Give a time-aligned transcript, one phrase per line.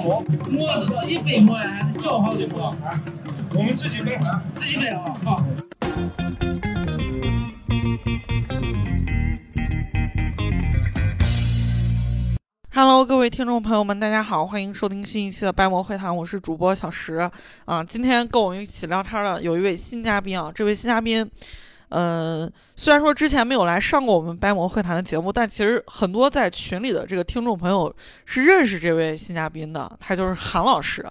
[0.00, 2.74] 馍，馍是自己背馍呀，还是叫好的馍？
[3.54, 4.18] 我们自己背，
[4.54, 5.44] 自己背啊，好。
[12.72, 17.16] Hello，各位听众朋友们，大家好，欢迎收听新一期的白馍会谈，我是主播小石
[17.66, 17.84] 啊。
[17.84, 21.30] 今天跟我们一起聊天的有一位新嘉宾啊，这位新嘉宾，
[21.90, 31.04] 嗯，虽然说之前没有来上过我们掰馍会谈的节目，但其实很多在群里的这个听众朋友是认识这位新嘉宾的，他就是韩老师。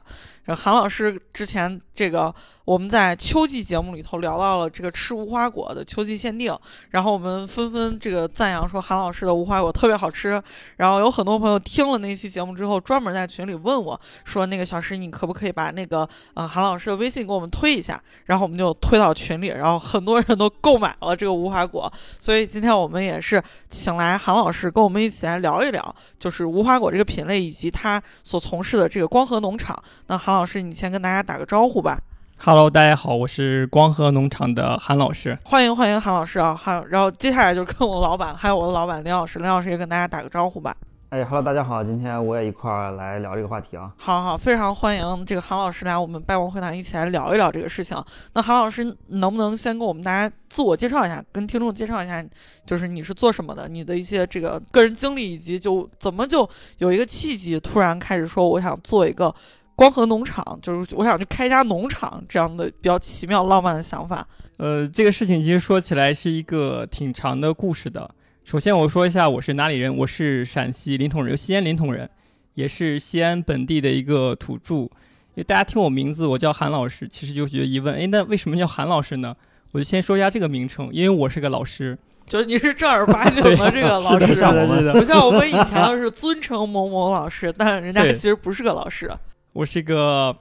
[0.55, 2.33] 韩老师之前这个
[2.65, 6.55] 我们在秋季节目里头聊到了这个吃无花果的秋季限定，
[6.91, 10.41] 然后我们纷纷这个赞扬说韩老师的无花果特别好吃，
[10.77, 29.75] 然后有很多朋友听了那期节目之后，专门在群里问我说：“那个小石，你可不可以把那个呃韩老师的微信给我们推一下？”然后我们就推到群里，然后很多人都购买了这个无花果，所以今天我们也是请来韩老师跟我们一起来聊一聊，就是无花果这个品类以及他所从事的这个光合农场。
[30.05, 31.99] 那韩老师，你先跟大家打个招呼吧。
[32.37, 35.37] Hello，大家好，我是光合农场的韩老师。
[35.43, 36.55] 欢迎欢迎韩老师啊！
[36.55, 40.73] 还有，然后接下来就是跟我老板，还有我的老板林老师，林老师也跟大家打个招呼吧。
[41.09, 43.91] 哎哈喽，大家好，今天我也一块儿来聊这个话题啊。
[43.97, 48.01] 好好，非常欢迎这个韩老师来我们拜文会谈一起来聊一聊这个事情。
[48.33, 52.23] 那韩老师能不能先跟我们大家自我介绍一下，跟听众介绍一下，
[52.65, 59.33] 就是你是做什么的，你的一些这个个人经历，以及就怎么就有一个契机，突然开始说我想做一个
[59.79, 64.27] 光合农场，就是我想去开一家农场这样的比较奇妙浪漫的想法。
[64.57, 68.13] 呃，这个事情其实说起来是一个挺长的故事的。
[68.43, 72.09] 首先我说一下我是哪里人，我是陕西临潼人，西安临潼人，
[72.55, 74.75] 也是西安本地的一个土著。
[74.75, 74.89] 因
[75.35, 79.33] 为大家听我名字，我叫韩老师，其实就觉得疑问，哎，那为什么叫韩老师呢？
[79.71, 84.27] 我就先说一下这个名称，因为我是个老师，就是你是正儿八经的这个老师。
[84.27, 89.09] 不像我们以前都是尊称某某老师，但人家其实不是个老师。
[89.53, 90.37] 我是一个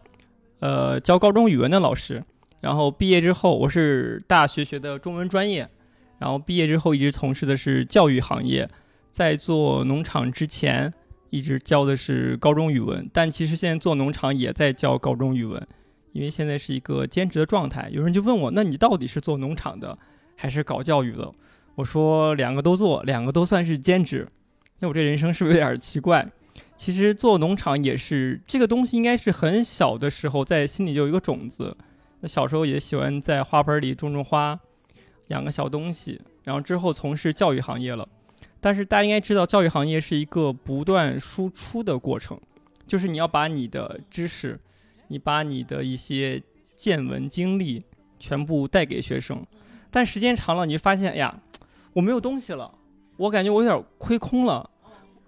[0.61, 2.23] 呃教高中语文的老师，
[2.61, 5.69] 然后毕业之后我是大学学的中文专业，
[6.19, 8.69] 然后毕业之后一直从事的是教育行业，
[9.11, 10.93] 在做农场之前
[11.31, 15.67] 一直教的是高中语文，但其实现在做农场也在教高中语文，
[16.13, 17.89] 因为现在是一个兼职的状态。
[17.91, 19.99] 有人就问我，那你到底是做农场的
[20.37, 21.33] 还是搞教育的？
[21.77, 24.29] 我说两个都做，两个都算是兼职。
[24.81, 26.29] 那我这人生是不是有点奇怪？
[26.78, 31.77] 其实做农场也是这个东西，应该是很小的时候在心里就有一个种子。
[32.21, 34.59] 那小时候也喜欢在花盆里种种花，
[35.27, 38.09] 养个小东西，然后之后从事教育行业了。
[38.61, 42.41] 但是大家应该知道，教育行业是一个不断输出的过程，
[42.87, 44.61] 就是你要把你的知识，
[45.09, 46.41] 你把你的一些
[46.77, 47.84] 见闻经历
[48.21, 49.44] 全部带给学生。
[49.91, 51.41] 但时间长了，你发现，哎呀，
[51.94, 52.72] 我没有东西了，
[53.17, 54.71] 我感觉我有点亏空了。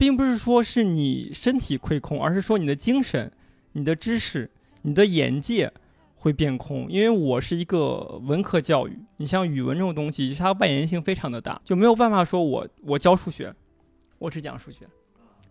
[0.01, 3.31] 并不是说是你身体亏空，而是说你的精神、
[3.73, 4.51] 你的知识、
[4.81, 5.71] 你的眼界
[6.17, 6.91] 会变空。
[6.91, 13.55] 因为我是一个文科教育，你像语文这种东西，它外延性非常的大，就没有办法说我我教数学，
[14.19, 14.87] 我只讲数学，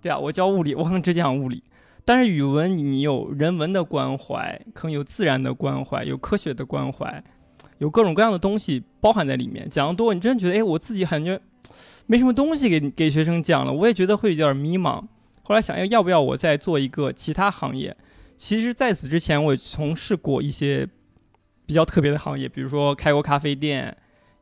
[0.02, 1.62] 对啊，我教物理，我可能只讲物理。
[2.04, 7.24] 但是语文你有人文的关怀，可能有自然的关怀，有科学的关怀，
[7.78, 9.70] 有各种各样的东西包含在里面。
[9.70, 11.40] 讲的多，你真的觉得，哎，我自己感觉。
[12.06, 15.04] 没什么东西给给学生讲了，我也觉得会有点迷茫。
[15.44, 17.96] 后来想要要不要我再做一个其他行业？
[18.36, 20.88] 其实在此之前，我也从事过一些
[21.66, 23.96] 比较特别的行业，比如说开过咖啡店，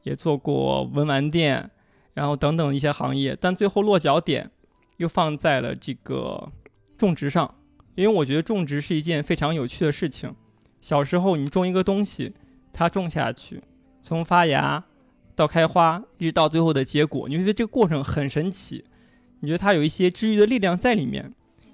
[0.03, 1.69] 也做过文玩店，
[2.13, 3.37] 然后等等一些行业。
[3.39, 4.49] 但最后落脚点
[4.97, 6.51] 又放在了这个
[6.97, 7.55] 种植上，
[7.95, 10.33] 因为我觉得种植是一件非常有趣的事情。
[10.79, 12.33] 小时候你种一个东西，
[12.71, 13.61] 它种下去，
[14.01, 14.83] 从发芽。
[15.37, 18.83] 到开花，一直到最后的结果，你会觉得这个过程很神奇，
[19.41, 21.31] 你觉得它有一些治愈的力量在里面。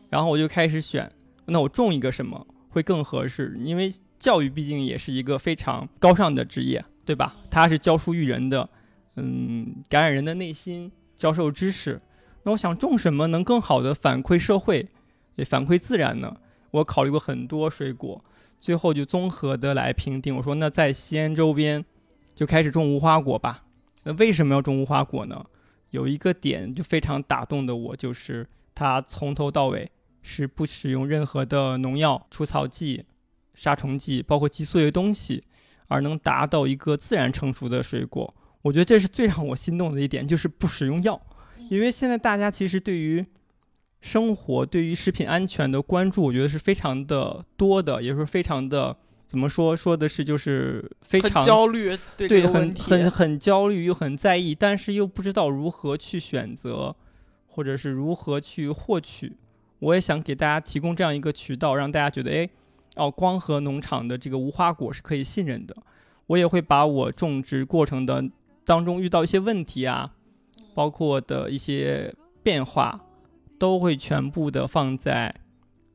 [0.09, 1.09] 然后我就开始选，
[1.45, 3.57] 那我种一个什么会更合适？
[3.63, 7.37] 因为教育毕竟也是一个非常高尚的职业，对吧？
[7.49, 8.69] 它是教书育人的，
[9.15, 12.01] 嗯，感染人的内心，教授知识。
[12.43, 14.89] 那我想种什么能更好的反馈社会，
[15.37, 16.35] 也反馈自然呢？
[16.71, 18.21] 我考虑过很多水果，
[18.59, 20.35] 最后就综合的来评定。
[20.35, 21.85] 我说，那在西安周边。
[22.35, 23.63] 就开始种无花果吧。
[24.03, 25.45] 那为什么要种无花果呢？
[25.91, 29.91] 有一个点就非常打动的我，就是它从头到尾
[30.21, 33.05] 是不使用任何的农药、除草剂、
[33.53, 35.43] 杀虫剂，包括激素类东西，
[35.87, 38.33] 而能达到一个自然成熟的水果。
[38.63, 41.21] 我觉得这是最让我心动的一点，就是不使用药。
[41.69, 43.25] 因为现在大家其实对于
[44.01, 48.97] 生活、对于食品安全的关注，我觉得是非常的多的，也是非常的。
[49.25, 49.75] 怎么说？
[49.75, 56.95] 说的是就是非常焦虑，对对，很很很焦虑，又很在意，但是又不知道如何去选择，
[57.47, 59.33] 或者是如何去获取
[59.79, 62.49] 我也想给大家提供这样一个渠道，让大家觉得，哎，
[62.95, 65.75] 哦，光合农场的这个无花果是可以信任的。
[66.27, 68.23] 我也会把我种植过程的
[68.63, 70.13] 当中遇到一些问题啊，
[70.73, 73.01] 包括的一些变化，
[73.59, 75.35] 都会全部的放在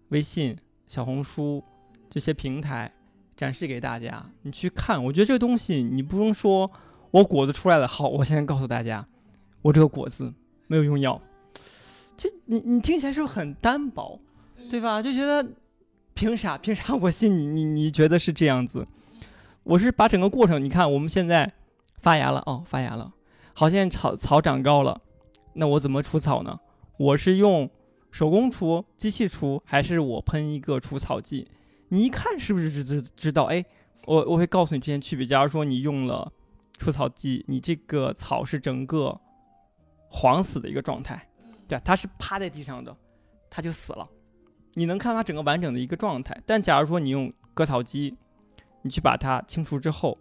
[0.08, 1.64] 微信、小红书
[2.10, 2.92] 这些平台
[3.38, 4.26] 展示给大家。
[4.42, 6.68] 你去看，我觉得这个东西你不用说，
[7.12, 9.06] 我果子出来了，好，我现在告诉大家，
[9.62, 10.34] 我这个果子
[10.66, 11.22] 没有用药。
[12.16, 14.18] 这你你听起来是不是很单薄，
[14.68, 15.00] 对吧？
[15.00, 15.48] 就觉得
[16.14, 18.84] 凭啥凭啥我信你你你觉得是这样子？
[19.62, 21.52] 我是把整个过程，你看我们现在
[22.02, 23.12] 发芽了哦，发芽了，
[23.54, 25.00] 好，现在草草长高了，
[25.52, 26.58] 那我怎么除草呢？
[26.96, 27.70] 我是用
[28.10, 31.46] 手工除、机器除，还是我喷一个除草剂？
[31.88, 33.44] 你一看是不是知知知道？
[33.44, 33.64] 哎，
[34.06, 35.26] 我我会告诉你之间区别。
[35.26, 36.32] 假如说你用了
[36.78, 39.20] 除草剂，你这个草是整个
[40.10, 41.28] 黄死的一个状态。
[41.66, 42.96] 对，它是趴在地上的，
[43.50, 44.08] 它就死了。
[44.74, 46.40] 你能看它整个完整的一个状态。
[46.46, 48.16] 但假如说你用割草机，
[48.82, 50.16] 你去把它清除之后，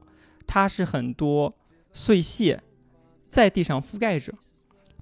[0.45, 1.55] 它是很多
[1.91, 2.63] 碎屑
[3.29, 4.33] 在地上覆盖着。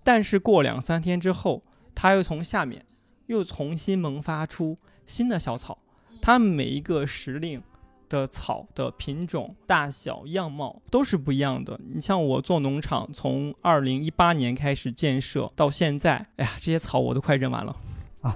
[0.03, 1.63] 但是过两三天之后，
[1.95, 2.85] 它又从下面
[3.27, 5.79] 又重新萌发出新的小草。
[6.25, 7.61] 它每一个时令
[8.09, 11.79] 的草的品种、大小、样貌都是不一样的。
[11.87, 17.75] 你像我做农场，从二零一八年开始建设到现在，哎呀，这些草我都快认完了。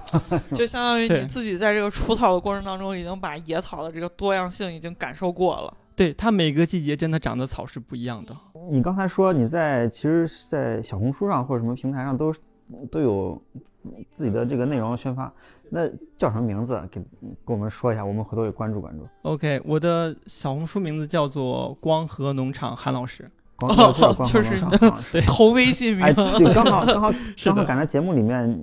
[0.54, 5.76] 就相当于你自己在这个除草的过程当中，已经把野草的这个多样性已经感受过了。
[5.96, 8.36] 对，它每个季节真的长的草是不一样的。
[8.70, 12.32] 你刚才说你在其实是在小红书上或者什么平台上都
[12.88, 13.42] 都有
[14.12, 15.32] 自己的这个内容宣发，
[15.70, 16.80] 那叫什么名字？
[16.90, 17.00] 给
[17.46, 19.06] 给我们说一下，我们回头也关注关注。
[19.22, 23.28] OK，我的小红书名字叫做光和农场韩老师。
[23.56, 24.58] 光合农场就是
[25.26, 27.12] 投微信名哎，， 对，刚好刚好
[27.44, 28.58] 刚好赶上节目里面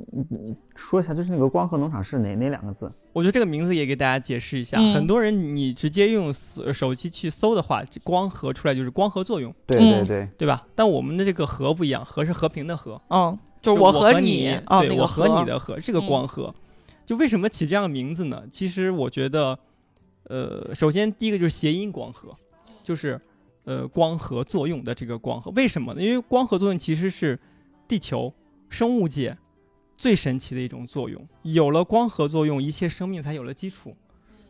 [0.75, 2.92] 说一下，就是那个光和农场是哪哪两个字？
[3.14, 4.80] 我觉得这个名字也给大家解释一下。
[4.80, 10.66] 嗯很多人你直接用手手机去搜的话，光合出来就是光合作用，对嗯对对，对吧？
[10.74, 16.54] 但我们的这个和不一样，和是和平的和，嗯，就就是我和你，啊，对我那个和和你的和，这个嗯光合。
[17.06, 18.44] 就为什么起这样的名字呢？
[18.51, 19.57] 其实我觉得，
[20.24, 22.36] 呃，首先第一个就是谐音光合，
[22.83, 23.19] 就是
[23.63, 25.50] 呃光合作用的这个光合。
[25.51, 26.01] 为什么呢？
[26.01, 27.39] 因为光合作用其实是
[27.88, 28.33] 地球
[28.69, 29.38] 生物界
[29.95, 31.27] 最神奇的一种作用。
[31.44, 33.95] 有了光合作用，一切生命才有了基础，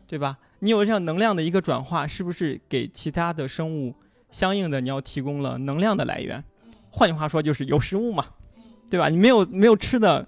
[0.08, 0.38] 对吧？
[0.58, 3.94] 你有了这样能量的一个转化，是不是给其他的生物
[4.30, 6.42] 相应的你要提供了能量的来源？
[6.90, 8.26] 换句话说，就是有食物嘛，
[8.90, 9.08] 对吧？
[9.08, 10.26] 你没有没有吃的，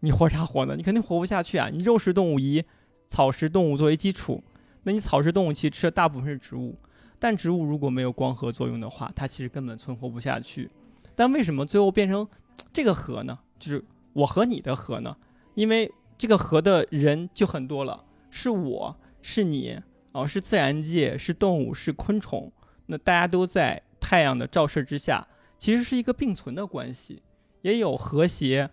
[0.00, 0.74] 你活啥活呢？
[0.76, 1.68] 你肯定活不下去啊！
[1.68, 2.64] 你肉食动物以
[3.06, 4.42] 草食动物作为基础，
[4.82, 6.76] 那你草食动物其实吃的大部分是植物，
[7.18, 10.68] 但植物如果没有光合作用的话，它其实根本存活不下去。
[11.14, 12.26] 但为什么最后变成
[12.72, 13.38] 这个和呢？
[13.58, 15.16] 就是我和你的和呢？
[15.54, 19.78] 因为这个和的人就很多了，是我是你
[20.12, 22.50] 啊、是自然界，是动物，是昆虫，
[22.86, 25.28] 那大家都在太阳的照射之下，
[25.58, 27.22] 其实是一个并存的关系，
[27.62, 28.70] 也有和谐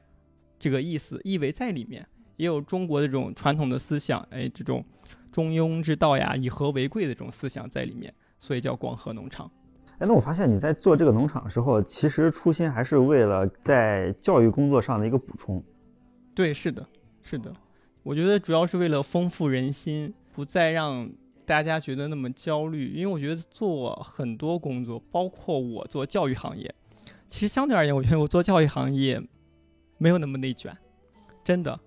[0.60, 4.84] 这个意思意味在里面，也有中国的这种传统的思想，哎，这种
[5.32, 9.52] 中庸之道呀，以和为贵的这种思想在里面，所以叫广和农场。
[10.00, 15.64] 哎，那我发现你在做这个农场的时候，其实初心还是为了在教育工作上的一个补充。
[16.36, 16.88] 对，是的，
[17.22, 17.52] 是的，
[18.04, 21.10] 我觉得主要是为了丰富人心，不再让
[21.46, 22.94] 大家觉得那么焦虑。
[22.94, 26.74] 因为我觉得做很多工作，包括我做教育行业，
[27.28, 29.22] 其实相对而言，我觉得我做教育行业
[29.98, 30.76] 没有那么内卷，
[31.44, 31.80] 真的。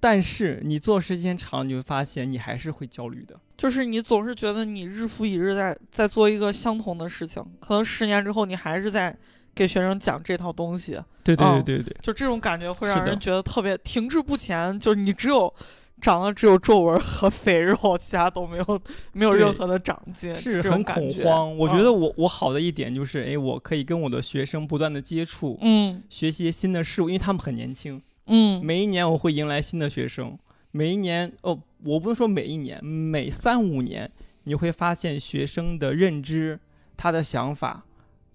[0.00, 3.34] 但是你做时间长，你会发现你还是会焦虑的。
[3.56, 9.16] 就是你总是觉得你日复一日在在做一个相同的事情，可能十年之后你还是在
[9.54, 14.78] 给学生讲这套东西，对对嗯对对对，就这种感觉会让人觉得特别停滞不前。
[14.78, 15.52] 就是你只有
[16.00, 18.80] 长得只有皱纹和肥肉，其他都没有
[19.12, 21.56] 没有任何的长进，是很恐慌。
[21.56, 28.02] 我觉嗯得我我好的一点就是，哎，我可以跟我的学生不断的接触，嗯学习新的事物，因为他们很年轻。
[28.26, 30.38] 嗯每一年我会迎来新的学生，
[30.70, 34.10] 每一年哦，我不能说每一年，每三五年
[34.44, 36.60] 你会发现学生的认知，
[36.96, 37.84] 他的想法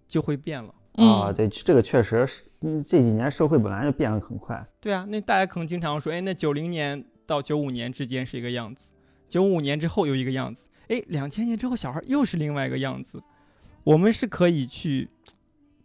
[0.07, 0.69] 就会变了。
[0.93, 4.63] 啊，嗯对，这个确实是，嗯，这几年社会本来就变得很快。
[4.79, 8.93] 对啊，那大家可能经常说，哎，那九零年到九五年之间是一个样子，
[9.27, 13.21] 九五年之后又一个样子，哎，两千年之后小孩又是另外一个样子。
[13.83, 15.09] 我们是可以去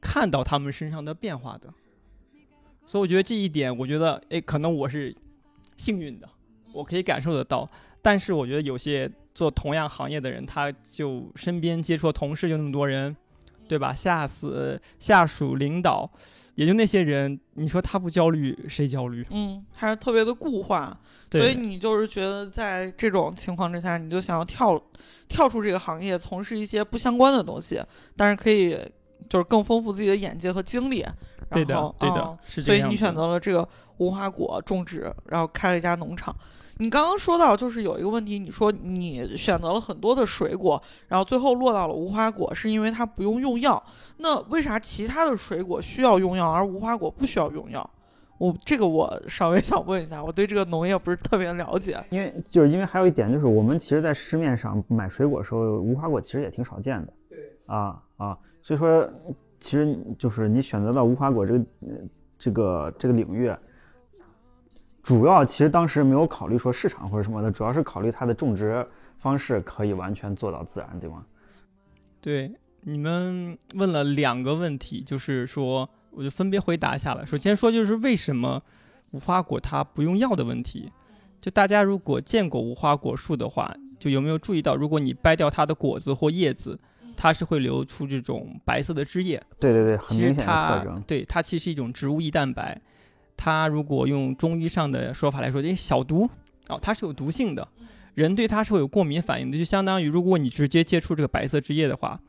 [0.01, 1.75] 看到他们身上的变化的，
[2.87, 5.13] 所以我觉得这一点，我觉得，哎，可能我是
[5.77, 6.29] 幸运的，
[6.73, 7.69] 我可以感受得到。
[8.01, 13.17] 但是我觉得有些做同样行业的人，他就身边接触的同事就那么多人，
[13.67, 13.93] 对吧？
[13.93, 16.09] 下司、下属、领导，
[16.59, 19.25] 也就那些人，你说他不焦虑，谁焦虑？
[19.31, 20.99] 嗯，还是特别的固化，
[21.31, 24.77] 所以你就是觉得在这种情况之下，你就想要跳
[25.29, 27.81] 跳出这个行业，从事一些不相关的东西，
[28.17, 28.77] 但是可以
[29.29, 31.07] 就是更丰富自己的眼界和经历。
[31.49, 33.67] 对的对的，所以你选择了这个
[33.99, 36.37] 无花果种植，然后开了一家农场。
[36.79, 43.83] 你刚刚说到，就是有一个问题，你说你选择了很多的水果，然后最后落到了无花果，是因为它不用用药。
[44.19, 47.89] 那为啥其他的水果需要用药，而无花果不需要用药？
[48.39, 51.99] 我这个我 稍微想问一下，我对这个农业不是特别了解。
[52.11, 57.13] 因为就是因为还有一点就是，我们其实，在市面上买水果的时候，无花果其实也挺少见的。
[57.29, 57.39] 对。
[57.67, 59.05] 啊啊，所以说，
[59.59, 61.89] 其实就是你选择到无花果这个呃
[62.39, 63.53] 这个这个领域，
[65.03, 68.87] 主要其实当时没有考虑说市场或者什么的，主要是考虑它的种植
[69.17, 71.25] 方式可以完全做到自然，对吗？
[72.21, 72.53] 对，
[72.83, 77.25] 你们问了两个问题，就是说，我就分别回答一下吧。
[77.25, 78.63] 首先说，就是为什么
[79.13, 80.93] 无花果它不用药的问题。
[81.41, 86.79] 就大家如果见过无花果树的话，就有没有注意到，如果你掰掉它的果子或叶子，
[87.17, 89.41] 它是会流出这种白色的汁液。
[89.59, 91.01] 对对对，很明显的特它征。
[91.07, 92.81] 对它其实是一种植物异蛋白，
[93.39, 96.29] 它如果用中医上的说法来说，这，小毒
[96.67, 97.67] 哦，它是有毒性的，
[98.15, 102.21] 人对它是会有过敏反应的，就相当于如果你直接接触这个白色汁液的话，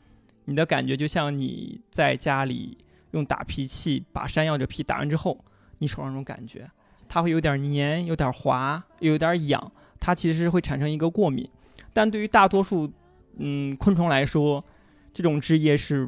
[0.45, 2.77] 你的感觉就像你在家里
[3.11, 5.43] 用打皮器把山药这皮打完之后，
[5.79, 6.69] 你手上那种感觉，
[7.07, 11.49] 它会有点黏，有点滑，又有点痒，它其实会产生一个过敏。
[11.91, 12.89] 但对于大多数
[13.37, 14.63] 嗯昆虫来说，
[15.11, 16.07] 这种汁液是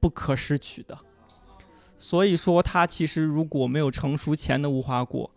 [0.00, 0.98] 不可拾取的。
[2.02, 5.30] 所以说，它其实如果没有成熟前的无花果，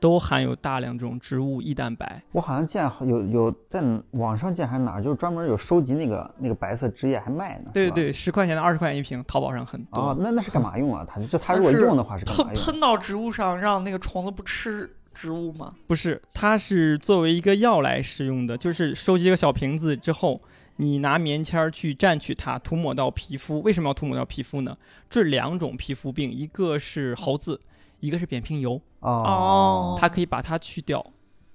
[0.00, 2.20] 都含有大量这种植物异蛋白。
[2.32, 7.70] 我好像见有有在网上见还是哪儿，就是专门有收集那个那个白色汁液还卖呢。
[7.72, 10.00] 对对对，十块钱的、二十块钱一瓶，淘宝上很多。
[10.00, 11.06] 哦，那那是干嘛用啊？
[11.08, 12.64] 它就它如果用的话是干喷嘛用？
[12.64, 15.74] 喷到植物上，让那个虫子不吃植物吗？
[15.86, 20.40] 不是，它是作为一个药来使用的，就是收集一个小瓶子之后，
[20.76, 23.60] 你拿棉签儿去蘸取它，涂抹到皮肤。
[23.62, 24.76] 为什么要涂抹到皮肤呢？
[25.08, 27.60] 治两种皮肤病，一个是猴子，
[28.00, 28.80] 一个是扁平疣。
[29.00, 31.04] 哦，它可以把它去掉，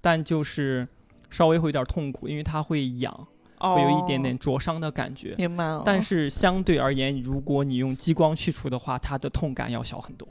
[0.01, 0.87] 但就是
[1.29, 3.27] 稍微会有点痛苦，因为它会痒，
[3.59, 5.33] 哦，会有一点点灼伤的感觉。
[5.37, 5.81] 明白了。
[5.85, 10.27] 但是相对而言，如果你用激光去除的话，它的痛感要小很多。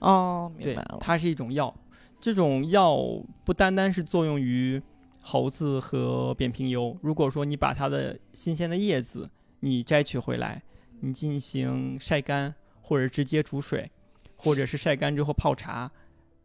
[0.00, 0.98] 哦，明对白了，。
[1.00, 1.74] 它是一种药。
[2.20, 2.98] 这种药
[3.44, 4.80] 不单单是作用于
[5.26, 10.62] 猴子和扁平疣，如果说你把它的新鲜的叶子你摘取回来，
[11.00, 13.90] 你进行晒干，或者直接煮水，
[14.36, 15.90] 或者是晒干之后泡茶，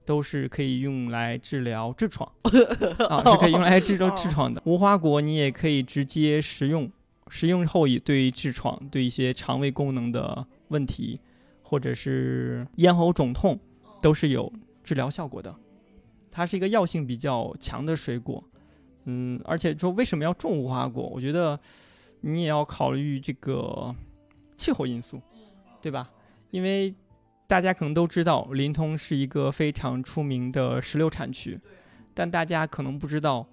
[0.06, 2.32] 都是可以用来治疗痔疮
[3.10, 4.62] 啊，是可以用来治疗痔疮的。
[4.66, 6.90] 无花果你也可以直接食用，
[7.28, 11.20] 食用后也对痔疮、对一些肠胃功能的问题，
[11.62, 13.60] 或者是咽喉肿痛，
[14.02, 14.52] 都是有
[14.86, 15.54] 治疗效果的。
[16.32, 18.42] 它是一个药性比较强的水果，
[19.10, 21.04] 嗯，而且说为什么要种无花果？
[21.04, 21.60] 我觉得
[22.22, 23.94] 你也要考虑这个
[24.56, 25.20] 气候因素，
[25.82, 26.12] 对吧？
[26.52, 26.94] 因为
[27.48, 31.60] 大家可能都知道，临潼是一个非常出名的石榴产区，
[32.14, 33.48] 但大家可能不知道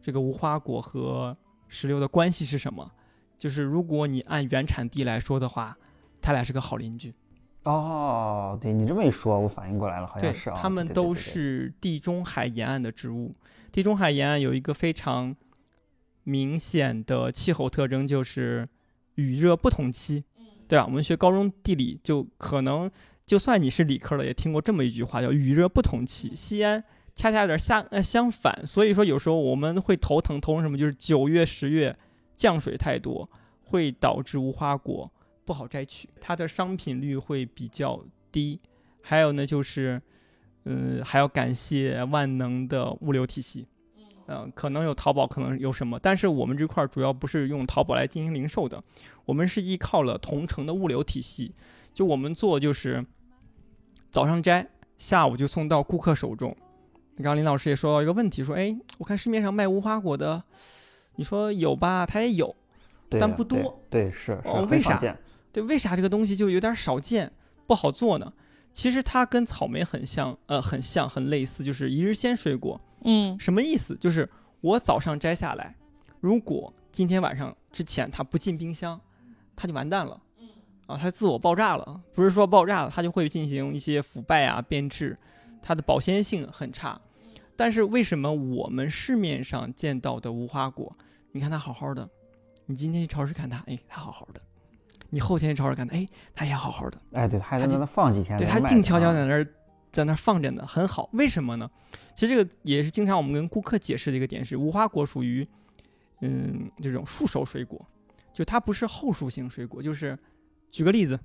[0.00, 1.36] 这个无花果和
[1.68, 2.90] 石榴的关系是什么。
[3.36, 5.76] 就是如果你按原产地来说的话，
[6.22, 7.12] 它俩是个好邻居。
[7.64, 10.56] 哦，对你这么一说，我反应过来了，好像对，是啊。
[10.56, 13.30] 它们都是地中海沿岸的植物。
[13.72, 15.34] 地中海沿岸有一个非常
[16.24, 18.68] 明显的气候特征，就是
[19.14, 20.22] 雨热不同期，
[20.68, 20.84] 对吧？
[20.84, 22.90] 我们学高中地理就可能，
[23.24, 26.36] 就算你是理科的，也听过这么一句话，叫“雨热不同期”。
[26.36, 30.76] 西安恰恰有点相呃相反，所以说有时候我们会头疼，头疼什么？
[30.76, 31.96] 就是九月、十月
[32.36, 33.28] 降水太多，
[33.62, 35.10] 会导致无花果
[35.44, 38.60] 不好摘取，它的商品率会比较低。
[39.00, 40.00] 还有呢，就是，
[40.64, 43.66] 嗯，还要感谢万能的物流体系，
[44.26, 48.82] 嗯、可能有淘宝，可能有什么，但是我们这块儿主要不是用淘宝来进行零售的，
[49.24, 51.52] 我们是依靠了同城的物流体系，
[51.92, 53.04] 就我们做就是
[54.10, 56.56] 早上摘，下午就送到顾客手中。
[57.16, 60.42] 刚刚林老师也说到一个问题，说，哎，我看市面上卖无花果的，
[61.16, 62.06] 你说有吧？
[62.06, 62.54] 它也有，
[63.10, 64.98] 但不多对，是是哦为啥
[65.52, 67.30] 对，为啥这个东西就有点少见，
[67.66, 68.32] 不好做呢？
[68.72, 72.80] 其实它跟草莓很像，呃，很像，很类似，就是一日鲜水果。
[73.04, 73.96] 嗯什么意思？
[73.96, 74.28] 就是
[74.60, 75.76] 我早上摘下来，
[76.20, 79.00] 如果今天晚上之前它不进冰箱，
[79.54, 80.20] 它就完蛋了。
[80.86, 85.16] 啊，它自我爆炸了，不是说爆炸了，它就会进行一些腐败啊、变质，
[85.62, 87.00] 它的保鲜性很差。
[87.54, 90.92] 但是为什么我们市面上见到的无花果，
[91.30, 92.08] 你看它好好的，
[92.66, 94.40] 你今天去超市看它，哎，它好好的。
[95.14, 99.46] 你后天找找看，哎，它也好好的，哎，对，还在它那放几天对，它静悄悄啊在那儿
[99.92, 101.10] 在那儿放着呢，很好。
[101.12, 101.70] 为什么呢？
[102.14, 105.46] 其实这个也是经常我们跟顾客解释的一个点是，无花果属于
[106.22, 107.78] 嗯这种树熟水果，
[108.32, 109.82] 就它不是后熟型水果。
[109.82, 110.18] 就是
[110.70, 111.20] 举个例子，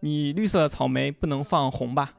[0.00, 2.14] 你绿色的草莓不能放红吧？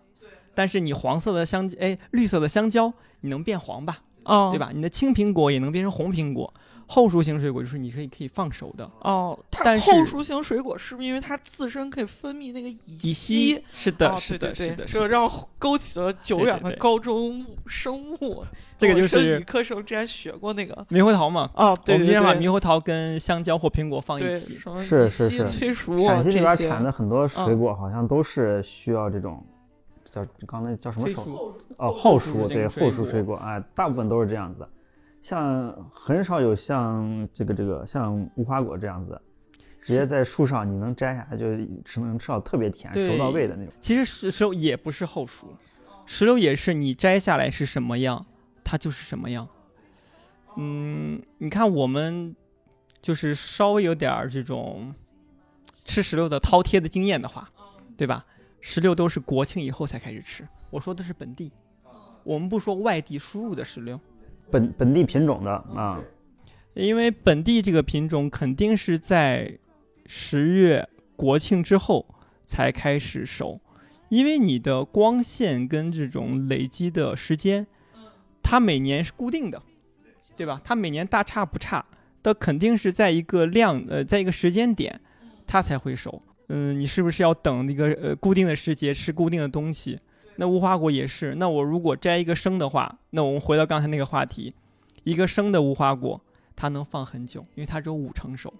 [0.54, 3.98] 但是你黄色的香哎绿色的香蕉你能变黄吧？
[4.26, 4.60] 哦，对？
[4.60, 4.70] 吧？
[4.72, 6.54] 你的青苹果也能变成红苹果。
[6.92, 13.64] 后熟型水果就是你可以可以放熟的，哦，它但是后熟型水果是不是因为它自身可以分泌那个乙乙烯烯？
[13.76, 14.86] 是的，哦是的，是的，是的。
[14.86, 15.30] 这让
[15.60, 18.44] 勾起了久远的高中生物。
[18.76, 20.84] 这个就我是是理科生之前学过那个。
[20.90, 21.48] 猕猴桃嘛。
[21.54, 24.58] 哦，对对我们经常把猕猴桃跟香蕉或苹果放一起。
[24.58, 29.46] 什么是是是催熟陕西这边产的很多水嗯果，好像都是需要这种
[30.12, 34.68] 叫刚才叫什么熟催熟哦，后后熟对后熟水果，哎，大部分都是这样子，
[35.22, 39.22] 像很少有像这个这个像无花果这样子，
[39.82, 41.46] 直接在树上你能摘下来就
[41.84, 43.74] 吃能吃到特别甜熟到对位的那种。
[43.82, 45.54] 其实石石榴也不是后熟，
[46.06, 48.26] 石榴也是你摘下来是什么样，
[48.64, 49.48] 它就是什么样。
[50.58, 52.36] 嗯，你看我们
[53.02, 54.94] 就是稍微有点儿这种
[55.86, 57.50] 吃石榴的饕餮的经验的话，
[57.96, 58.26] 对吧？
[58.62, 60.48] 石榴都是国庆以后才开始吃。
[60.70, 61.52] 我说的是本地，
[62.24, 64.00] 我们不说外地输入的石榴。
[64.52, 66.02] 本本地品种的啊，
[66.74, 69.58] 因为本地这个品种肯定是在
[70.06, 72.06] 十月国庆之后
[72.46, 73.60] 才开始熟，
[74.10, 77.68] 因为你的光线跟这种累积的时间，
[78.42, 79.62] 它每年是固定的，
[80.36, 80.60] 对吧？
[80.64, 81.86] 它每年大差不差，
[82.24, 85.00] 它肯定是在一个量呃，在一个时间点，
[85.46, 86.22] 它才会熟。
[86.48, 90.00] 嗯，你是不是要等一个呃固定的时节吃固定的东西？
[90.40, 91.36] 那无花果也是。
[91.36, 94.56] 那我如果摘一个生的话，那我们回到刚才那个话题，
[95.04, 96.22] 一个生的无花果，
[96.56, 98.54] 它能放很久，因为它只有五成熟，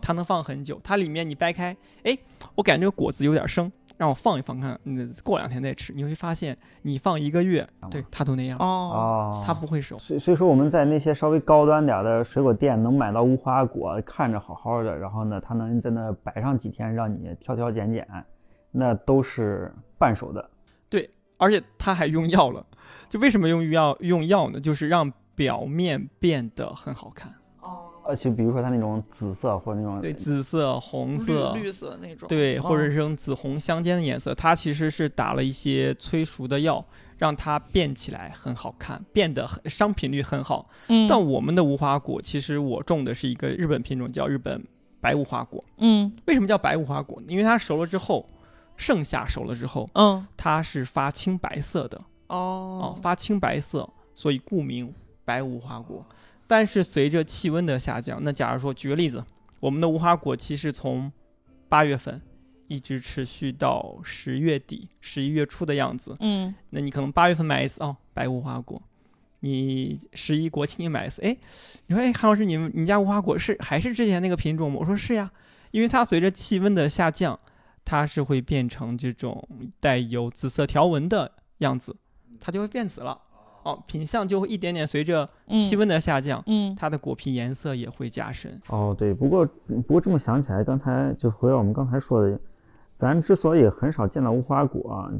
[0.00, 0.80] 它能放很久。
[0.84, 2.16] 它里面你掰开，哎，
[2.54, 9.98] 我感觉这个果子有点生，让我放一放看，嗯，过两天再吃，你会发现你放一个月，对它都那样，哦，哦，它不会熟。
[9.98, 18.06] 所以所以说我们在那些稍微高端点儿的水果店能买到无花果，看着好好的，然后呢，它能在那摆上几天，让你挑挑拣拣，
[18.70, 20.48] 那都是半熟的。
[21.36, 22.66] 而且他还用药了，
[23.08, 24.60] 就为什么用药用药呢？
[24.60, 36.84] 就是让表面变得很好看，哦呃，就比如说它那种紫色或者那种对，紫色、红色，绿绿色那种，对，或者哦是这种紫红相间的颜色，它其实是打了一些催熟的药，
[37.16, 40.68] 让它变起来很好看，变得很商品率很好。
[40.88, 44.62] 嗯，但我们的无花果，其实我种的是一个日本品种，叫日本
[45.00, 45.64] 白无花果。
[45.78, 47.26] 嗯为什么叫白无花果呢？
[47.28, 48.26] 因为它熟了之后，
[48.80, 56.02] 盛夏熟了之后，嗯它是发青白色的哦，哦发青白色，所以故名白无花果。
[56.46, 59.22] 但是随着气温的下降，那假如说举个例子，
[59.60, 61.12] 我们的无花果期是从
[61.68, 62.22] 八月份
[62.68, 66.16] 一直持续到十月底、十一月初的样子。
[66.20, 68.80] 嗯那你可能八月份买一次哦，白无花果，
[69.40, 71.36] 你十一国庆你买一次，哎，
[71.86, 74.78] 你说哎，韩老师，你们你家无花果是还是之前那个品种吗？
[74.80, 75.30] 我说是呀，
[75.70, 77.38] 因为它随着气温的下降，
[77.84, 79.48] 它是会变成这种
[79.80, 81.96] 带有紫色条纹的样子，
[82.38, 83.18] 它就会变紫了。
[83.62, 88.58] 哦，品相就会一点点随着气温的下降，嗯它的果皮颜色也会加深。
[88.68, 92.40] 哦，对，不过不过这么想起来，刚才就回到我们刚才说的，
[92.94, 95.12] 咱之所以很少见到无花果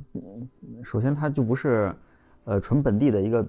[0.83, 1.95] 首先它就不是
[2.45, 3.47] 呃纯本地的一个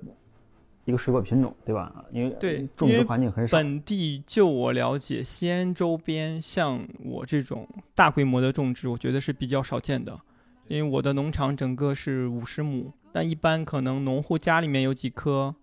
[0.86, 1.94] 一个水果品种，对吧？
[2.12, 3.58] 因为对种植环境很少。
[3.58, 10.20] 本地就我了解，西安周边像我这种大规模的种植，我觉得是比较少见的。
[10.67, 15.54] 因为我的农场整个是五十亩，但一般可能农户家里面有几棵，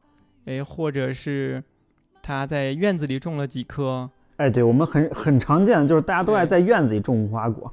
[0.45, 1.65] 哎，或者是
[2.21, 7.73] 他在院子里种了几棵，哎，对我们很很常见的就是大家都爱在院子里种无花果，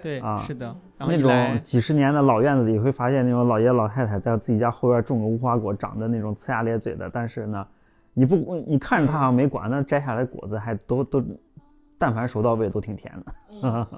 [0.00, 0.66] 对，啊是的。
[0.96, 7.66] 然后那种几十年的老院子里，会发现那种老爷老太太在自己家后院种个无花果，长得那种呲牙咧嘴的，但是呢，
[8.14, 11.22] 你不你看着它好像没管，那摘下来果子还都都，
[11.98, 13.34] 但凡熟到位都挺甜的。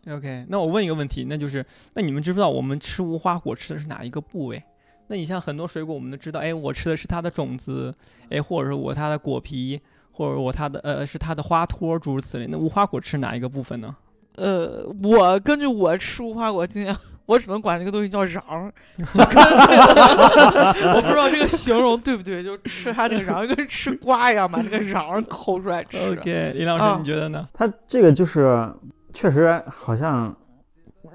[0.16, 4.62] OK，那我问一个问题，那就是，那你们知不知道我们吃无花果吃的是哪一个部位？
[5.06, 7.94] 那你像很多水果，我们都知道，哎，我吃的是它的种子，
[8.30, 9.80] 哎，或者是我它的果皮，
[10.12, 12.46] 或者我它的呃是它的花托，诸如此类。
[12.46, 13.94] 那无花果吃哪一个部分呢？
[14.36, 18.72] 呃，我根据我吃无花果经验，我只能管那个东西叫瓤儿，
[19.14, 19.42] 就跟
[20.94, 25.98] 我不知道这个形容对不对，就吃它那个瓤儿，跟吃瓜一样，把那个瓤抠出来吃。
[25.98, 27.48] OK，林老师，啊你觉得呢？
[27.52, 28.68] 它这个就是
[29.12, 30.34] 确实好像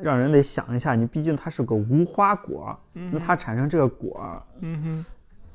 [0.01, 5.05] 让人得想一下，你毕竟它是个无花果，嗯，那它产生这个果，嗯哼，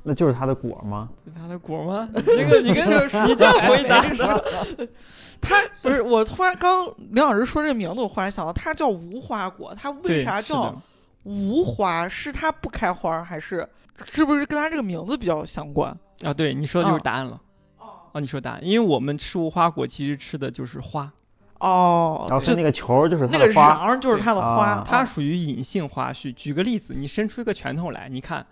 [0.06, 1.08] 那就是它的果吗？
[1.34, 2.08] 它的果吗？
[2.14, 4.02] 你这个你跟这你这样回答
[5.40, 10.74] 它不是我突然刚梁老师说这个名字，我忽然想到，它叫无花果，它为啥叫
[11.24, 12.08] 无花？
[12.08, 13.68] 是它不开花儿，还是
[14.04, 15.90] 是不是跟它这个名字比较相关？
[16.22, 16.32] 啊？
[16.32, 17.40] 对，你说的就是哦答案了。
[18.12, 21.12] 哦，你说答案，因为我们吃无花果其实吃的就是花，
[21.58, 26.32] 哦，然后是那个球儿就是它那个，瓤儿就是它的花啊，它哦属于隐性花序。
[26.32, 28.46] 举个例子，你伸出一个拳头来，你看，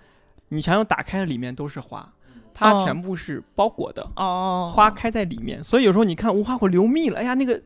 [0.54, 2.06] 你想想打开了，里面都是花，
[2.52, 5.62] 它哦全部是包裹的，哦，花开在里面。
[5.62, 7.60] 所以有时候你看无花果流蜜了，哎呀，那个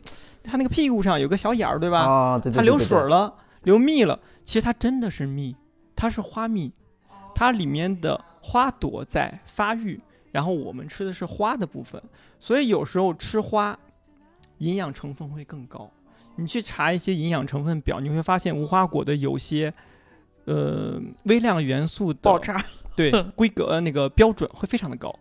[0.44, 2.00] 它那个屁股上有个小眼儿，对吧？
[2.00, 4.18] 啊，对对，它流水了，流蜜了。
[4.44, 5.56] 其实它真的是蜜，
[5.96, 6.70] 它是花蜜，
[7.34, 12.00] 它里面的花朵在发育，然后我们吃的是花的部分。
[12.38, 13.76] 所以有时候吃花，
[14.58, 15.90] 营养成分会更高。
[16.36, 19.72] 你去查一些营养成分表，你会发现无花果的有些
[20.44, 22.62] 呃微量元素的爆炸，
[22.96, 25.14] 对规格呃那个标准会非常的高，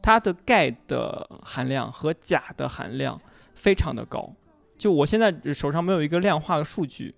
[0.00, 3.20] 它的钙的含量和钾的含量
[3.54, 4.32] 非常的高。
[4.78, 7.14] 就我现在手上没有一个量化的数据，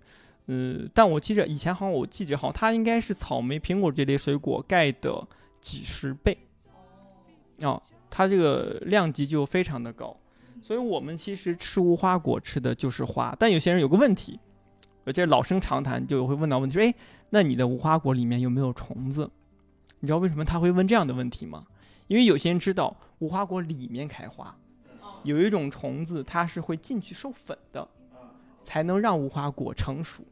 [0.46, 5.26] 嗯，但我记着以前好像我记着好像它应该是草莓、苹果这类水果钙的
[5.60, 6.36] 几十倍，
[7.60, 10.16] 哦，它这个量级就非常的高。
[10.62, 14.38] 所以我们其实吃无花果吃的就是花，但有些人有个问题，
[15.04, 16.94] 呃，这老生常谈，就会问到问题说，哎，
[17.30, 19.30] 那你的无花果里面有没有虫子？
[20.04, 21.66] 你知道为什么他会问这样的问题吗？
[22.08, 24.54] 因为有些人知道无花果里面开花，
[25.22, 27.88] 有一种虫子它是会进去授粉的，
[28.62, 30.22] 才能让无花果成熟。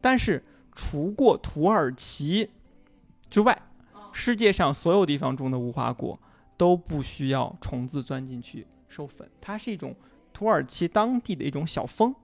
[0.00, 0.42] 但是
[0.74, 2.48] 除过土耳其
[3.28, 3.60] 之外，
[4.12, 6.18] 世界上所有地方种的无花果
[6.56, 9.94] 都不需要虫子钻进去授粉，它是一种
[10.32, 12.14] 土耳其当地的一种小蜂，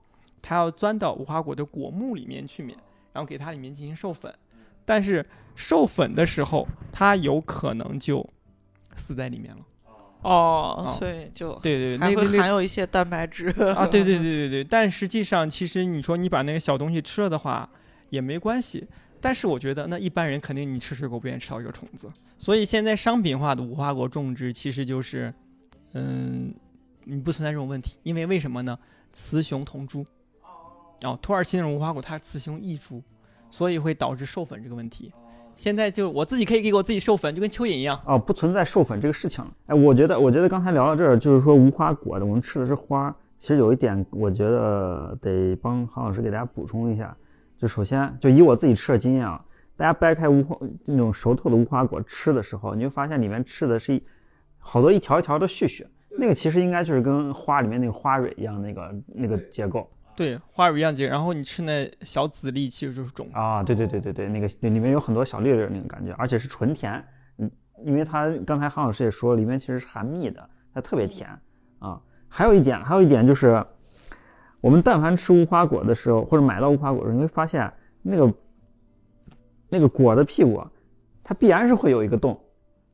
[0.41, 2.75] 它要钻到无花果的果木里面去面，
[3.13, 4.33] 然后给它里面进行授粉。
[4.89, 5.23] 但是
[5.53, 8.27] 授粉的时候，它有可能就
[8.95, 9.61] 死在里面了。
[10.23, 14.63] 哦，哦所以就对对，还会那那含有一些蛋白质啊，对对对对对。
[14.63, 17.69] 但实际上，其实你说你把那个小东西吃了的话
[18.09, 18.87] 也没关系。
[19.21, 22.11] 但是我觉得，那一般人肯定你吃水果不愿意吃到一个虫子。
[22.39, 25.31] 所以现在商品化的无花果种植其实就是，
[25.93, 26.51] 嗯，
[27.03, 28.75] 你不存在这种问题，因为为什么呢？
[29.13, 30.03] 雌雄同株。
[31.03, 33.03] 哦，土耳其那种无花果它是雌雄异株，
[33.49, 35.13] 所以会导致授粉这个问题。
[35.55, 37.99] 现在就我自己可以给我自己授粉，就跟蚯蚓一样。
[38.05, 39.51] 哦，不存在授粉这个事情了。
[39.65, 43.13] 哎，我觉得，我觉得刚才聊到这儿，就是说无花果的，我们吃的是花。
[43.37, 47.15] 其实有一点，我觉得得帮韩老师给大家补充一下。
[47.57, 49.43] 就首先，就以我自己吃的经验啊，
[49.75, 54.01] 大家掰开无花那种熟透的无花果吃的时候，你会发现里面吃的是一
[54.57, 55.85] 好多一条一条的絮絮，
[56.17, 63.31] 那个其实应该就是跟花里面那个花蕊一样那个那个结构对，花蕊一样结，然后你吃那小籽粒其实就是种子。
[63.37, 63.63] 啊。
[63.63, 67.01] 对对对对对，那个里面有很多小粒粒那个感觉，而且是纯甜。
[67.37, 67.49] 嗯，
[67.85, 71.29] 因为它刚才韩老师也说，里面其实是含蜜的，它特别甜
[71.79, 72.01] 啊。
[72.27, 73.65] 还有一点，还有一点就是，
[74.59, 78.33] 我们但凡吃无花果的时候，或者买到无花果的时候，你会发现那个
[79.69, 80.69] 那个果的屁股啊，
[81.23, 82.37] 它必然是会有一个洞，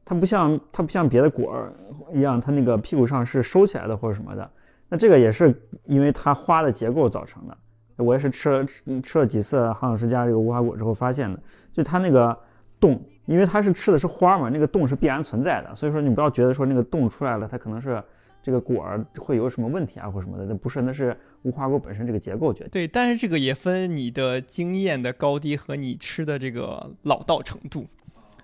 [0.06, 1.74] 它不像它不像别的果儿
[2.14, 4.52] 一样，它那个屁股上是收起来的或者什么的。
[4.89, 5.54] 那这个也是
[5.86, 7.58] 因为它花的结构造成的。
[7.98, 8.65] 我也是吃了
[9.02, 11.39] 吃了几次郝老师家这个无花果之后发现的，
[11.71, 12.38] 就它那个
[12.78, 15.74] 洞，因为它是吃的是花嘛，那个洞是必然存在的。
[15.74, 18.04] 所以说你不要觉得说那个洞出来了，它可能是
[18.43, 22.69] 这个果儿会有什么问题啊或什么的，那不是，那是无花果本身这个结构决定。
[22.69, 27.88] 对，但是这个也分你的经验的高低和你吃的这个老道程度。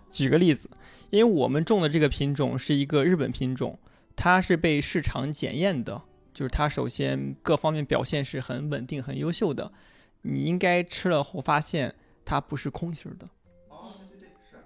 [0.10, 0.69] 举个例子，
[1.10, 3.77] 因为我们种的这个品种是一个日本品种，
[4.15, 6.01] 它是被市场检验的，
[6.34, 9.72] 就是它首先各方面表现是很稳定、很优秀的。
[10.24, 13.28] 你应该吃了后发现它不是空心儿的，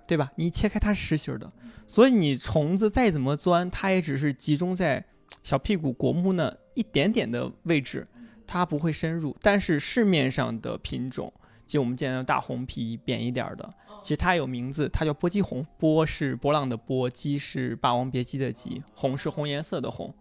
[0.08, 0.32] 对吧？
[0.36, 1.52] 你一切开它是实心儿的，
[1.88, 5.06] 所以你虫子再怎么钻，它也只是集中在
[5.44, 8.06] 小屁股果木那一点点的位置。
[8.48, 11.34] 它不会深入，但是市面上的品种，
[11.66, 13.68] 就我们见到大红皮扁一点儿的，
[14.04, 15.66] 其实它有名字，它叫波姬红。
[15.80, 20.14] 波是波浪的波，姬是霸王别姬的姬，红是红颜色的红。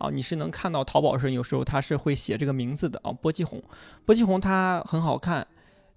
[0.00, 3.62] 啊，你是能看到淘宝上有时候它是会写这个名字的啊，波姬红。
[4.04, 5.46] 波姬红它很好看，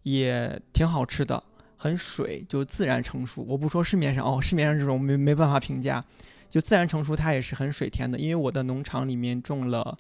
[0.04, 1.42] 也挺好吃的，
[1.78, 3.46] 很水，就自然成熟。
[3.48, 6.04] 我不说市面上哦，市面上这种没没办法评价，
[6.50, 8.20] 就自然成熟它也是很水甜的。
[8.20, 9.98] 因为我的农场里面种了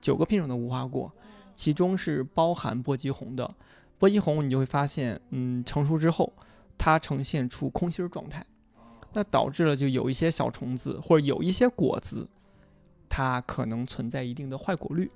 [0.00, 1.10] 九个品种的无花果。
[1.54, 3.54] 其中是包含波姬红的，
[3.96, 6.32] 波姬红你就会发现，嗯，成熟之后
[6.76, 8.44] 它呈现出空心儿状态，
[9.12, 12.28] 那导致了就有一些小虫子或者有一些果子，
[13.16, 15.08] 它可能存在一定的坏果率，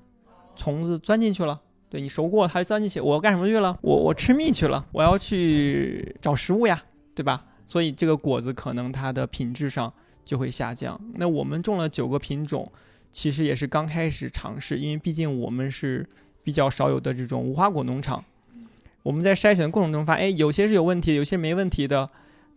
[0.54, 3.76] 虫子钻进去了，对你熟过它钻进去，我要干什么去了？
[3.82, 6.80] 我我吃蜜去了，我要去找食物呀，
[7.12, 7.44] 对吧？
[7.66, 9.92] 所以这个果子可能它的品质上
[10.24, 10.96] 就会下降。
[11.14, 12.70] 那我们种了九个品种，
[13.10, 16.06] 其实也是刚开始尝试，因为毕竟我们是
[16.44, 18.24] 比较少有的这种无花果农场。
[19.02, 22.08] 我们在筛选过程中发现，哎，有些是有问题，有些没问题的。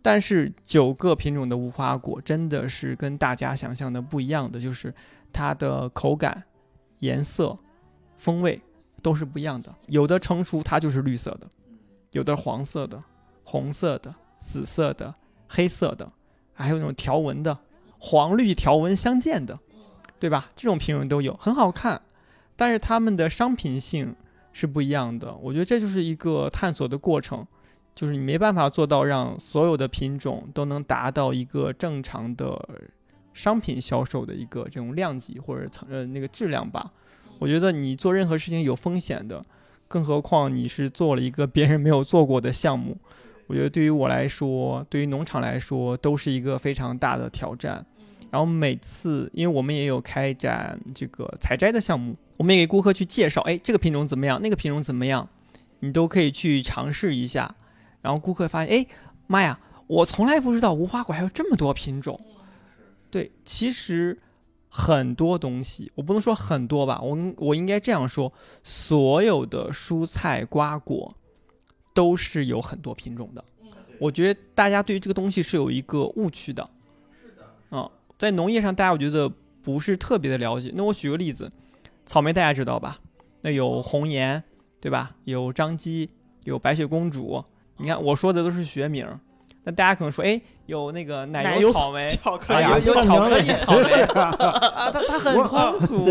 [0.02, 4.92] 但是九个品种的无花果真的是跟大家想象的不一样的，就是
[5.32, 6.42] 它的口感、
[6.98, 7.56] 颜色、
[8.18, 8.60] 风味
[9.00, 9.72] 都是不一样的。
[9.86, 11.46] 有的成熟它就是绿色的，
[12.10, 13.00] 有的黄色的、
[13.44, 15.14] 红色的、紫色的、
[15.48, 16.10] 黑色的，
[16.52, 17.56] 还有那种条纹的，
[17.98, 19.56] 黄绿条纹相间的，
[20.18, 20.50] 对吧？
[20.56, 22.02] 这种品种都有，很好看。
[22.56, 24.16] 但是它们的商品性
[24.52, 25.32] 是不一样的。
[25.36, 27.46] 我觉得这就是一个探索的过程。
[27.94, 32.68] 就是你没办法做到让所有的品种都能达到一个正常的
[33.34, 36.90] 商品销售的一个这种量级或者层呃那个质量吧。
[37.38, 39.42] 我觉得你做任何事情有风险的，
[39.88, 42.96] 更何况你是做了一个别人没有做过的项目。
[43.48, 47.84] 我觉得对于我来说，对于农场来说，都是一个非常大的挑战。
[48.30, 55.28] 然后每次，因为我们也有开展这个采摘的项目，我们也给顾客去介绍，哎，这个品种怎么样，那个品种怎么样，
[55.80, 57.54] 你都可以去尝试一下。
[58.02, 58.86] 然后顾客发现，哎，
[59.26, 62.20] 妈呀，我从来不知道无花果还有这么多品种。
[63.10, 64.18] 对，其实
[64.68, 71.14] 很多东西，我不能说很多吧，我我应该这样说，所有的蔬菜瓜果
[71.94, 73.44] 都是有很多品种的。
[73.98, 76.68] 我觉得大家对于这个东西是有一个误区的。
[77.22, 77.78] 是的。
[77.78, 77.88] 啊，
[78.18, 79.30] 在农业上，大家我觉得
[79.62, 80.72] 不是特别的了解。
[80.74, 81.52] 那我举个例子，
[82.04, 82.98] 草莓大家知道吧？
[83.42, 84.42] 那有红颜，
[84.80, 85.14] 对吧？
[85.24, 86.10] 有张姬，
[86.44, 87.44] 有白雪公主。
[87.82, 89.06] 你看我说的都是学名，
[89.64, 96.04] 那大家可能说，哎，有那个奶油草莓，巧克力，有有 巧克力草莓啊，它它很通俗，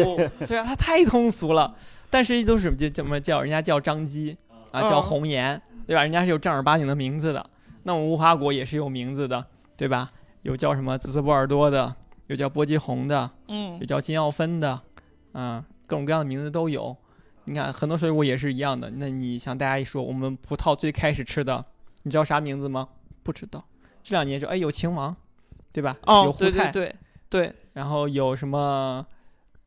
[0.45, 1.73] 对啊，它太通俗了。
[2.09, 3.39] 但是都是什么叫怎么叫？
[3.39, 4.35] 人家叫张姬
[4.71, 6.03] 啊，叫红颜，对吧？
[6.03, 7.43] 人家是有正儿八经的名字的。
[7.83, 9.45] 那我们无花果也是有名字的，
[9.77, 10.11] 对吧？
[10.41, 11.95] 有叫什么紫色波尔多的，
[12.27, 14.81] 有叫波姬红的，嗯，有叫金奥芬的，
[15.33, 16.95] 嗯，各种各样的名字都有。
[17.45, 18.89] 你看，很多水果也是一样的。
[18.91, 21.65] 那你像大家一说，我们葡萄最开始吃的，
[22.03, 22.87] 你知道啥名字吗？
[23.23, 23.63] 不知道。
[24.03, 25.15] 这两年说，哎，有秦王，
[25.71, 25.97] 对吧？
[26.03, 26.95] 哦，有胡太，对
[27.29, 27.51] 对。
[27.73, 29.05] 然后有什么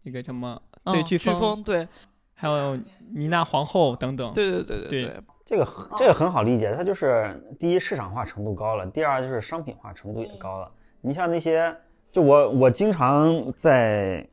[0.04, 0.60] 那个什么？
[0.84, 1.88] 对，飓风，对。
[2.34, 2.78] 还有
[3.12, 4.32] 妮娜皇后等等。
[4.34, 5.20] 对对对对对。
[5.44, 10.70] 这个这个很好理解，它就是第一市场化程度高了，第二就是商品化程度也高了。
[11.00, 11.76] 你像那些，
[12.12, 14.26] 就我我经常在。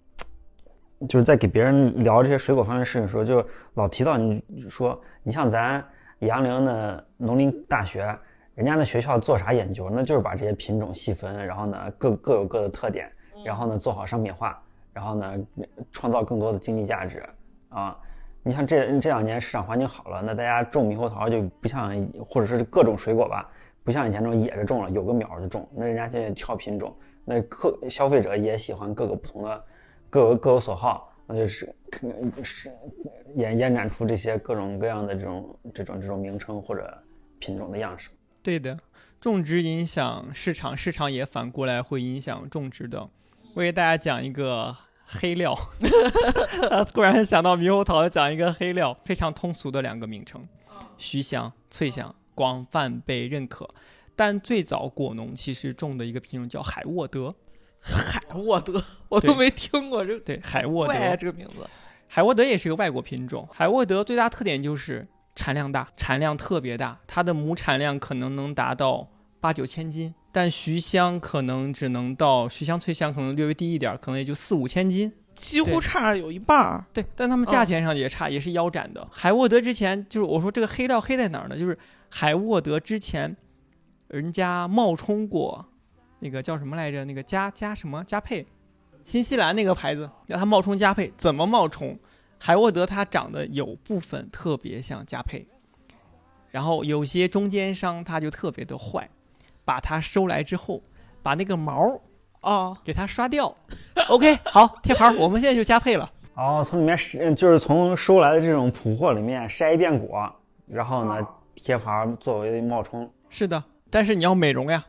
[1.08, 5.84] 就是在给别人聊这些水果方面事情的时候，就老提到你说，你像咱
[6.20, 8.16] 杨凌的农林大学，
[8.56, 9.90] 人家那学校做啥研究？
[9.90, 13.12] 那就是把这些品种细分，然后呢各各有各的特点，
[13.44, 14.62] 然后呢做好商品化，
[14.94, 15.36] 然后呢
[15.92, 17.24] 创造更多的经济价值
[17.70, 17.98] 啊。
[18.44, 21.96] 你像这这两年市场环境好了，那大家种猕猴桃就不像，
[22.28, 23.50] 或者是各种水果吧，
[23.84, 25.68] 不像以前那种野着种了，有个苗就种。
[25.74, 29.64] 那人家现在挑品种，那客消费者也喜欢各个不同的。
[30.12, 31.74] 各各有所好，那就是
[32.44, 32.70] 是
[33.36, 37.02] 延延展出这些各种各样的这种这种这种名称或者
[37.40, 38.10] 品种的样式。
[38.44, 38.78] 对的，
[39.22, 43.10] 种植影响市场，市场也反过来会影响种植的。
[43.54, 45.56] 我给大家讲一个黑料，
[46.94, 50.44] 突然想到猕猴桃，讲一个黑料，非常通俗的两个名称：
[50.98, 53.70] 徐香、翠香，广泛被认可。
[54.16, 57.34] 但最早果农其实种的一个品种叫海沃德。
[57.82, 60.20] 海沃德，我都没听过这。
[60.20, 61.68] 对，海沃德这个名字，
[62.08, 63.48] 海沃德也是个外国品种。
[63.52, 70.14] 海沃德最大特点就是产量大，产量特别大，它的亩产量可能能达到八九千斤。
[70.32, 76.86] 但徐香可能只能到徐香、翠香可能略微低一点，可能也就四五千斤，几乎差有一半儿。
[76.94, 79.06] 对，但他们价钱上也差，也是腰斩的。
[79.12, 81.58] 海沃德之前就是我说这个黑料黑在哪儿呢？
[81.58, 81.78] 就是
[82.10, 83.36] 海沃德之前
[84.08, 85.66] 人家冒充过。
[86.22, 87.04] 那个叫什么来着？
[87.04, 88.46] 那个加加什么加配，
[89.04, 92.00] 新西兰那个牌子让它冒充加配，怎么冒充？
[92.40, 95.46] 海沃德它长得有部分特别像加配，
[96.50, 99.10] 然后有些中间商他就特别的坏，
[99.66, 100.82] 把它收来之后，
[101.22, 102.02] 把那个毛
[102.40, 103.56] 啊给它刷掉。
[104.10, 106.12] OK，好贴牌，我们现在就加配了。
[106.36, 110.32] 哦，从里面是就是从收来的这种普货里面筛一遍果，
[110.68, 113.12] 然后呢贴牌作为冒充。
[113.30, 114.86] 是的，但是你要美容呀。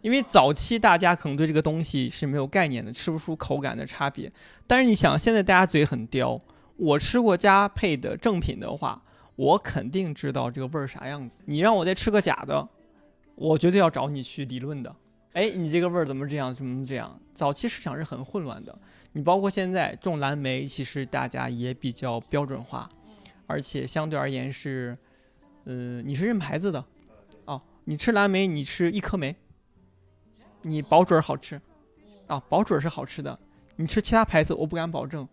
[0.00, 4.30] 因为早期大家可能对这个东西是没有概念的，吃不出口感的差别。
[4.66, 6.40] 但是你想，现在大家嘴很刁，
[6.76, 9.02] 我吃过加配的正品的话，
[9.36, 11.42] 我肯定知道这个味儿啥样子。
[11.46, 12.68] 你让我再吃个假的，
[13.34, 14.94] 我绝对要找你去理论的。
[15.32, 16.52] 哎，你这个味儿怎么这样？
[16.54, 17.20] 怎么这样？
[17.34, 18.76] 早期市场是很混乱的。
[19.12, 22.88] 你包括现在种蓝莓，其实大家也比较标准化，
[23.46, 24.96] 而且相对而言是，
[25.64, 26.84] 呃，你是认牌子的。
[27.46, 29.34] 哦你吃蓝莓，你吃一颗莓，
[30.62, 31.60] 你保准儿好吃，
[32.26, 33.38] 啊，保准儿是好吃的。
[33.76, 35.26] 你吃其他牌子，我不敢保证。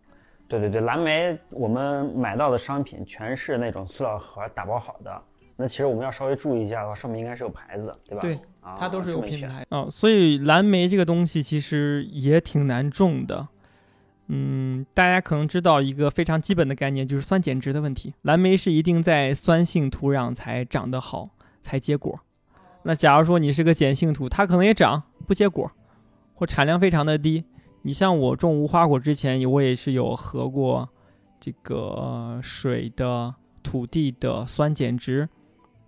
[0.47, 5.21] 对对对，蓝莓我们买到的商品全是那种塑料盒打包好的，
[5.55, 8.21] 那其实我们要稍微注意一下的话，上面应该是有牌子，对吧？
[8.21, 9.19] 对，啊，它都是有。
[9.21, 13.47] 品牌啊、所以蓝莓这个东西其实也挺难种的。
[14.27, 18.13] 嗯，大家可能知道一个非常基本的概念，就是酸碱值的问题。
[18.21, 21.29] 蓝莓是一定在酸性土壤才长得好，
[21.61, 22.19] 才结果。
[22.83, 25.69] 那假如说你是个碱性土，它可能也长不结果，
[26.35, 27.43] 或产量非常的低。
[27.81, 30.87] 你像我种无花果之前，我也是有合过
[31.39, 35.27] 这个水的、土地的酸碱值，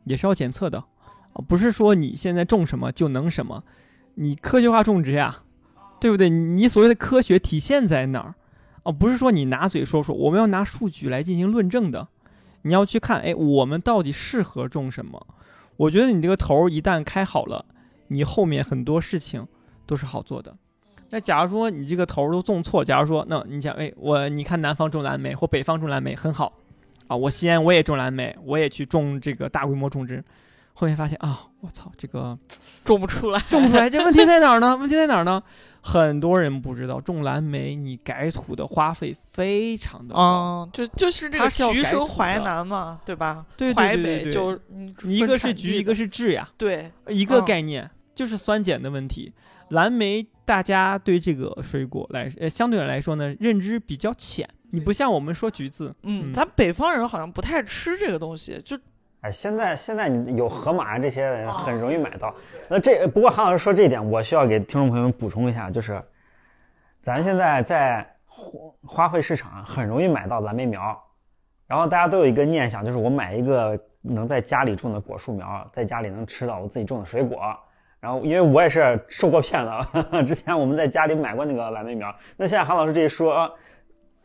[0.04, 0.80] 也是要检测的。
[0.80, 3.64] 啊，不是说你现在种什么就能什么，
[4.16, 5.44] 你科学化种植呀，
[6.00, 6.30] 对不对？
[6.30, 8.36] 你所谓的科学体现在哪儿？
[8.84, 12.08] 啊，不是说你拿嘴说说，我们要拿数据来进行论证的。
[12.64, 15.26] 你要去看，哎，我们到底适合种什么？
[15.78, 17.66] 我觉得你这个头儿一旦开好了，
[18.08, 19.46] 你后面很多事情
[19.86, 20.54] 都是好做的。
[21.10, 26.52] 那假如说你这个头儿都种错，假如说，那你想，哎，我你看南方种蓝莓或北方种蓝莓很好，
[27.08, 30.22] 啊，我西安我也种蓝莓，我也去种这个大规模种植，
[30.74, 32.38] 后面发现啊，我操，这个
[32.84, 34.76] 种不出来，种不出来，这问题在哪儿呢？
[34.78, 35.42] 问题在哪儿呢？
[35.82, 40.20] 很多人不知道，种蓝莓你改土的花费非常的高。
[40.20, 43.46] 嗯，就就是这个橘生淮南嘛，对吧？
[43.56, 49.32] 对对淮对对就嗯一个是橘，一个是枳呀，对，一个嗯概念、就是酸碱的问题。
[49.70, 54.50] 蓝莓大家对这个水果来，呃，相对来说呢，认知比较浅。
[54.72, 58.76] 你不像我们说橘子，嗯，嗯咱北方人好像不太吃这个东西，就
[59.22, 62.34] 哎，现在现在你有盒马这些人很容易买到。
[62.68, 66.02] 那这不过韩老师说这一点，我需要给听众朋友们补充一下，就是
[67.02, 70.98] 咱现在在花花卉市场很容易买到蓝莓苗，
[71.68, 77.38] 然后大家都有一个念想，就是我买一个能在家里种的果树苗，在家里能吃到我自己种的水果。
[78.08, 83.54] 然后因为我也是受过骗的， 之前我们在家里买过那个蓝莓苗，那现在韩老师这一说。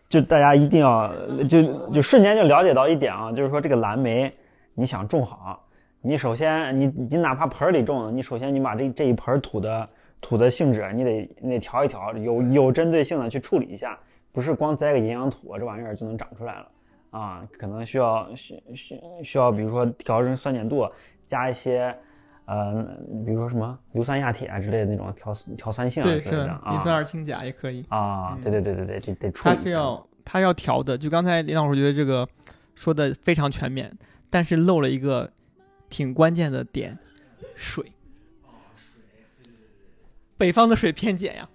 [0.09, 1.11] 就大家一定要
[1.49, 4.31] 就就瞬间就了解到一点啊，就是说这个蓝莓
[4.75, 5.67] 你想种好，
[6.03, 9.89] 你首先你你哪怕盆儿里种，你首先你把这这一盆土的
[10.21, 13.99] 土的性质你得你得调一调，有有针对性的去处理一下，
[14.33, 16.69] 不是光栽个营养土这玩意儿就能长出来了
[17.13, 20.87] 啊，可能需要需需需要比如说调整酸碱度，
[21.27, 21.97] 加一些
[22.53, 22.85] 呃
[23.25, 27.85] 比如说什么硫酸亚铁啊之类的那种调调酸性啊对，是类的啊磷酸二氢钾也可以。
[27.89, 29.69] 啊，对对对对对，这得处它理一下。
[29.69, 30.99] 是要它要调的。
[30.99, 32.29] 就刚才林老师觉得这个
[32.75, 33.91] 说的非常全面，
[34.29, 35.31] 但是漏了一个
[35.89, 36.99] 挺关键的点，
[37.57, 37.85] 水。
[40.37, 41.49] 北方的水偏碱呀，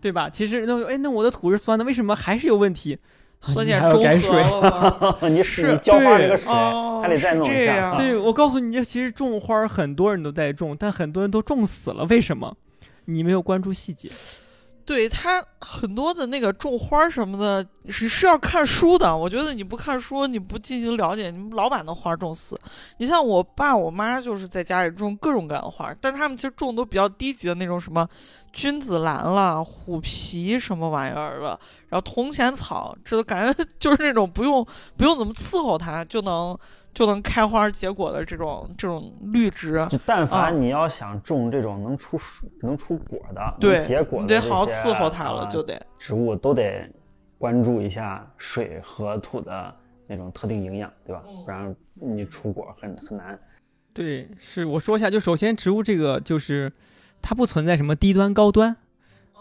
[0.00, 0.28] 对吧？
[0.28, 2.98] 其实那哎，那我的土是酸的，为什么还是有问题？
[3.40, 4.60] 酸碱中和了
[5.00, 5.16] 吗？
[5.28, 7.52] 你是你浇花这对个水哦还得再弄一下。
[7.52, 12.56] 是这样啊对，我告诉你，其实种花很多人都在种，但很多人都种死了，为什么？
[13.06, 14.10] 你没有关注细节。
[14.90, 19.16] 对它很多的那个种花儿什么的，是是要看书的。
[19.16, 22.60] 我觉得你不看书，你不进行了解，你老把那花儿种死。
[22.98, 28.04] 你像我爸我妈就是在家里种各种各样的花儿，但他们其实种都比较低级的那种，什么
[28.52, 31.56] 君子兰啦、虎皮什么玩意儿的，
[31.88, 36.58] 然后铜钱草，这都感觉 就是那种不用不用怎么伺候它就能
[36.92, 39.86] 就能开花结果的这种这种绿植。
[39.90, 45.80] 就但啊凡你要想种这种能出树、能出果的、对结，果你的你，得好好伺候它了，啊就得。
[45.98, 46.88] 植物都得
[47.38, 49.74] 关注一下水和土的
[50.06, 51.22] 那种特定营养，对吧？
[51.28, 53.38] 嗯不然你出果很很难。
[53.92, 56.72] 对，是我说一下，就首先植物这个就是
[57.20, 58.76] 它不存在什么低端高端，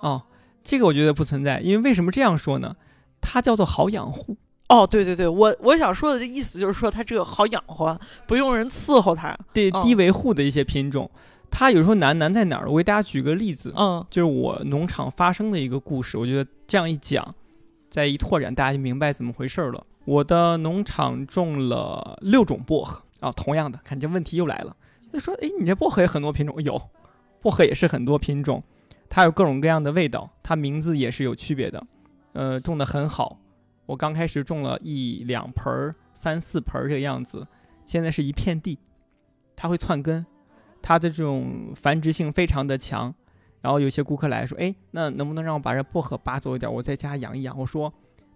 [0.02, 0.24] 哦，
[0.64, 2.76] 这个我觉得不存在，因为为什么这样说呢？
[3.22, 4.38] 它叫做好养护，
[4.70, 9.36] 哦，对对对，我我想说的这意思就是说，它这个好养活，不用人伺候它。
[9.52, 11.10] 对嗯低维护的一些品种，
[11.50, 12.70] 它有时候难难在哪儿？
[12.70, 17.34] 我给大家举个例子，嗯就是我农场发生的一个故事，我觉得这样一讲，
[17.90, 19.84] 再一拓展，大家就明白怎么回事儿了。
[20.06, 24.76] 我的农场种了六种薄荷啊，同样的，看这问题又来了。
[25.12, 26.80] 就说，哎，你这薄荷也很多品种，有，
[27.42, 28.64] 薄荷也是很多品种，
[29.10, 31.84] 它有各种各样的味道，它名字也是有区别的。
[32.34, 33.40] 呃，种的很好，
[33.90, 37.48] 我刚开始种了一两盆儿、三四盆儿这个样子，
[37.88, 38.78] 现在是一片地，
[39.56, 40.24] 它会窜根，
[40.80, 43.12] 它的这种繁殖性非常的强。
[43.62, 47.58] 然后有些顾客来说，哎，那能不能让我把这薄荷拔走一点，我在家养一养？
[47.58, 47.92] 我说，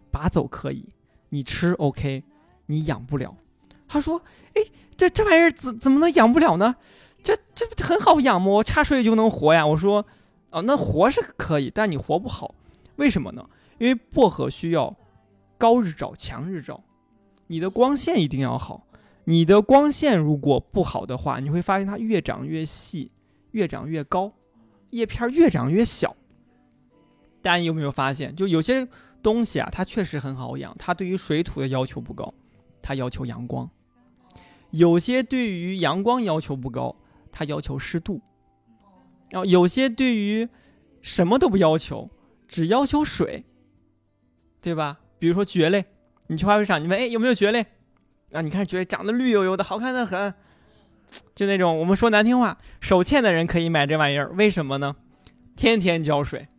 [0.09, 0.89] 拔走可以，
[1.29, 2.23] 你吃 OK，
[2.65, 3.37] 你养不了。
[3.87, 4.19] 他说，
[4.55, 4.63] 哎，
[4.97, 6.75] 这这玩意儿怎怎么能养不了呢？
[7.21, 8.47] 这这不很好养吗？
[8.47, 9.67] 我插水就能活呀。
[9.67, 10.03] 我说，
[10.49, 12.55] 哦，那活是可以，但你活不好，
[12.95, 13.47] 为什么呢？
[13.77, 14.91] 因为薄荷需要
[15.57, 16.83] 高日照、强日照，
[17.47, 18.87] 你的光线一定要好。
[19.25, 23.11] 你的光线如果不好的话，你会发现它越长越细，
[23.51, 24.33] 越长越高，
[24.89, 26.15] 叶片越长越小。
[27.41, 28.87] 大家有没有发现，就有些
[29.21, 32.33] 东西啊，它确实很好养，它对于水土的要求不高，
[32.81, 33.69] 它要求阳光；
[34.71, 36.95] 有些对于阳光要求不高，
[37.31, 38.19] 它要求湿度；
[39.29, 40.49] 然后有些对于
[41.01, 42.09] 什么都不要求，
[42.47, 43.45] 只要求水，
[44.59, 44.99] 对吧？
[45.23, 45.85] 比如说蕨类，
[46.27, 47.65] 你去花卉市场，你问哎有没有蕨类
[48.33, 48.41] 啊？
[48.41, 50.33] 你看蕨类长得绿油油的，好看的很，
[51.33, 54.97] 就那种我们说难听话，手欠的人可以买这玩意儿，为什么呢？
[55.55, 56.49] 天天浇水。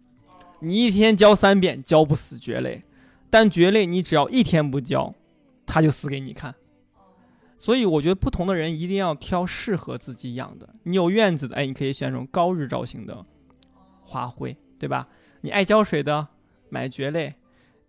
[0.60, 2.80] 你一天浇三遍，浇不死蕨类，
[3.28, 5.12] 但蕨类你只要一天不浇，
[5.66, 6.54] 它就死给你看。
[7.58, 10.70] 所以我觉得不同的人一定要挑适合自己养的。
[10.84, 13.26] 你有院子的，哎，你可以选种高日照型的
[14.00, 15.06] 花卉，对吧？
[15.42, 16.28] 你爱浇水的，
[16.70, 17.34] 买蕨类；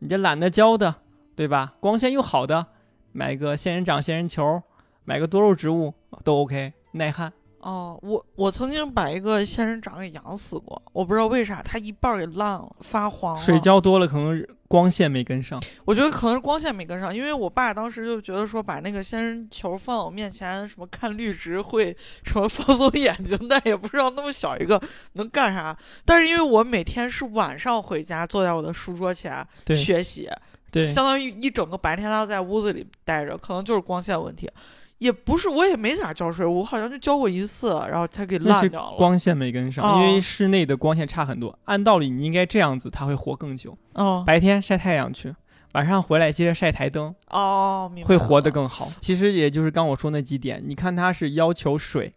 [0.06, 0.94] 你这懒得浇的，
[1.36, 1.74] 对吧？
[1.80, 2.68] 光线又好的，
[3.12, 4.62] 买个仙人掌、仙人球，
[5.04, 7.34] 买个多肉植物都 OK，耐旱。
[7.62, 13.42] 哦，我我曾经把一个仙人掌给养死过，我不知道为啥，它一半儿给烂了，发黄了。
[13.42, 15.62] 水浇多了，可能光线没跟上。
[15.86, 24.82] 我觉得可能是光线没跟上，因为我爸当时就觉得说把那个仙人球放我面前，什么看绿植会什么 放松眼睛，但也不知道那么小一个
[25.14, 25.78] 能干啥。
[26.04, 30.30] 但是因为我每天是晚上回家，坐在我的书桌前学习，
[30.72, 34.50] 对，相当于一整个白天都在屋子里待着，可能就是光线问题。
[34.98, 38.98] 也不是，我也没咋浇水，我好像就浇过一次，然后才给烂掉了。
[38.98, 41.58] 光线没跟上，哦因为室内的光线差很多。
[41.66, 43.78] 按道理你应该这样子，它会活更久。
[43.94, 45.36] 哦白天晒太阳去，
[45.74, 48.88] 晚上回来接着晒台灯，哦，会活得更好。
[49.02, 52.12] 其实也就是刚我说那几点，你看它是要求水、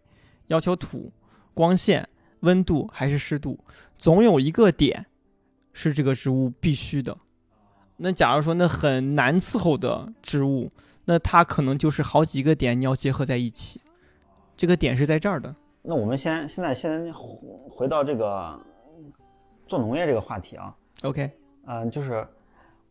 [0.47, 1.11] 要求土、
[1.53, 2.07] 光线、
[2.39, 3.59] 温度还是湿度，
[3.97, 5.05] 总有一个点
[5.73, 7.17] 是这个植物必须的。
[7.97, 10.69] 那假如说那很难伺候的植物，
[11.09, 13.81] 那它可能就是好几个点你要结合在一起，
[14.55, 15.55] 这个点是在这儿的。
[15.81, 17.35] 那我们先现在先回
[17.67, 18.55] 回到这个
[19.65, 21.31] 做农业这个话题啊，OK，
[21.65, 22.23] 嗯、就是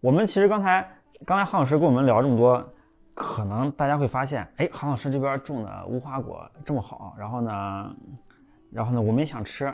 [0.00, 0.84] 我们其实刚才
[1.24, 2.68] 刚才韩老师跟我们聊这么多，
[3.14, 7.94] 可能大家会发现，哎，韩老师这边种的无花果这么好，然后呢，
[8.72, 9.72] 然后呢，我们也想吃，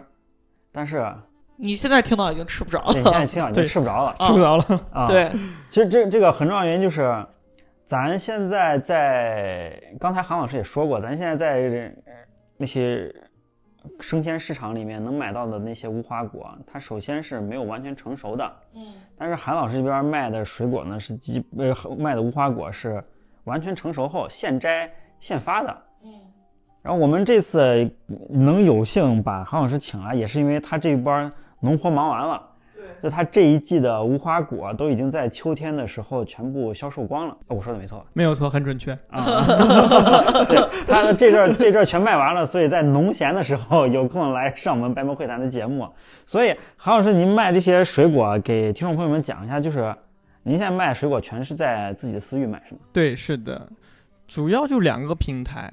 [0.70, 1.11] 但是
[1.57, 3.26] 你现在听到已经吃不着了对现在。
[3.26, 4.86] 听到已经吃不着了啊吃不着了。
[4.92, 5.32] 啊。，对，
[5.70, 7.24] 其实这这个很重要的原因就是，
[7.87, 11.93] 咱现在在刚才韩老师也说过，咱现在在这
[12.57, 13.14] 那些
[14.01, 23.05] 生鲜市场里面能买到的那些无花果，它首先是没有完全成熟的，嗯，但是韩老师这边卖的水果呢是基呃卖的无花果是
[23.45, 26.11] 完全成熟后现摘现发的，嗯，
[26.80, 27.91] 然后我们这次
[28.30, 31.30] 能有幸把韩老师请来，也是因为他这一波
[31.61, 32.43] 农活忙完了。
[33.01, 37.36] 对，就他这一季的无花果都已经在秋天的时候全部销售光了。
[37.49, 38.92] 哦我说的没错没有错，很准确。
[39.09, 39.24] 啊，
[40.49, 45.88] 对，他的这阵儿这阵儿全卖完了，所以在农闲的时候有空来上我们白毛会谈的节目。
[46.26, 49.95] 所以韩老师，您卖这些水果给听众朋友们讲一下，就是
[50.42, 52.80] 您现在卖水果全是在自己的私域买是吗？
[52.92, 53.68] 对，是的，
[54.26, 55.72] 主要就两个平台，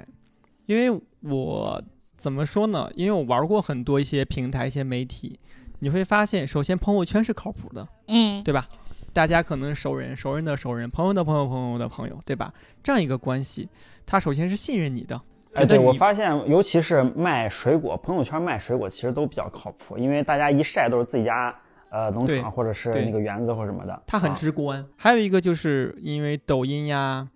[0.65, 1.81] 因为我
[2.15, 2.89] 怎么说呢？
[2.95, 5.39] 因为我玩过很多一些平台、一些媒体，
[5.81, 8.67] 你会发现，首先朋友圈是靠谱的，嗯，对吧？
[9.13, 12.53] 大家可能是熟人，熟人的熟人，朋友的朋友，朋友的朋友，对吧？
[12.83, 13.67] 这样一个关系，
[14.05, 15.19] 他首先是信任你的，
[15.53, 21.53] 哎，对我发现，尤其是卖水果，朋友圈卖水果其实都比较靠谱，因为大家一晒都是自己家
[21.89, 24.85] 呃农场或者是对那个园子或者什么的，它很啊直观。
[24.95, 27.27] 还有一个就是因为抖音呀、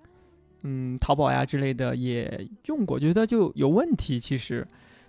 [0.63, 4.17] 嗯，淘宝呀之类的也用过，觉得就有问题。
[4.17, 4.65] 其实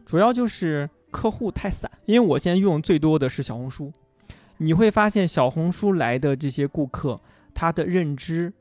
[0.07, 3.93] 主要就是客户太散，因为我现在用最多的是小红书，
[4.57, 7.21] 你会发现小红书来的这些顾客，
[7.53, 8.53] 他的认知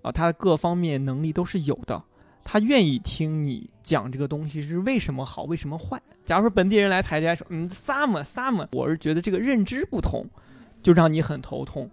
[0.00, 2.02] 啊，他的各方面能力都是有的。
[2.44, 6.00] 他愿意听你讲这个东西是为什么好，为什么坏。
[6.24, 10.24] 假如说本地人来采摘说，嗯，撒么撒么，我是觉得这个认知不同，
[10.82, 11.90] 就让你很头痛。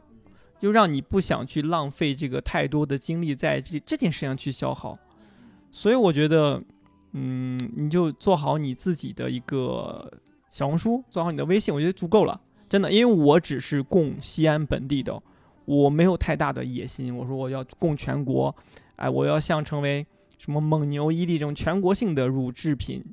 [0.60, 4.93] 就让你不想去浪费这个太多的精力在这这件事上去消耗，
[5.72, 6.62] 所以我觉得，
[7.14, 10.12] 嗯，你就做好你自己的一个
[10.51, 15.22] 小红书，做好你的微信，我觉得足够了，真的，因为我只是供西安本地的，
[15.66, 18.55] 我没有太大的野心，我说我要供全国，
[18.95, 20.05] 哎，我要像成为
[20.38, 23.03] 什么蒙牛、伊利这种全国性的乳制品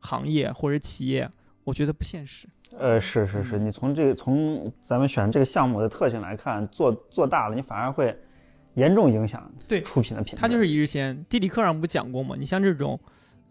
[0.00, 1.30] 行业或者企业，
[1.64, 2.46] 我觉得不现实。
[2.76, 8.14] 呃，是是是，你从这个从咱们选这个项目的特性来看，做做大了，你反而会
[8.74, 10.40] 严重影响对出品的品质。
[10.40, 11.24] 它就是一日鲜。
[11.28, 12.34] 地理课上不讲过吗？
[12.38, 12.98] 你像这种，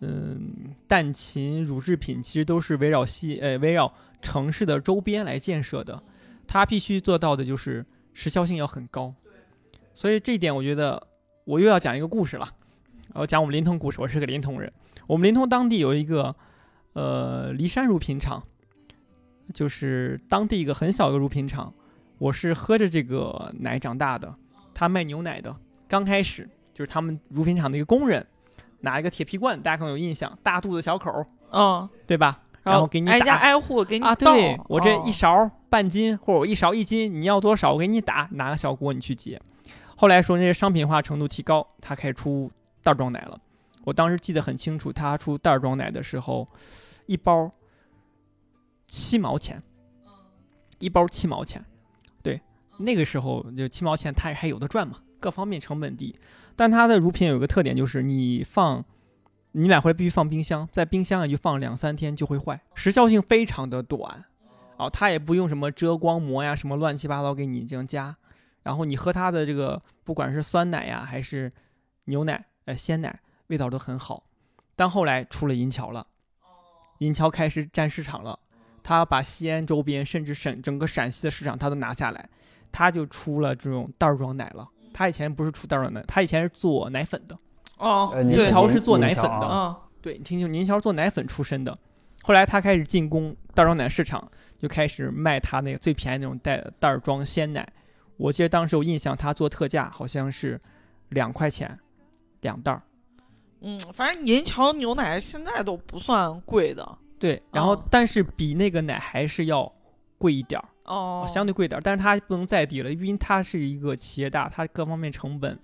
[0.02, 6.04] 嗯，蛋禽乳制品，其实都是围绕西呃围绕城市的周边来建设的，
[6.46, 9.14] 它必须做到的就是时效性要很高。
[9.93, 11.08] 所以这一点，我觉得
[11.46, 12.48] 我又要讲一个故事了。
[13.14, 14.72] 我讲我们临潼故事，我是个临潼人。
[15.08, 16.36] 我们临潼当地有一个
[16.93, 18.43] 呃骊山乳品厂，
[19.54, 21.74] 就是当地一个很小的乳品厂。
[22.18, 24.34] 我是喝着这个奶长大的，
[24.74, 25.56] 他卖牛奶的。
[25.88, 28.26] 刚开始就是他们乳品厂的一个工人，
[28.86, 32.40] 拿一个铁皮罐，大家可能有印象，大肚子小口儿，嗯，对吧？
[32.64, 39.40] 然后给你挨家挨户给你啊，倒对我这一哦勺半斤，或者我一勺一斤，你要多少我给你打，拿个小锅你去接。
[39.98, 43.40] 后来说那些商品化程度提高，他开始出袋装奶了。
[43.84, 46.48] 我当时记得很清楚，他出袋装奶的时候，
[47.06, 47.52] 一包
[48.88, 49.62] 七毛钱，
[50.80, 51.64] 一包七毛钱。
[52.24, 52.42] 对，
[52.78, 56.15] 那个时候就七毛钱，他还有的赚嘛，各方面成本低。
[56.55, 58.86] 但它的乳品有个特点，就是你放，
[59.53, 64.23] 你买回来必须放冰箱，在冰箱里就放两三天就会坏，时效性非常的短。
[64.78, 68.15] 哦，它也不用什么遮光膜呀，什么乱七八糟给你这样加。
[68.61, 71.51] 然后你喝它的这个，不管是酸奶呀，还是
[72.03, 74.26] 牛奶、呃鲜奶，味道都很好。
[74.76, 76.05] 但后来出了银桥了，
[76.99, 78.38] 银桥开始占市场了，
[78.84, 82.30] 他把西安周边甚至省整个陕西的市场他都拿下来，
[82.71, 84.69] 他就出了这种袋儿装奶了。
[84.96, 87.38] 他以前不是出袋儿装奶，他以前是做奶粉的。
[87.78, 91.78] 哦，银桥是做奶粉的啊嗯对，你听清楚，银桥做奶粉出身的，
[92.24, 94.26] 后来他开始进攻袋装奶市场，
[94.58, 97.68] 就开始卖他那个最便宜那种袋袋儿装鲜奶。
[98.16, 100.58] 我记得当时有印象，他做特价好像是
[101.10, 101.78] 两块钱
[102.39, 102.82] 两袋儿。
[103.60, 109.70] 嗯，反正银桥牛奶现在都不算贵的对，然后哦但是比那个奶还是要
[110.18, 115.58] 贵一点儿，哦，相对贵点儿，但是它不能再低了，因为它是一个企业大，它各方面成本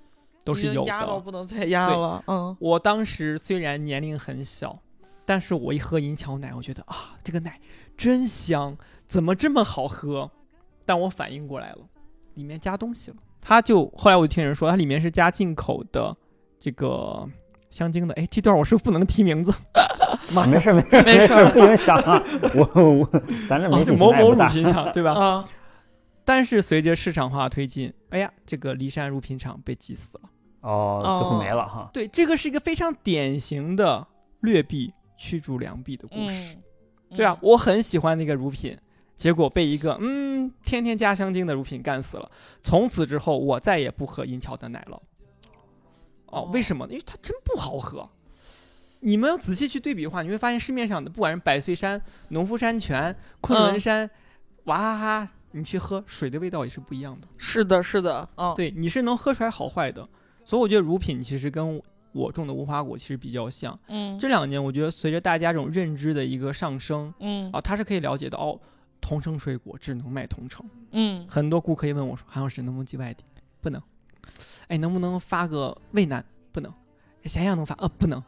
[0.44, 0.88] 都是有的。
[0.88, 4.80] 压到不能再压了，嗯我当时虽然年龄很小，
[5.26, 7.60] 但是我一喝银桥奶，我觉得啊，这个奶
[7.96, 10.32] 真香，怎么这么好喝？
[10.84, 11.80] 但我反应过来了，
[12.34, 13.18] 里面加东西了。
[13.40, 16.16] 它就后来我就听人说，它里面是加进口的
[16.60, 17.28] 这个
[17.72, 18.14] 香精的。
[18.14, 19.52] 哎，这段我是不是不能提名字？
[20.34, 22.22] 妈 没事儿没事儿没事不影响啊。
[22.54, 23.10] 我我
[23.50, 25.14] 咱这哦，媒体是某某乳品厂，对吧？
[25.14, 25.46] 啊
[26.24, 30.30] 但是随着市场化推进，哎呀，这个骊山乳品厂被挤死了。
[30.62, 31.90] 哦，最后哦没了哈。
[31.92, 34.06] 对，这个是一个非常典型的
[34.42, 36.56] 劣币驱逐良币的故事。
[37.10, 38.78] 嗯，对啊嗯，我很喜欢那个乳品，
[39.16, 42.32] 结果被一个嗯天天加香精的乳品干死了。
[42.62, 45.02] 从此之后，我再也不喝银桥的奶了。
[46.32, 46.88] 哦，为什么？
[46.88, 48.10] 因为它真不好喝。
[49.02, 54.10] 你们要仔细去对比的话，你会发现市面上的不管是百岁山、农夫山泉、昆仑嗯山、
[54.66, 57.28] 娃哈哈，你去喝水的味道也是不一样的。
[57.38, 60.08] 是的，是的，嗯，对，你是能喝出来好坏的。
[60.46, 63.78] 所以我觉得乳品其实跟我种的无花果其实比较像。
[63.88, 68.60] 嗯，这两年，我觉得随着大家这种认知的一个上升嗯啊，他是可以了解到哦，
[69.00, 70.64] 同城水果只能卖同城。
[70.92, 73.24] 嗯很多顾客也问我说，韩老师能不能寄外地？
[73.62, 73.82] 不能。
[74.68, 76.24] 哎，能不能发个渭南？
[76.52, 76.74] 不能。
[77.26, 77.76] 咸阳能发？
[77.76, 78.22] 呃，不能。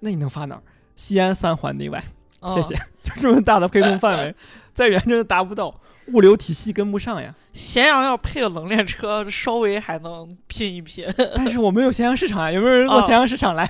[0.00, 0.62] 那你能发哪儿？
[0.96, 2.04] 西安三环内外，
[2.48, 2.74] 谢谢。
[2.74, 4.34] 嗯 就这么大的配送范围，
[4.72, 5.74] 再远真的达不到，
[6.08, 7.34] 物流体系跟不上呀。
[7.52, 13.64] 咸阳要配个冷链车，稍微还能拼一拼但是我们有咸阳市场啊，有没有人做哦咸阳市场来？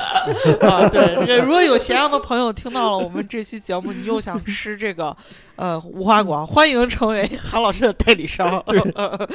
[0.60, 0.88] 啊。
[0.88, 5.14] 对，这个如果有咸阳的朋友听到了我们这期节目，你又想吃这个
[5.56, 8.62] 呃无花果，欢迎成为韩老师的代理商。
[8.66, 9.28] 对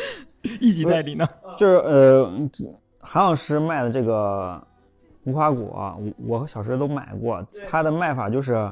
[0.61, 1.27] 一级代理呢？
[1.57, 2.31] 就是呃，
[3.01, 4.65] 韩老师卖的这个
[5.25, 8.71] 无花果我和小石都买过，他的卖法就是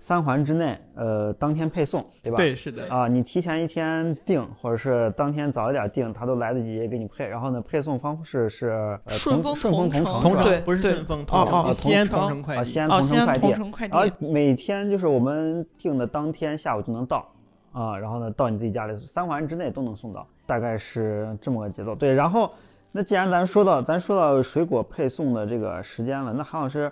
[0.00, 2.38] 三环之内，呃，当天配送，对吧？
[2.38, 2.88] 对，是的。
[2.88, 7.28] 啊，你提前一天订，或者是当天早一点订，他都来得及给你配。
[7.28, 8.70] 然后呢，配送方式是、
[9.04, 12.64] 呃、顺丰同顺丰同城对对不是顺丰，哦同城，哦就西安同城快递。
[12.64, 13.54] 西安哦，西安同城快递同。
[13.54, 17.30] 城快递然后每天就是我们订的当天下午就能到
[17.72, 21.94] 啊，然后呢到你自己家里，三环之内都能送到，大概是这么个节奏。
[21.94, 22.50] 对，然后
[22.90, 26.90] 那既然咱说到咱说到水果配送的这个时间了，那韩老师，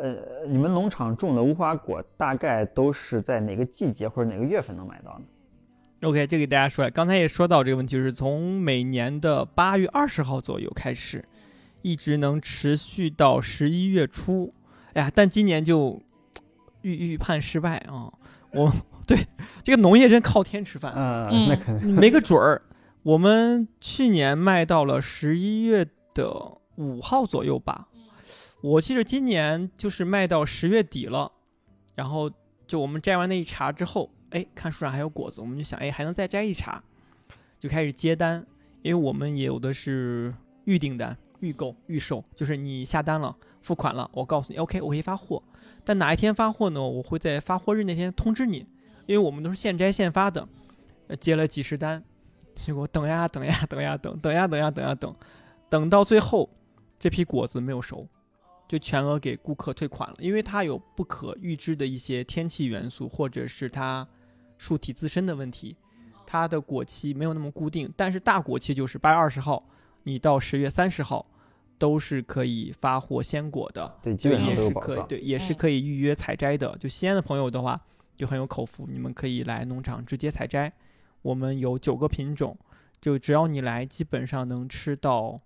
[0.00, 5.24] 呃，你们农场种的无花果大概都是在哪个季节或者哪个月份能买到呢
[6.08, 11.24] ？OK，这给大家说，刚才也说到这个问题，就是从每年的八月二十号左右开始，
[11.82, 14.52] 一直能持续到十一月初。
[14.94, 16.00] 哎呀，但今年就
[16.82, 18.12] 预预判失败啊！
[18.52, 18.70] 我
[19.06, 19.18] 对
[19.62, 21.88] 这个农业真靠天吃饭，嗯，嗯那肯定。
[21.94, 22.60] 没个准儿。
[23.04, 25.84] 我们去年卖到了十一月
[26.14, 26.32] 的
[26.76, 27.88] 五号左右吧，
[28.62, 31.32] 我记得今年就是卖到十月底了，
[31.96, 32.30] 然后
[32.68, 36.80] 就我们摘完那一茬之后，哎，看树上还有果子，我们就想，哎，还能再摘一茬，
[37.58, 38.46] 就开始接单，
[38.82, 40.32] 因为我们也有的是
[40.64, 45.42] 预订单、预购、预售，就是你下单了、付款了，我告诉你，OK，我可以发货，
[45.84, 46.80] 但哪一天发货呢？
[46.80, 48.58] 我会在发货日那天通知你，
[49.06, 50.48] 因为我们都是现摘现发的，
[51.18, 52.02] 接了几十单。
[52.54, 55.12] 结果等呀等呀等呀等，等呀等呀等呀等，
[55.68, 56.48] 等到最后，
[57.00, 58.06] 这批果子没有熟，
[58.72, 64.08] 就全额给顾客退款了，因为它有不可预知的一些天气元素，或者是它
[64.56, 65.76] 树体自身的问题，
[66.24, 67.92] 它的果期没有那么固定。
[67.94, 69.62] 但是大果期就是八月二十号，
[70.04, 71.26] 你到十月三十号
[71.76, 73.94] 都是可以发货鲜果的。
[74.02, 74.66] 对，基本上也都。
[74.66, 76.74] 是可以对，也是嗯可以预约采摘的。
[76.78, 77.78] 就西安的朋友的话，
[78.16, 80.72] 就很有口福，你们可以来农场直接采摘。
[81.20, 82.56] 我们有九个品种，
[83.02, 85.38] 就只要你来，基本上能吃到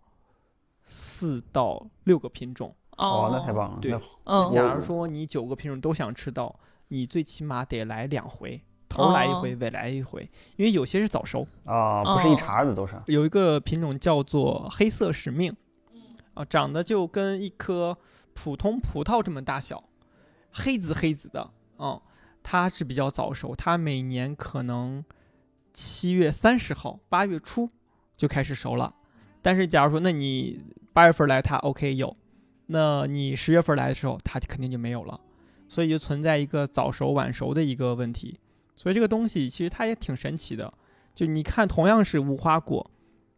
[0.85, 2.73] 四到六个品种。
[2.97, 3.79] 哦，那太棒了。
[3.81, 11.47] 对嗯假如说你九个品种都想吃到，你最起码得来两回，头来一回，尾来一回，因为有些是早熟。
[11.65, 13.01] 啊，不是一茬子都是。
[13.07, 15.55] 有一个品种叫做黑色使命，
[16.35, 17.97] 啊，长得就跟一颗
[18.35, 19.85] 普通葡萄这么大小，
[20.53, 22.01] 黑紫黑紫的，嗯，
[22.43, 25.05] 它是比较早熟，它每年可能
[25.73, 27.69] 七月三十号、八月初
[28.17, 28.95] 就开始熟了。
[29.43, 32.17] 但是假如说，那你八月份来它 OK 有，
[32.67, 35.21] 那你十月份来的时候它肯定就没有了，
[35.69, 38.39] 所以就存在一个早熟晚熟的一个问题。
[38.75, 40.73] 所以这个东西其实它也挺神奇的，
[41.15, 42.91] 就你看，同样是无花果，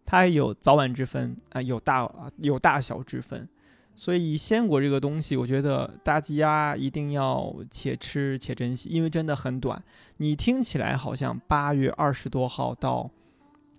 [0.04, 3.48] 它有早晚之分啊、有大有大小之分。
[3.94, 9.82] 所以鲜果这个东西，我觉得大家一定要且吃且珍惜，因为真的很短。
[10.18, 13.10] 你听起来好像八月二十多号到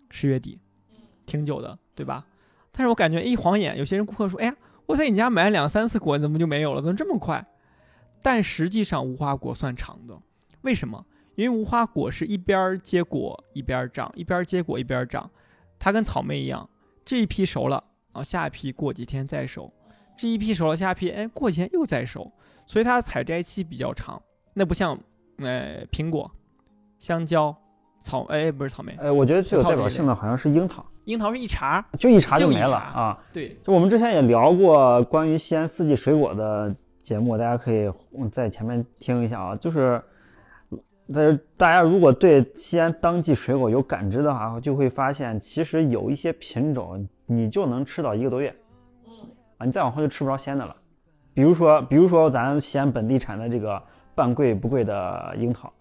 [0.09, 0.59] 十月底，
[1.25, 2.25] 挺久的，对吧？
[2.71, 4.55] 但是我感觉一晃眼，有些人顾客说：“哎呀，
[4.89, 6.81] 我在你家买了两三次果，怎么就没有了？
[6.81, 7.45] 怎么这么快？”
[8.23, 10.19] 但实际上无花果算长的，
[10.61, 11.05] 为什么？
[11.35, 15.29] 因为无花果是一边儿结果一边儿长，一边儿结果一边儿长，
[15.77, 16.67] 它跟草莓一样，
[17.05, 17.83] 这一批熟了
[18.13, 19.71] 啊，下一批过几天再熟，
[20.17, 22.31] 这一批熟了，下一批哎过几天又再熟，
[22.65, 24.19] 所以它的采摘期比较长。
[24.55, 24.99] 那不像
[25.37, 26.29] 呃苹果、
[26.97, 27.55] 香蕉、
[28.01, 33.19] 草哎不是草莓，哎，我觉得最有代表性的好像是樱桃，樱桃是一茬，就一茬就没了就啊。
[33.33, 39.55] 对，就我们之前也聊过关于西安四季水果的节目，大家可以嗯在前面听一下啊。
[39.55, 39.99] 就是，
[41.11, 48.55] 但是大家如果对西安当季水果有感知的话，就会发现其实有一些品种你就能吃到一个多月，
[49.57, 50.75] 啊，你再往后就吃不着鲜的了。
[51.33, 53.81] 比如说，比如说咱西安本地产的这个
[54.13, 55.73] 半贵不贵的樱桃，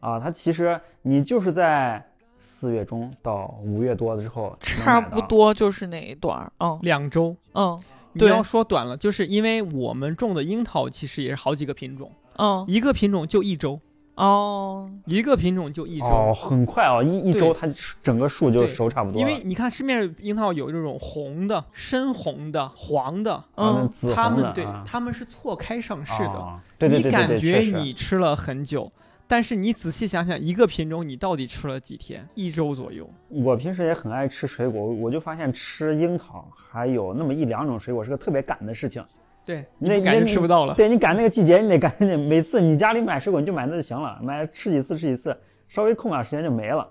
[0.00, 2.02] 啊，它其实你就是在
[2.38, 6.78] 四月中到五月多的之后差不多就是那一段儿，嗯。
[6.82, 7.36] 两周。
[7.54, 7.80] 嗯
[8.16, 12.64] 对你要说短了，就是因为我们种的樱桃其实也是好几个品种，嗯。
[12.68, 13.80] 一个品种就一周，
[14.14, 16.06] 哦，一个品种就一周。
[16.06, 17.68] 哦，很快哦，一一周它
[18.04, 18.68] 整个树就对。
[18.68, 19.20] 熟差不多了。
[19.20, 23.88] 因为你看市面樱桃有这种红的、深红的、黄的，嗯。
[23.88, 24.84] 紫它们对红的啊。
[24.86, 26.34] 它们是错开上市的。
[26.34, 27.38] 哦对对对对对，你感
[27.72, 28.92] 觉你吃了很久，
[29.34, 32.24] 但是你仔细想想，一个品种你到底吃了几天？
[32.36, 33.10] 一周左右。
[33.28, 39.04] 我平时也很爱吃水果，我就发现吃樱桃还有那么一两种水果是个特别赶的事情。
[39.44, 40.74] 对，那赶吃不到了。
[40.76, 46.88] 对你赶那个季节，你得赶紧，每次你家里买水果你就买那就行了，买吃几次吃几次，稍微空点时间就没了。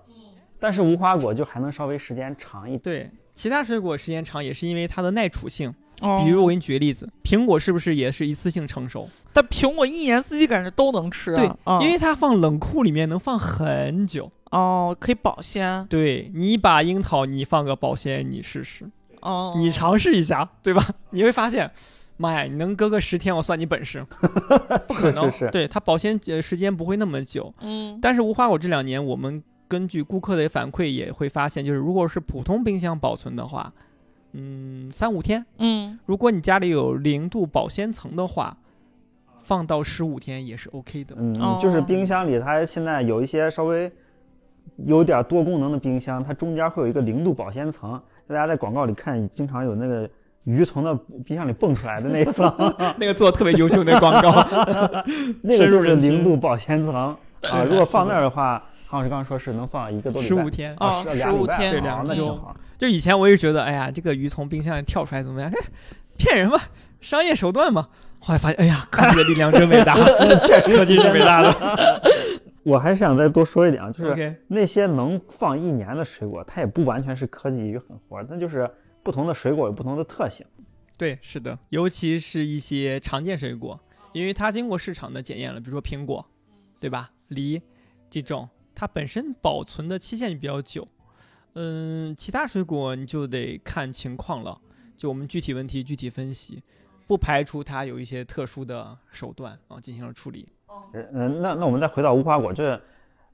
[0.60, 2.80] 但是无花果就还能稍微时间长一点。
[2.80, 5.72] 对，其他水果时间长也是因为它的耐储性。
[6.02, 9.08] 哦比如我给你举个例子，苹果是不是也是一次性成熟？
[9.34, 14.30] 但苹果一年四季感觉都能吃啊，对，啊因为它放冷库里面能放很久。
[14.50, 18.88] 哦可以保鲜，对你把樱桃你放个保鲜，你试试，
[19.20, 20.80] 哦，你尝试一下，对吧？
[21.10, 21.68] 你会发现，
[22.18, 24.06] 妈呀，你能搁个十天，我算你本事。
[24.86, 27.52] 不可能，是是对它保鲜呃时间不会那么久。
[27.62, 33.72] 嗯但是无花果这两年，我们根据顾客的反馈也会发现，就是如果是普通冰箱保存的话，
[34.34, 38.56] 嗯，三五天；嗯如果你家里有零度保鲜层的话，
[39.44, 41.14] 放到十五天也是 OK 的。
[41.18, 43.90] 嗯，哦就是冰箱里它现在有一些稍微
[44.86, 48.00] 有点多功能的冰箱，它中间会有一个零度保鲜层。
[48.26, 50.08] 大家在广告里看，经常有那个
[50.44, 52.50] 鱼从那冰箱里蹦出来的那一层，
[52.98, 54.32] 那个做的特别优秀，那广告。
[55.42, 56.94] 那个就是零度保鲜层
[57.42, 57.62] 啊。
[57.68, 60.74] 如果放那儿的话，韩老师刚刚说是能放一个多礼拜，十五天。
[60.80, 62.56] 哦是俩礼15天啊对两周那挺好。
[62.78, 65.50] 就以前我也觉得，哎呀，这个鱼从冰箱里跳出来怎么样？
[65.52, 65.58] 哎，
[66.16, 66.58] 骗人吧，
[67.00, 67.88] 商业手段嘛。
[68.24, 69.94] 后来发现，哎呀，科技的力量真伟大，
[70.40, 72.02] 确实科技是伟大的。
[72.64, 78.68] 我还是想再多说一点啊，就是那些能放一年的水果，它也不完全是科技与狠活，那就是
[79.02, 80.46] 不同的水果有不同的特性。
[80.96, 83.78] 对，是的，尤其是一些常见水果，
[84.14, 86.26] 因为它经过市场的检验了，比如说苹果，
[86.80, 87.10] 对吧？
[87.28, 87.60] 梨
[88.08, 90.88] 这种，它本身保存的期限就比较久。
[91.56, 94.58] 嗯，其他水果你就得看情况了，
[94.96, 96.62] 就我们具体问题具体分析，
[97.06, 100.48] 不排除它有一些特殊的手段啊进行了处理。
[100.92, 102.80] 嗯，那那我们再回到无花果，就是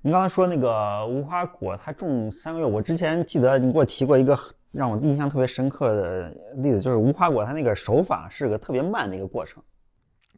[0.03, 4.39] 您刚才说那个无花果，它种三个月，我之前记得你给我提过一个
[4.73, 9.63] 让我印象特别深刻的例子就是无花果，它那个手法是个特别慢的一个过程。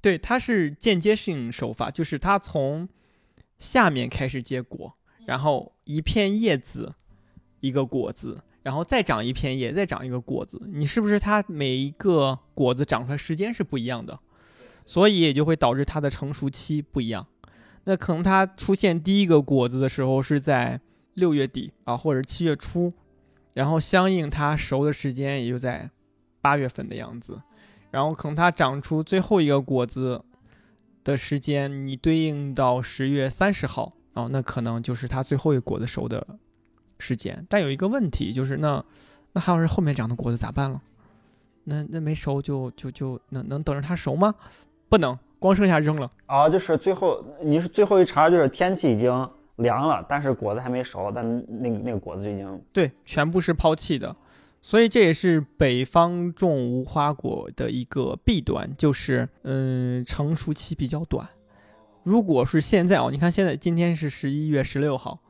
[0.00, 2.88] 对，它是间接性手法，就是它从
[3.58, 6.94] 下面开始结果，然后一片叶子，
[7.60, 10.60] 一个果子，然后再长一片叶，再长一个果子。
[10.72, 14.18] 你是不是它每一个果子长出来时间是不一样的？
[14.86, 17.26] 所以也就会导致它的成熟期不一样。
[17.84, 20.80] 那可能它出现第一个果子的时候是在
[21.14, 22.92] 六月底啊，或者七月初，
[23.54, 25.90] 然后相应它熟的时间也就在
[26.40, 27.42] 八月份的样子。
[27.90, 30.22] 然后可能它长出最后一个果子
[31.04, 36.26] 的时间，你对应到十月三十号，哦，那可能就是它最后一个果子熟的
[37.02, 37.44] 时间。
[37.48, 38.82] 但有一个问题就是，那
[39.32, 40.80] 那还有人后面长的果子咋办了？
[41.64, 44.34] 那那没熟就就就能能等着它熟吗？
[44.88, 46.10] 不能，光剩下扔了。
[46.26, 51.24] 啊，就是最后你是最后一茬，就是天气已经凉了，但是果子还没熟，但
[51.60, 54.14] 那个那个果子就已经对，全部是抛弃的。
[54.60, 61.28] 所以这也是北方种无花果的一个弊端，就是嗯，成熟期比较短。
[62.04, 65.20] 如果是现在哦，你看现在今天是十一月十六号，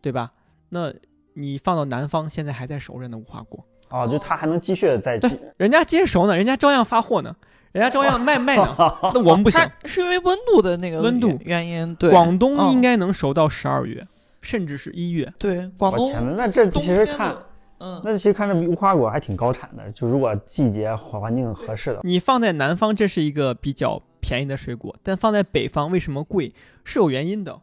[0.00, 0.32] 对吧？
[0.70, 0.92] 那
[1.38, 3.64] 你放到南方，现在还在熟着呢，无花果。
[3.90, 7.34] 哦，就它还能继续再继，人家接着熟呢，人家照样发货呢，
[7.72, 8.76] 人家照样卖卖呢。
[9.14, 14.06] 那我们不行，是因为温度的那个温度原因，对，广东嗯应该能熟到十二月，
[14.42, 15.32] 甚至是一月。
[15.38, 17.34] 对广东我天呐，那这其实看，
[17.78, 26.52] 嗯，那其实看这无花果还挺高产的，就如果季节环境合适的，你放在南方，这是一个比较便宜的水果，但放在北方为什么贵？
[26.84, 27.58] 是有原因的。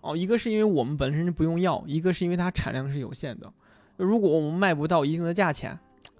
[0.00, 3.52] 哦，一个是因为我们本身不用药，一个是因为它产量是有限的。
[3.96, 5.76] 如果我们卖不到一定的价钱，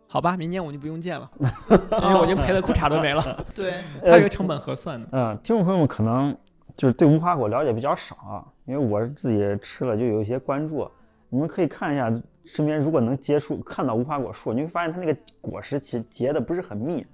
[0.07, 3.23] 好吧，明年我就不用见了，因为我已经赔的裤衩都没了。
[3.55, 5.09] 对，它这个成本核算的。
[5.13, 6.37] 嗯，听众朋友们可能
[6.77, 10.91] 就是对无花果了解比较少啊，因为我是自己吃了就有一些关注。
[11.29, 12.11] 你们可以看一下
[12.47, 17.07] 身边如果能接触看到无花果树，你会发现它那个果实其实结的不是很密，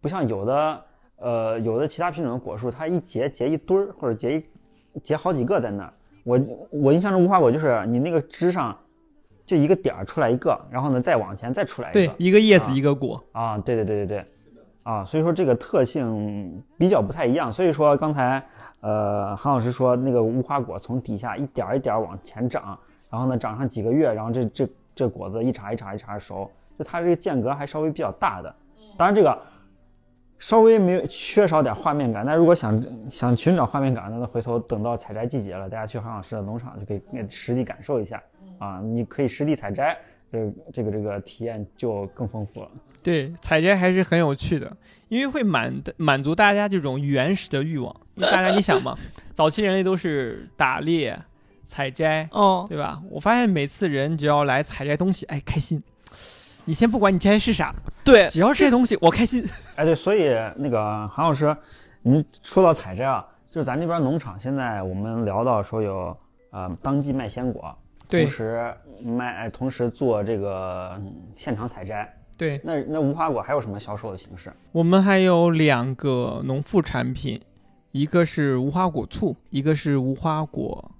[0.00, 0.84] 不像有的
[1.16, 4.44] 呃有的其他品种的果树，它一结结一堆儿或者结一
[5.02, 5.92] 结好几个在那儿。
[6.24, 6.40] 我
[6.70, 8.74] 我印象中无花果就是你那个枝上
[9.44, 13.22] 就一个点儿出来一个，然后呢再往前再出来一个对个，，一个叶子啊一个果。
[13.32, 14.26] 啊，对对对对对，
[14.84, 17.52] 啊，所以说这个特性比较不太一样。
[17.52, 18.42] 所以说刚才
[18.80, 22.78] 呃韩老师说那个无花果从底下一点儿一点儿往前长，
[23.10, 28.54] 然后呢长上几个月，然后这这这果子一茬一茬一茬熟，就它这个间隔还稍微比较大的。
[28.96, 29.38] 当然这个
[30.44, 32.78] 稍微没有缺少点画面感，那如果想
[33.10, 38.22] 想寻找画面感，那回头等到采摘季节了，大家去韩老师的农场就可以呃实地感受一下
[38.58, 39.96] 啊，你可以实地采摘，
[40.30, 42.68] 这个这个这个体验就更丰富了。
[43.02, 44.70] 对，采摘还是很有趣的，
[45.08, 47.96] 因为会满满足大家这种原始的欲望。
[48.20, 48.98] 大家你想嘛，
[49.32, 51.18] 早期人类都是打猎、
[51.64, 53.00] 采摘，哦，对吧？
[53.08, 55.82] 我发现每次人只要来采摘东西，哎，开心。
[56.64, 59.46] 你先不管你摘的是啥，对，只要是这东西，我开心。
[59.76, 61.54] 哎，对，所以那个韩老师，
[62.02, 66.16] 您说到采摘啊，就是咱这边农场现在我们聊到说有
[66.50, 67.76] 呃当季卖鲜果，
[68.08, 72.10] 同时卖同时做这个嗯现场采摘。
[72.36, 74.52] 对，那那无花果还有什么销售的形式？
[74.72, 77.40] 我们还有两个农副产品，
[77.92, 80.90] 一个是无花果醋，一个是无花果。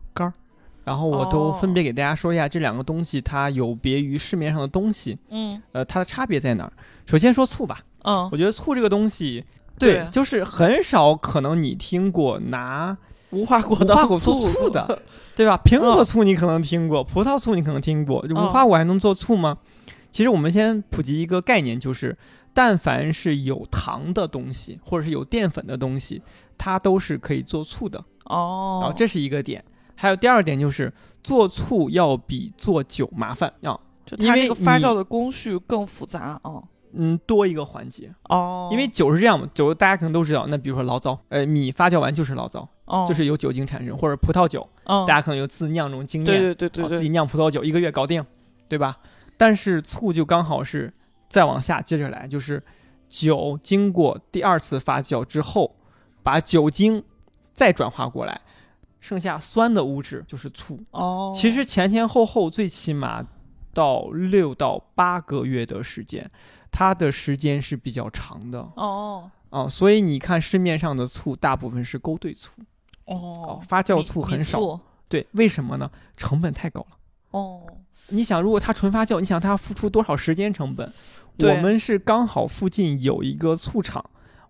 [0.85, 6.73] 然后我都哦分别给大家说一下这两个东西它有别于市面上的东西，嗯呃，它的差别在哪儿？
[7.07, 9.45] 首先说醋吧，嗯，我觉得醋这个东西，
[9.79, 12.97] 对，对就是很少可能你听过拿
[13.31, 15.03] 无花果无当花果做醋的，
[15.35, 15.61] 对吧？
[15.65, 19.59] 苹果醋你可能听过，葡萄醋你可能听过，这无嗯花果还能做醋吗？
[20.13, 22.17] 其实我们先普及一个概念，就是
[22.53, 26.23] 但凡是有糖的东西，或者是有淀粉的东西，
[26.57, 27.99] 它都是可以做醋的。
[28.27, 29.65] 哦，然后这是一个点。
[29.95, 30.93] 还有第二点就是
[31.23, 36.63] 做醋要比做酒麻烦啊，就它那个发酵的工序更复杂啊。
[36.97, 38.09] 嗯，多一个环节。
[38.29, 48.25] 哦，因为酒是这样嘛，酒大家可能都知道，那比如说醪糟，呃，米发酵完就是醪糟，哦就是由酒精产生，或者葡萄酒，哦，大家可能有自酿这种经验，对对对对哦自己，酿葡萄酒一个月搞定，
[48.69, 48.97] 对吧？
[49.37, 50.93] 但是醋就刚好是
[51.29, 52.63] 再往下接着来，就是
[53.09, 55.75] 酒经过第二次发酵之后，
[56.23, 57.03] 把酒精
[57.53, 58.41] 再转化过来，
[59.05, 60.83] 剩下酸的物质就是醋。
[60.93, 63.23] 哦，其实前前后后最起码
[63.75, 66.31] 到六到八个月的时间，
[66.73, 72.53] 它的时间是比较长的哦啊，所以你看市面上的醋大部分是勾兑醋
[73.05, 74.59] 哦哦，，发酵醋很少。
[74.59, 75.91] 醋对，为什么呢？
[76.17, 76.97] 成本太高了。
[77.33, 77.63] 哦，
[78.09, 80.91] 你想，如果它纯发酵，你想它要付出多少时间成本？
[81.41, 84.03] 我们是刚好附近有一个醋厂，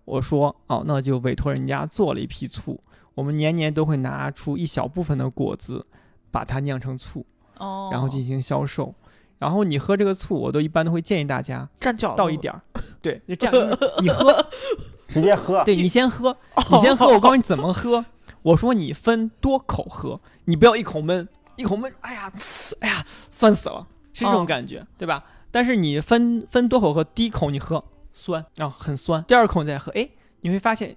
[0.04, 2.80] 我说哦，那就委托人家做了一批醋，
[3.14, 5.86] 我们年年都会拿出一小部分的果子，
[6.30, 7.24] 把它酿成醋，
[7.58, 8.94] 哦，然后进行销售。
[9.38, 12.62] 然后你喝这个醋，我都一般都会建议大家蘸饺子倒一点儿，
[13.02, 14.46] 对，就这样， 你喝，
[15.08, 15.62] 直接喝。
[15.64, 16.36] 对你先喝，
[16.70, 18.04] 你先喝，我告诉你怎么喝。
[18.42, 22.32] 我说你分多口喝，你不要一口闷，一口闷，哎呀，
[22.80, 25.24] 哎呀，酸死了，是这种哦感觉，对吧？
[25.50, 30.08] 但是你分分多口喝，第一口你喝酸啊、很酸，第二口你再喝，哎，
[30.40, 30.96] 你会发现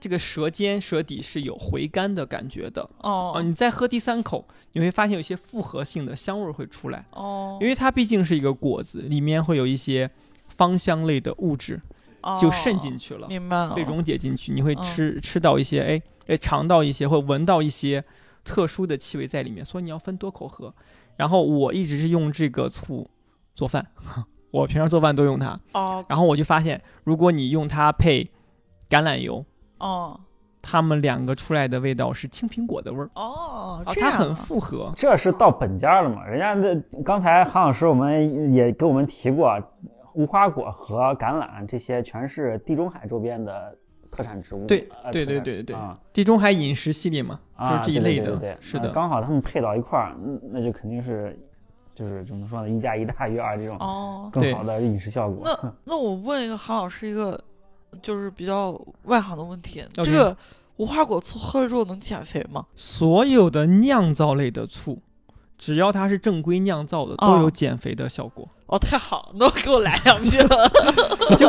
[0.00, 3.42] 这个舌尖舌底是有回甘的感觉的哦啊。
[3.42, 10.10] 你再喝第三口，你会发现有一些复合性的香味儿会出来，哦，因为它毕竟是一个果子，里面会有一些
[10.48, 11.80] 芳香类的物质
[12.40, 13.26] 就渗进去了。
[13.26, 18.04] 哦明白了，被溶解进去，你会嗯吃、吃到一些，哎哎，尝到一些或闻到一些
[18.44, 20.74] 特殊的气味在里面，所以你要分多口喝。
[21.16, 23.10] 然后我一直是用这个醋
[23.54, 23.86] 做饭，
[24.52, 25.58] 我平常做饭都用它。
[25.72, 28.30] 哦然后我就发现，如果你用它配
[28.88, 29.44] 橄榄油，
[29.78, 30.18] 哦
[30.60, 34.92] 他们两个出来的味道是青苹果的味儿，哦，啊，它很这样啊复合。
[34.94, 36.26] 这是到本家了嘛？
[36.26, 39.58] 人家这刚才韩老师我们也给我们提过，
[40.12, 43.74] 无花果和橄榄这些全是地中海周边的
[44.10, 44.66] 特产植物。
[44.66, 48.88] 对呃对对对对啊地中海饮食系列嘛，就是啊，这一类的，对对对对对是的。
[48.88, 51.38] 呃刚好他们配到一块儿，嗯那就肯定是
[51.94, 54.28] 就是怎么说呢，一加一大于二这种哦。
[54.30, 55.42] 更好的饮食效果。
[55.44, 57.42] 那那我问一个韩老师一个
[58.02, 58.70] 就是比较
[59.04, 60.36] 外行的问题，这个
[60.76, 62.66] 无花果醋喝了之后能减肥吗？
[62.74, 65.02] 所有的酿造类的醋，
[65.56, 68.48] 只要它是正规酿造的，都有哦减肥的效果。
[68.66, 70.46] 哦，太好，那给我来两瓶。
[71.36, 71.48] 就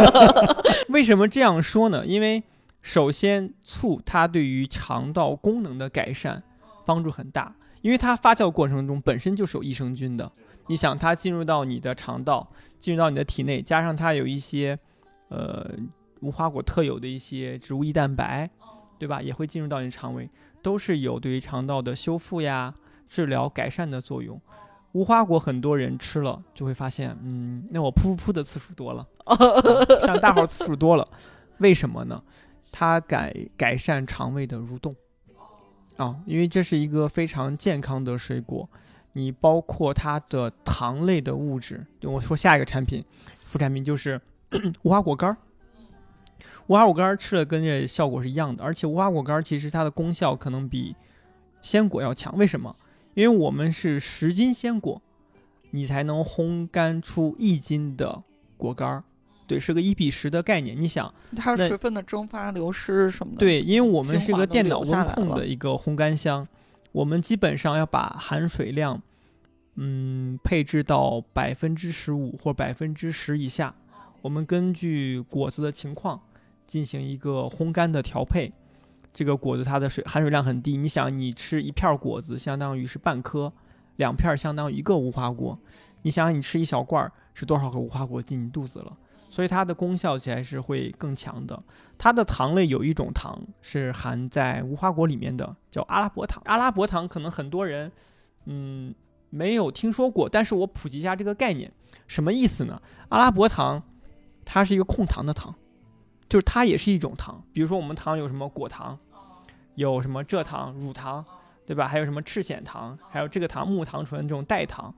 [0.90, 2.06] 为什么这样说呢？
[2.06, 2.42] 因为
[2.82, 6.42] 首先醋它对于肠道功能的改善
[6.86, 10.32] 帮助很大，因为它发酵过程中本身就是有益生菌的。
[10.68, 14.80] 你想它进入到你的肠道，进入到你的体内，加上它有一些
[15.28, 15.70] 呃
[16.22, 18.50] 无花果特有的一些植物异蛋白，
[18.98, 19.22] 对吧？
[19.22, 20.30] 也会进入到你肠胃，
[20.62, 22.74] 都是有对于肠道的修复呀、
[23.08, 24.40] 治疗、改善的作用。
[24.94, 29.08] 无花果很多人吃了就会发现，嗯，那我噗噗噗的次数多了，
[30.06, 31.08] 上大号次数多了，
[31.60, 32.24] 为什么呢？
[32.72, 34.96] 它改改善肠胃的蠕动
[35.98, 38.68] 啊，因为这是一个非常健康的水果，
[39.14, 43.06] 你包括它的糖类的物质，就我说下一个产品，
[43.46, 44.20] 副产品就是
[44.82, 45.38] 无花果干儿。
[46.68, 50.96] 无花果干儿吃了跟这效果是一样的，而且无花果干儿其实它的功效可能比
[51.62, 52.38] 鲜果要强。
[52.38, 52.76] 为什么？
[53.16, 55.02] 因为我们是十斤鲜果，
[55.72, 58.24] 你才能烘干出一斤的
[58.56, 59.04] 果干儿。
[59.46, 60.80] 对，是个一比十的概念。
[60.80, 66.48] 你想，它那水分的蒸发、流失什么的。，对，因为我们是个电脑温控的一个烘干箱，
[66.92, 69.02] 我们基本上要把含水量，
[69.76, 73.74] 嗯，配置到百分之十五或百分之十以下。
[74.22, 76.22] 我们根据果子的情况
[76.70, 78.54] 进行一个烘干的调配。
[79.12, 83.52] 这个果子它的水含水量很低，你想，你吃一片果子相当于是半颗，
[83.96, 85.58] 两片相当于一个无花果。
[86.04, 88.96] 你想想，你吃一小罐儿是多少个无花果进你肚子了？
[89.32, 91.62] 所以它的功效起来是会更强的。
[91.98, 96.42] 它的糖类有一种糖是含在无花果里面的，叫阿拉伯糖。
[96.46, 97.92] 阿拉伯糖可能很多人，
[98.46, 98.94] 嗯，
[99.32, 101.72] 没有听说过，但是我普及一下这个概念，
[102.08, 102.82] 什么意思呢？
[103.10, 103.84] 阿拉伯糖，
[104.46, 105.54] 它是一个控糖的糖，
[106.30, 107.44] 就是它也是一种糖。
[107.52, 108.98] 比如说我们糖有什么果糖，
[109.76, 111.26] 有什么蔗糖、乳糖，
[111.66, 111.88] 对吧？
[111.88, 114.94] 还有什么赤藓糖，还有这个糖木糖醇这种代糖。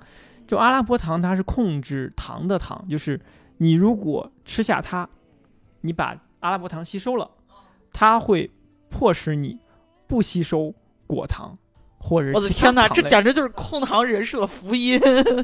[0.48, 3.20] 就阿拉伯糖，它是控制糖的糖，就是
[3.58, 5.08] 你如果吃下它，
[5.82, 7.30] 你把阿拉伯糖吸收了，
[7.94, 8.52] 它会
[8.90, 9.58] 迫使你
[10.08, 10.74] 不吸收
[11.08, 11.58] 果糖
[11.98, 15.00] 或者我的天哪，这简直就是控糖人士的福音。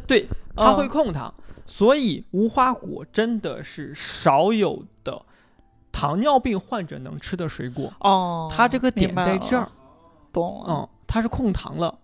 [0.06, 0.28] 对，
[0.58, 1.34] 它嗯会控糖，
[1.66, 5.22] 所以无花果真的是少有的
[6.00, 7.92] 糖尿病患者能吃的水果。
[8.02, 9.68] 哦，它这个点在这儿，，
[10.32, 10.66] 懂了。
[10.70, 11.98] 嗯，它是控糖了。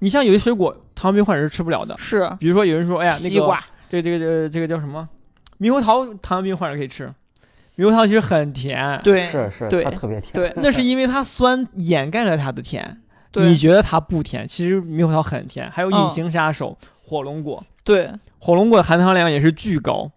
[0.00, 5.08] 你像有些水果，糖尿病患者是吃不了的，是比如说有人说，哎呀，那个西瓜，这个这个这个这个叫什么？
[5.58, 7.10] 猕猴桃，糖尿病患者可以吃。
[7.78, 10.32] 猕猴桃其实很甜，对，是是，对它特别甜。
[10.34, 13.00] 对那是因为它酸掩盖了它的甜。
[13.32, 15.68] 对你觉得它不甜，其实猕猴桃很甜。
[15.70, 20.10] 还有隐嗯形杀手、火龙果，对，火龙果的含糖量也是巨高，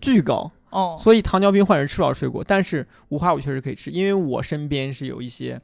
[0.00, 0.52] 巨高。
[0.70, 5.60] 哦，所以糖尿病患者吃不了水果，但是无花果确实可以吃，因为我身边是有一些，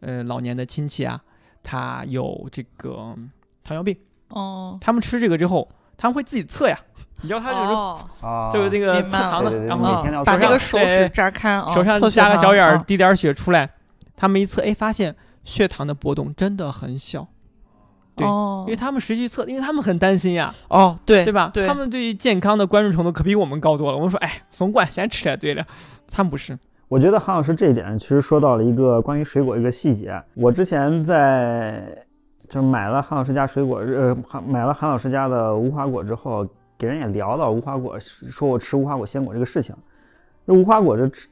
[0.00, 1.20] 呃，老年的亲戚啊，
[1.62, 3.14] 他有这个
[3.62, 3.96] 糖尿病，
[4.28, 6.78] 哦，他们吃这个之后，他们会自己测呀，
[7.20, 13.70] 你知道他就是、哦，啊，就是那个测糖的，然后把这个手指扎开啊，手上测血加个小眼儿，啊滴点儿血出来，
[14.16, 15.14] 他们一测，哎，发现
[15.44, 17.28] 血糖的波动真的很小，
[18.20, 21.50] 对哦因为他们实际测，因为他们很担心呀，哦，对对吧？
[21.52, 23.96] 对，他们对于健康的关注程度可比我们高多了。
[23.96, 25.66] 我们说，哎，怂惯，先吃点对了，
[26.10, 26.58] 他们不是，
[26.88, 30.22] 我觉得韩老师这一点其实说到了一个关于水果一个细节。
[30.34, 31.82] 我之前在
[32.48, 36.46] 就是买了韩老师家水果，呃，韩买了韩老师家的无花果之后，
[36.76, 39.74] 给人也聊到无花果，说我吃无花果鲜果这个事情。
[40.46, 41.28] 这无花果这吃，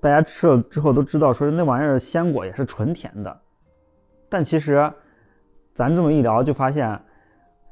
[0.00, 3.36] 大家吃了之后都知道，说那玩意儿鲜果也是纯甜的。
[4.28, 4.88] 但其实，
[5.80, 7.00] 咱这么一聊，就发现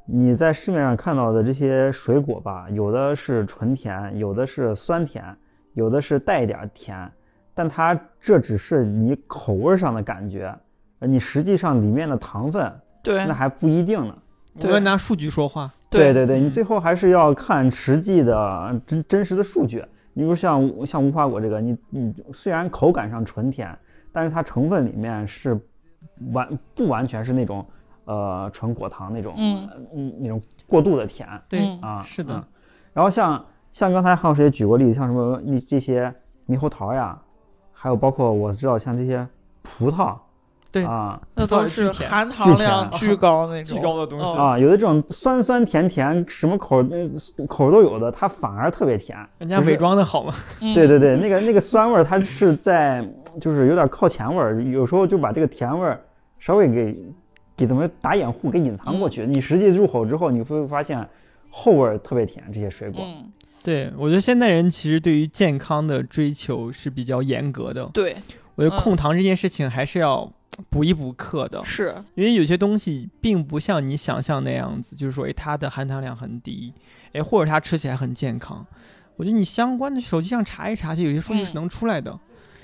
[0.07, 5.23] 你在市面上看到的这些水果吧，有的是纯甜，有的是酸甜，
[5.75, 7.07] 有的是带一点甜，
[7.53, 10.51] 但它这只是你口味上的感觉，
[10.97, 14.17] 呃你实际上里面的糖分对那还不一定呢。
[14.61, 15.71] 我们拿数据说话。
[15.87, 19.85] 对对对，嗯你最后还是要看实际的真真实的数据。
[20.13, 23.77] 你比如像像无花果这个，你你虽然口感上纯甜，
[24.11, 25.55] 但是它成分里面是
[26.33, 27.63] 完不完全是那种
[28.09, 32.01] 呃纯果糖那种嗯嗯那种过度的甜对，嗯啊。
[32.01, 32.43] 是的嗯
[32.91, 36.13] 然后像像刚才韩老师也举过例子，像什么你这些
[36.47, 37.17] 猕猴桃呀，
[37.71, 39.25] 还有包括我知道像这些
[39.61, 40.17] 葡萄，
[40.71, 47.07] 对啊那都是甜含糖量巨巨高那 种，巨高的东西哦啊，有的这种酸酸甜甜什么口那
[47.45, 49.15] 口都有的，它反而特别甜。
[49.37, 50.33] 人家伪装的好嘛。
[50.61, 53.07] 嗯对对对，那个那个酸味儿，它是在
[53.39, 56.01] 就是有点靠前味儿，有时候就把这个甜味儿
[56.39, 56.97] 稍微给
[57.59, 59.27] 给怎么打掩护，给隐藏过去。
[59.27, 61.05] 你实际入口之后，你会发现
[61.49, 63.03] 后味儿特别甜，这些水果。
[63.03, 63.29] 嗯，
[63.61, 67.85] 对，我觉得现代人其实对于健康的追求是比较严格的。
[67.93, 68.15] 对，
[68.55, 70.31] 我觉得嗯控糖这件事情还是要
[70.71, 76.73] 补一补课的，是，因为有些东西并不像你想象那样子，就是说，哎，它的含糖量很低，
[77.13, 78.65] 哎，或者它吃起来很健康。
[79.17, 82.17] 我觉得你相关的手机上查一查，其实有些数据是嗯能出来的，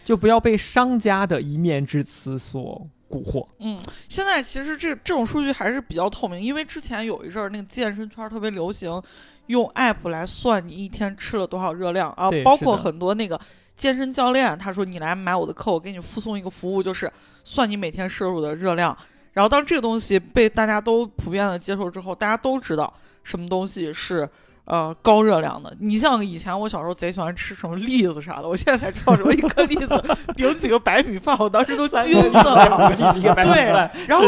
[0.06, 3.46] 就不要被商家的一面之词所蛊惑。
[3.60, 3.80] 嗯，
[4.10, 9.02] 现在其实这这种数据还是比较透明，因为之前有一阵儿那个健身圈儿特别流行
[9.48, 13.40] 用 app 来算你一天吃了多少热量啊，包括很多那个
[13.76, 17.12] 健身教练，他说你来买我的课，我给你附送一个服务，就是
[17.44, 18.98] 算你每天摄入的热量。
[19.34, 22.94] 然后当这个东西被大家都普遍的接受之后，大家都知道
[23.24, 24.30] 什么东西是。
[24.66, 30.04] 呃，高热量的，你像以前我小时候贼喜欢吃什么栗子啥的，我现在才知道什么一颗栗子
[30.36, 33.06] 顶几个白米饭，我当时都惊了。
[33.46, 34.26] 对，然后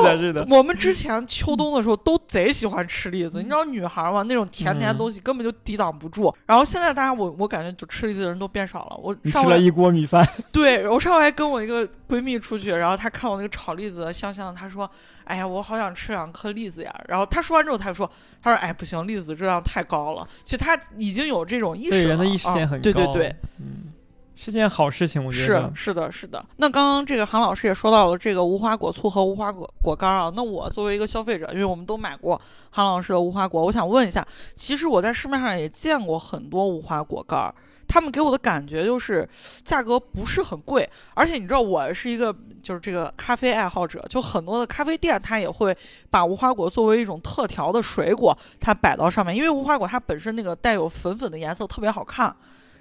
[0.49, 6.31] 我们之前秋冬的时候都贼喜欢吃栗子，你知道女孩嘛，那种甜甜的嗯东西根本就抵挡不住。
[6.45, 8.97] 然后现在大家我我感觉就吃栗子的人都变少了。
[9.01, 10.23] 我上了一锅米饭，
[10.53, 14.89] 对我上回还跟我一个闺蜜出去，然后她看我那个炒栗子香香的，她说
[15.27, 18.09] ：“哎呀，我好想吃两颗栗子呀。”然后他说完之后，他就说
[18.41, 22.83] ：“他说哎不行，栗子质量太高了。”其实他已经有这种意识了，对人的意识啊线很高。
[22.83, 23.91] 对对对，嗯，
[24.35, 25.71] 是件好事情，我觉是得。
[25.73, 26.45] 是是的，是的。
[26.57, 30.31] 那刚刚这个韩老师也说到了这个无花果醋和无花果果干儿啊。
[30.35, 34.25] 那我作为一个消费者，因为我们都买过韩老师的无花果，我想问一下，
[34.55, 37.53] 其实我在市面上也见过很多无花果干儿。
[37.87, 39.27] 他们给我的感觉就是
[39.63, 45.75] 价格不是很贵，而且你知道我是一个就是这个咖啡爱好者，就很多的咖啡店它也会
[46.09, 52.35] 把无花果作为一种特调的水果，它摆到上面，因为无花果它本身那个带有粉粉的颜色特别好看。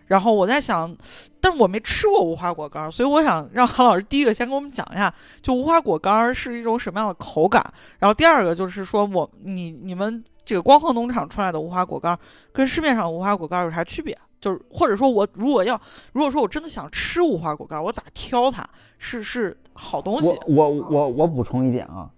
[0.07, 0.97] 然后我在想，
[1.41, 7.65] 但是我没吃过无花果干，所以我想让韩老师第一个先给我们讲一下，就无花果干是一种什么样的口感。
[7.99, 12.17] 然后第二个就是说我你你们这个光合农场出来的无花果干
[12.53, 14.17] 跟市面上无花果干有啥区别？
[14.47, 15.75] 就是或者说我如果要
[16.13, 18.65] 如果说我真的想吃无花果干儿，我咋挑它？
[18.97, 20.69] 是是好东西我？
[20.69, 22.09] 我我我补充一点啊，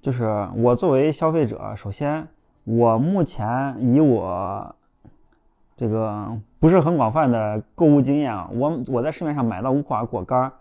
[0.00, 2.24] 就是我作为消费者，首先
[2.62, 4.72] 我目前以我
[5.76, 6.28] 这个
[6.60, 10.52] 不是很广泛的购物经验啊，我我在市面上买到无花果干儿，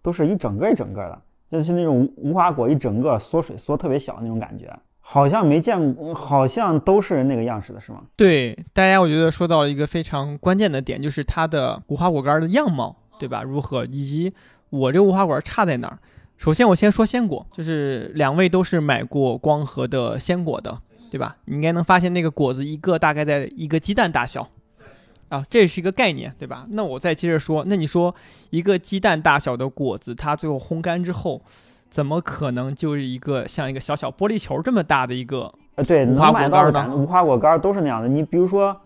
[0.00, 8.02] 都是一整个一整个的，就是那种无花果一整个缩水缩特别小那种感觉，好像没见过，好像都是那个样式的，是吗？
[8.14, 13.42] 对大家，我觉得说到了一个非常关键的点，就是它的无花果干的样貌，对吧？
[13.42, 14.32] 如何，以及
[14.70, 15.98] 我这无花果差在哪儿？
[16.36, 20.80] 首先，我先说鲜果，就是两位都是买过光合的鲜果的，
[21.10, 21.36] 对吧？
[21.44, 24.48] 你应该能发现那个果子一个大概在一个鸡蛋大小，
[25.28, 26.66] 啊，这是一个概念，对吧？
[26.70, 28.14] 那我再接着说，那你说
[28.50, 31.42] 一个鸡蛋大小的果子，它最后烘干之后，
[31.90, 35.52] 怎么可能就是一个像一个小小玻璃球这么大的一个？
[35.74, 38.08] 呃，对，无花果能买到的无花果干儿都是那样的。
[38.08, 38.80] 你比如说，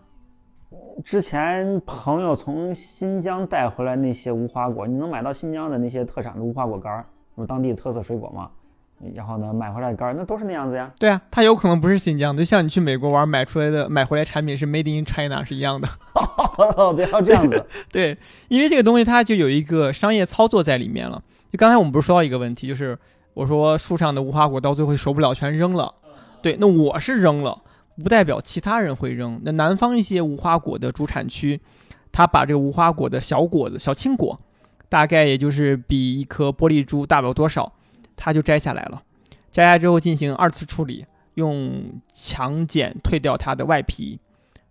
[1.03, 7.05] 之前朋友从新疆带回来那些无花果，你能买到新疆的那些特产的无花果干儿，
[7.37, 8.49] 就是当地特色水果嘛。
[9.13, 10.91] 然后呢，买回来的干儿那都是那样子呀。
[10.97, 15.87] 对啊，它有可能不是新疆的，就像你去美国玩买出来的买回来产品是 Made in China 是一样的。
[16.13, 17.65] 哦， 对，要这样子。
[17.91, 21.21] 对，因为这个东西它就有一个商业操作在里面了。
[21.51, 22.97] 就刚才我们不是说到一个问题，就是
[23.33, 25.93] 我说树上的无花果到最后熟不了全扔了，
[26.41, 27.61] 对，那我是扔了，
[28.03, 29.39] 不代表其他人会扔。
[29.43, 31.61] 那南方一些无花果的主产区，
[32.11, 34.39] 他把这个无花果的小果子、小青果，
[34.89, 37.71] 大概也就是比一颗玻璃珠大不了多少，
[38.15, 39.01] 他就摘下来了。
[39.51, 41.05] 摘下之后进行二次处理，
[41.35, 44.19] 用强碱退掉它的外皮，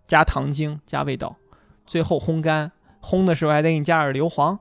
[0.07, 1.35] 加糖精加味道，
[1.85, 2.71] 最后烘干。
[3.01, 4.57] 烘的时候还得给你加点硫磺，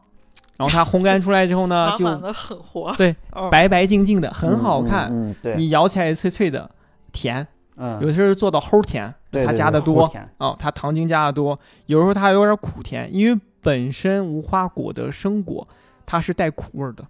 [0.58, 2.94] 然后它烘干出来之后呢， 就满满的狠活。
[2.94, 5.08] 对哦，白白净净的，很好嗯看。
[5.10, 6.70] 嗯，嗯对，你咬起来脆脆的，
[7.10, 7.46] 甜。
[7.76, 11.58] 嗯，有的时候做到齁甜，它加的多哦，它糖精加的多。
[11.86, 15.66] 有时候它有点苦甜，因为本身无花果的生果
[16.04, 17.04] 它是带苦味儿的，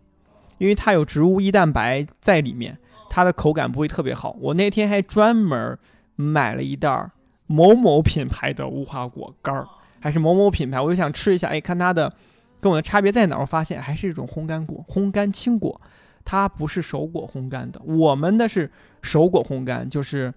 [0.59, 2.77] 因为它有植物液蛋白在里面，
[3.11, 4.37] 它的口感不会特别好。
[4.41, 5.79] 我那天还专门
[6.17, 7.11] 买了一袋
[7.47, 9.67] 某某品牌的无花果干儿，
[10.01, 12.13] 还是某某品牌，我就想吃一下，哎，看它的
[12.61, 13.41] 跟我的差别在哪儿。
[13.41, 15.81] 我发现还是一种烘干果，烘干青果，
[16.25, 17.81] 它不是熟果烘干的。
[17.85, 18.71] 我们的是
[19.03, 20.33] 熟果烘干，就是。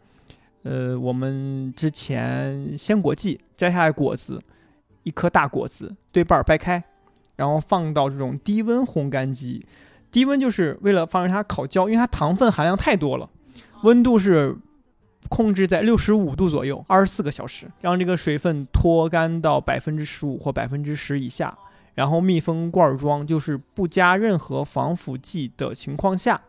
[0.64, 4.42] 呃，我们之前鲜果季摘下来果子，
[5.04, 6.84] 一颗大果子对半掰开，
[7.38, 9.66] 然后放到这种低温烘干机。
[10.18, 13.30] 低温就是为了防止它烤焦，因为它糖分含量太多了，
[13.84, 14.58] 温度是
[15.30, 21.56] 控制在六十五度左右，二十四个小时，让这个水分脱干到百分之十五或百分之十以下，
[21.94, 26.42] 然后密封罐装，就是不加任何防腐剂的情况下，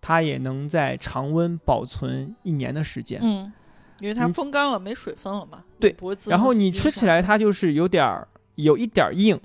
[0.00, 3.20] 它也能在常温保存一年的时间。
[3.22, 3.52] 嗯，
[3.98, 5.62] 因为它风干了，没水分了嘛。
[5.78, 5.94] 对
[6.24, 9.38] 然后你吃起来它就是有点儿有一点儿硬，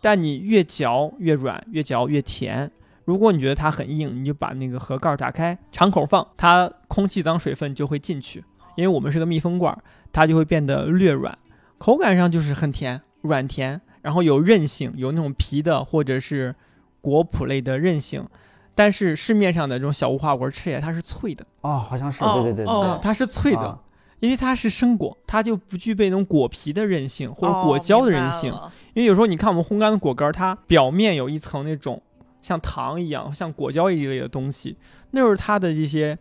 [0.00, 2.68] 但你越嚼越软，越嚼越甜。
[3.04, 8.44] 如果你觉得它很硬，你就把那个盒盖儿打开，敞口放，它空气当水分就会进去。
[8.76, 9.82] 因为我们是个密封罐儿，
[10.12, 11.36] 它就会变得略软，
[11.78, 16.54] 口感上就是很甜，软甜，然后有韧性，有那种皮的或者是
[17.00, 18.26] 果脯类的韧性。
[18.74, 23.78] 但是市面上的这种小无花果吃起来它是脆的，哦，好像是，哦对对对对，哦啊，它是脆的，啊
[24.20, 28.52] 因为它是生果，它就不具备那种果皮的韧性或者哦果胶的韧性。
[28.52, 32.00] 了因为有时候你看我们烘干的果干儿，它表面有一层那种
[32.40, 34.76] 像糖一样、像果胶一类的东西，
[35.10, 36.18] 那就是它的这些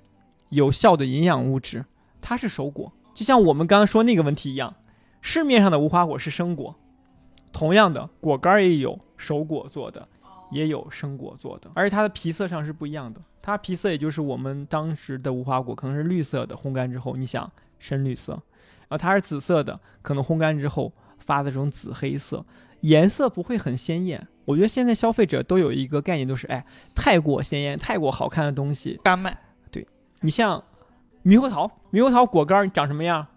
[0.50, 1.86] 有效的营养物质。
[2.22, 4.76] 它是熟果，就像我们刚刚说那个问题一样，
[5.22, 6.76] 市面上的无花果是生果，
[7.54, 10.08] 同样的果干也有熟果做的，
[10.52, 13.22] 也有生果做的，而且它的皮色上是不一样的。
[13.42, 17.50] 它皮色也就是我们当时的无花果可能是绿色的，烘干之后你想
[17.80, 22.46] 深绿色，然后它是紫色的，可能烘干之后发的这种紫黑色，
[22.82, 24.28] 颜色不会很鲜艳。
[24.46, 26.66] 我觉得现在消费者都有一个概念，都是哎，
[26.96, 29.00] 太过鲜艳、太过好看的东西。
[29.04, 29.38] 干卖。
[29.70, 29.88] 对。
[30.22, 30.64] 你像
[31.24, 33.28] 猕猴桃，猕猴桃果干长什么样？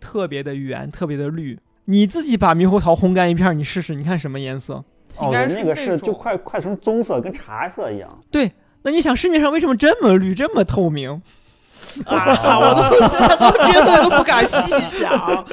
[0.00, 1.58] 特别的圆，特别的绿。
[1.86, 4.82] 你自己把猕猴桃烘干一片，你试试，你看什么颜色？
[5.16, 8.08] 哦，应该是那个是就快快成棕色，跟茶色一样。
[8.30, 11.22] 对那你想市面上为什么这么绿、这么透明？
[12.04, 12.58] 啊！
[12.58, 15.46] 我都现在都真的都不敢细想。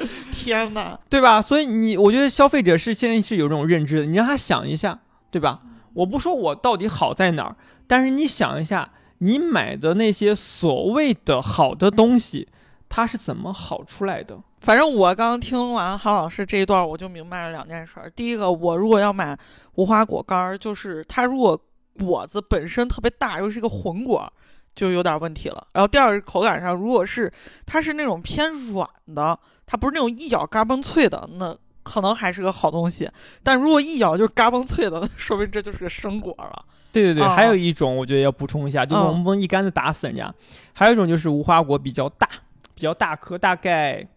[0.43, 0.99] 天哪！
[1.09, 1.41] 对吧？
[1.41, 4.05] 所以你，我觉得消费者是现在是有这种认知的。
[4.05, 4.99] 你让他想一下，
[5.31, 5.61] 对吧？
[5.93, 7.55] 我不说我到底好在哪儿，
[7.87, 12.49] 但是你想一下，你买的那些所谓的好的东西，
[12.89, 14.37] 它是怎么好出来的？
[14.61, 18.09] 反正我刚听完韩老师这一段，我就明白了两件事儿。
[18.09, 19.37] 第一个，我如果要买
[19.75, 21.59] 无花果干儿，就是它如果
[21.99, 24.31] 果子本身特别大，又是一个混果儿，
[24.73, 25.67] 就有点问题了。
[25.73, 27.31] 然后第二个口感上，如果是
[27.65, 33.09] 它是那种偏软的，它不是那种一咬嘎嘣脆的，那可能还是个好东西。
[33.41, 36.65] 但如果一咬就是嘎嘣脆的，那 说明这就是个生果了。
[36.91, 40.31] 对对对，哦还有一种我觉得要补充一下，就是嗯我们不能一竿子打死人家。
[40.73, 42.29] 还有一种就是无花果比较大，
[42.75, 44.07] 比较大颗，大概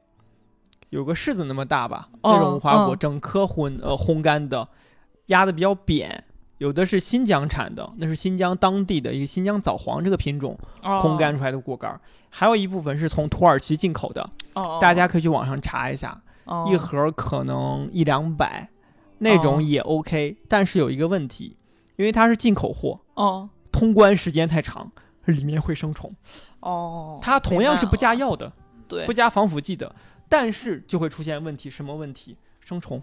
[0.91, 4.69] 有个柿子那么大吧，那种无花果，嗯整颗烘呃烘干的，
[5.27, 6.23] 压的比较扁。
[6.59, 11.03] 有的是新疆产的，那是新疆当地的一个新疆枣黄这个品种哦。
[11.05, 12.01] 烘干出来的果干儿，
[12.31, 16.69] 还有一部分是从土耳其进口的，哦，大家可以去网上查一下，哦。
[16.73, 18.69] 一盒可能一两百，
[19.19, 19.43] 那哦。
[19.43, 21.57] 种也 OK，但是有一个问题，
[21.97, 23.51] 因为它是进口货，哦。
[23.71, 24.91] 通关时间太长，
[25.27, 26.11] 里面会生虫。
[26.61, 28.51] 哦，它同样是不加药的，
[28.89, 29.05] 对。
[29.05, 29.95] 不加防腐剂的，
[30.27, 32.39] 但是就会出现问题，什么问题？
[32.61, 33.03] 生虫。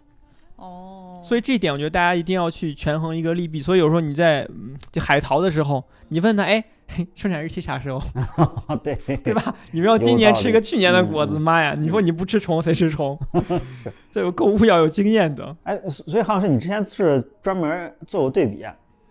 [0.55, 3.61] 哦，所以这一点我觉得大家一定要去权衡一个利弊。
[3.61, 7.97] 所以有时候你在嗯就海淘的时候，你问他，哎，嘿生产日期啥时候，
[8.67, 9.33] 啊，对对？
[9.33, 9.55] 吧？
[9.71, 11.75] 你不要今年吃一个去年的果子，妈呀！
[11.77, 13.17] 你说你不吃虫，谁吃虫？
[13.71, 13.91] 是。
[14.11, 18.63] 这个购物要有经验的哎，所以好像是，你之前是专门做过对比，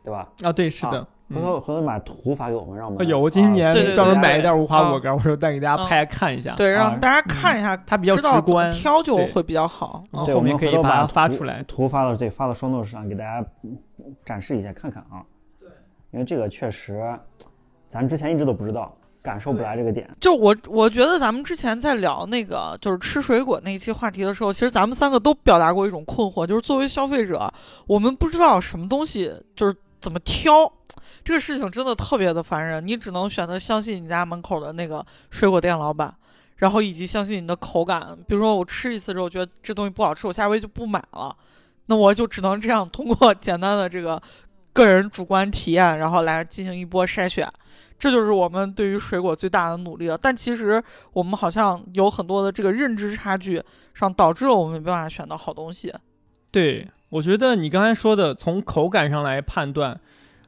[0.04, 0.28] 对吧？
[0.42, 0.52] 啊。
[0.52, 1.06] 对，是的。
[1.32, 6.54] 回嗯头回头把图发给我们，让我们啊有，我今年专门买一袋无花嗯果干，我说带给大家嗯拍看一下。
[6.56, 10.04] 对，让啊大家看一下，它比较直观，挑就会比较好。
[10.26, 11.64] 对，我们后面可以把它回头把图发出来。
[11.66, 13.76] 图发到对发到 show notes 上给大家嗯
[14.24, 15.22] 展示一下看看啊。
[15.58, 15.68] 对，
[16.12, 17.02] 因为这个确实，
[17.88, 20.08] 咱之前一直都不知道，感受不来这个点。
[20.20, 27.52] 就我我觉得咱们之前在聊那个就是吃水果那一期话题的时候，其实咱们三个都表达过一种困惑，就是作为消费者，
[27.86, 30.70] 我们不知道什么东西就是怎么挑，
[31.24, 32.84] 这个事情真的特别的烦人。
[32.84, 36.12] 你只能选择相信你家门口的那个水果店老板，
[36.56, 38.18] 然后以及相信你的口感。
[38.26, 41.34] 比如说我吃一次之后觉得这东西不好吃，我下回就不买了。
[41.86, 44.20] 那我就只能这样通过 简单的这个
[44.72, 47.48] 个人主观体验，然后来进行一波筛选。
[47.98, 50.18] 这就是我们对于水果最大的努力了。
[50.18, 53.62] 但其实我们好像有很多的这个认知差距
[53.94, 55.94] 上，导致了我们没办法选到好东西。
[56.50, 60.00] 对，我觉得你刚才说的从口感上来判断，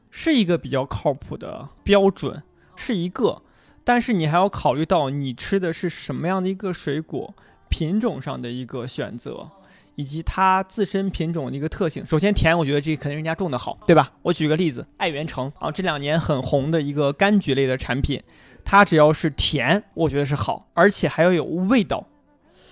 [0.09, 2.41] 是一个比较靠谱的标准，
[2.75, 3.43] 是一个。
[3.83, 7.35] 但是你还要考虑到你吃的是什么样的一个水果，
[7.69, 9.51] 品种上的一个选择。
[9.97, 12.05] 以及它自身品种的一个特性。
[12.05, 14.11] 首先，甜，我觉得这肯定人家种的好，对吧？
[14.23, 18.21] 我举个例子，爱媛城啊，这两年很红的一个柑橘类的产品，
[18.65, 22.05] 它只要是甜，我觉得是好，而且还要有味道，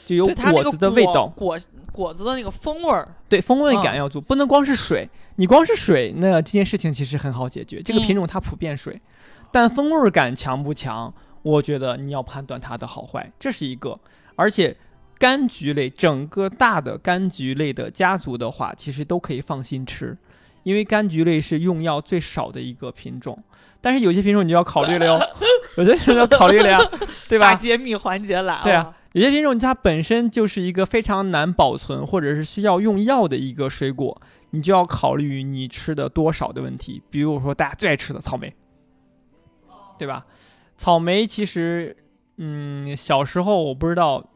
[0.06, 1.57] 就有果子的味道，果
[1.94, 5.10] 果子的那个风味儿，对，风味感要足，不能光是水。
[5.38, 7.82] 你光是水，那这件事情其实很好解决。
[7.82, 9.02] 这个品种它普遍水，
[9.52, 13.98] 但风味感强不强，我觉得你要判断它的好坏，这是一个，
[14.36, 14.76] 而且。
[15.20, 20.18] 柑橘类，整个大的柑橘类的家族的话，其实都可以放心吃，
[20.64, 23.41] 因为柑橘类是用药最少的一个品种。
[23.80, 25.20] 但是有些品种你就要考虑了哟，
[25.78, 26.80] 有些品种要考虑了呀，
[27.30, 27.56] 对吧？
[27.56, 28.64] 揭秘环节来了。
[28.64, 34.22] 对啊，有些品种它本身就是一个非常难保存，或者是需要用药的一个水果，
[34.52, 37.02] 你就要考虑你吃的多少的问题。
[37.10, 38.53] 比如说大家最爱吃的草莓，
[39.98, 40.26] 对吧？
[40.76, 41.95] 草莓其实，
[42.38, 44.30] 嗯，小时候我不知道。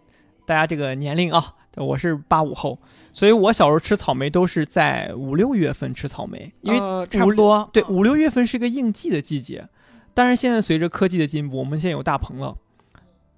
[0.45, 2.79] 大家这个年龄啊，我是八五后，
[3.11, 9.67] 所以我小时候吃草莓都是在五六月份吃草莓，因为差不多对五六月份是个应季的季节。
[10.13, 12.55] 但是现在随着科技的进步，我们现在有大棚了。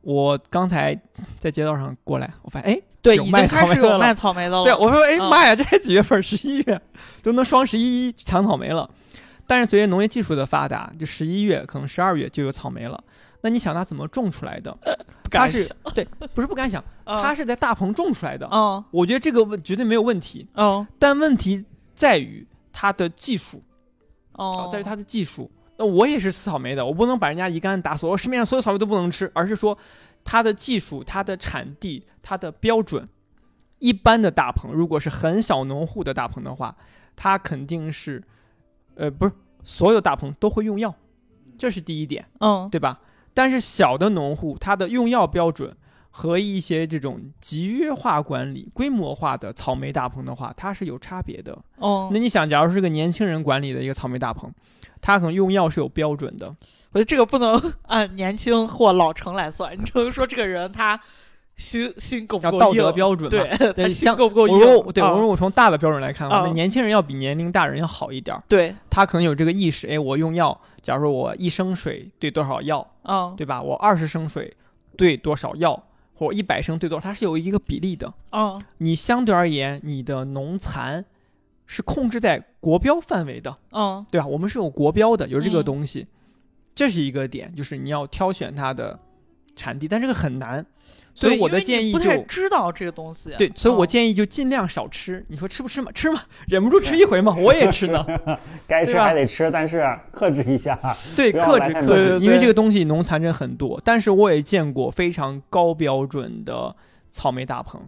[0.10, 1.00] 我刚才
[1.38, 4.64] 在街道上过来，我发现哎，对，已经开始有卖草莓的了。
[4.64, 6.22] 对，我说哎妈呀，这才几月份？
[6.24, 6.82] 十一月
[7.22, 8.90] 都能双十一抢草莓了。
[9.46, 13.00] 但是随着农业技术的发达，就十一月可能十二月就有草莓了。
[13.42, 14.76] 那你想它怎么种出来的？
[15.30, 16.04] 它是对，
[16.34, 18.50] 不是不敢想， 它是在大棚种出来的。
[18.52, 20.48] 嗯，我觉得这个问绝对没有问题。
[20.56, 21.64] 嗯，但问题
[21.94, 23.62] 在于它的技术。
[24.32, 25.52] 哦，在于它的技术。
[25.80, 28.06] 那我也是吃草莓的，我不能把人家一竿子打死。
[28.06, 29.76] 我市面上所有草莓都不能吃，而是说
[30.26, 33.08] 它的技术、它的产地、它的标准。
[33.80, 36.76] 一般的大棚，如果是很小农户的大棚的话，
[37.16, 38.22] 它肯定是，
[38.96, 39.32] 呃，不是
[39.64, 40.94] 所有大棚都会用药，
[41.58, 42.28] 这是第一点。
[42.42, 43.00] 嗯，对吧？
[43.34, 45.74] 但是小的农户，他的用药标准
[46.10, 51.58] 和一些这种集约化管理、规模化的草莓大棚的话，它是有差别的。
[51.78, 54.52] 哦，那你想，假如是个年轻人管理的一个草莓大棚，
[55.02, 56.48] 他可能用药是有标准的。
[56.92, 61.00] 我觉得这个不能 按年轻或老成来算，你只能说这个人他
[61.56, 63.30] 心心够不够道德标准？
[63.30, 64.54] 对，他心够不够硬？
[64.56, 68.36] 我说，对，我说我从大的标准来看的话，那年轻人要比年龄大人要好一点。
[68.48, 69.88] 对，他可能有这个意识。
[69.88, 70.60] 哎，我用药。
[70.82, 73.62] 假如说我一升水兑多少药，嗯，对吧？
[73.62, 74.56] 我二十升水
[74.96, 75.84] 兑多少药，
[76.16, 81.04] 或一百升兑多少，它是有一个比例的，嗯，你相对而言，你的农残
[81.72, 84.26] 是控制在国标范围的，嗯，对吧？
[84.26, 86.08] 我们是有国标的，有这个东西，
[86.74, 89.00] 这是一个点，就是你要挑选它的
[89.56, 90.66] 产地，但这个很难。
[91.14, 93.36] 所以我的建议就不太知道这个东西。
[93.38, 95.24] 对，所以我建议就尽量少吃。
[95.28, 95.92] 你说吃不吃嘛？
[95.92, 97.36] 吃嘛，忍不住吃一回嘛。
[97.36, 98.04] 我也吃呢，
[98.66, 100.80] 该吃还得吃，但是克制一下。
[101.16, 103.80] 对，克制克制，因为这个东西农残真很多。
[103.86, 106.76] 但是我也见过非常高标准的
[107.12, 107.82] 草莓大棚，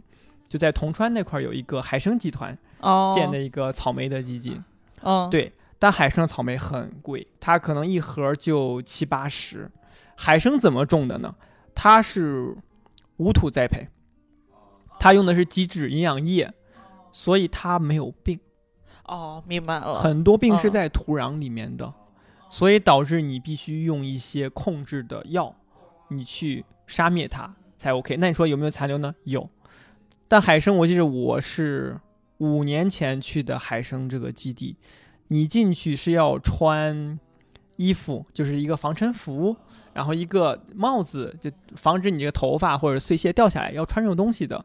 [0.51, 2.53] 就在铜川那块有一个海生集团
[3.15, 4.61] 建的一个草莓的基金。
[5.03, 9.71] 嗯，对，但海生的草莓很贵，它可能一盒就七八十。
[10.17, 11.33] 海生怎么种的呢？
[11.73, 12.57] 它是。
[13.17, 13.87] 无土栽培，
[14.99, 16.51] 它用的是基质营养液，
[17.11, 18.39] 所以它没有病。
[19.05, 19.93] 哦，明白了。
[19.93, 21.93] 很多病是在土壤里面的，
[22.49, 25.55] 所以导致你必须用一些控制的药，
[26.07, 28.17] 你去杀灭它才 OK。
[28.17, 29.13] 那你说有没有残留呢？
[29.25, 29.47] 有。
[30.31, 31.99] 但海生，我记得我是
[32.37, 34.77] 五年前去的海生这个基地，
[35.27, 37.19] 你进去是要穿
[37.75, 39.53] 衣服，就是一个防尘服。
[39.93, 44.63] 然后一个帽子就防止你这个头发或者碎屑掉下来，要穿这种东西的。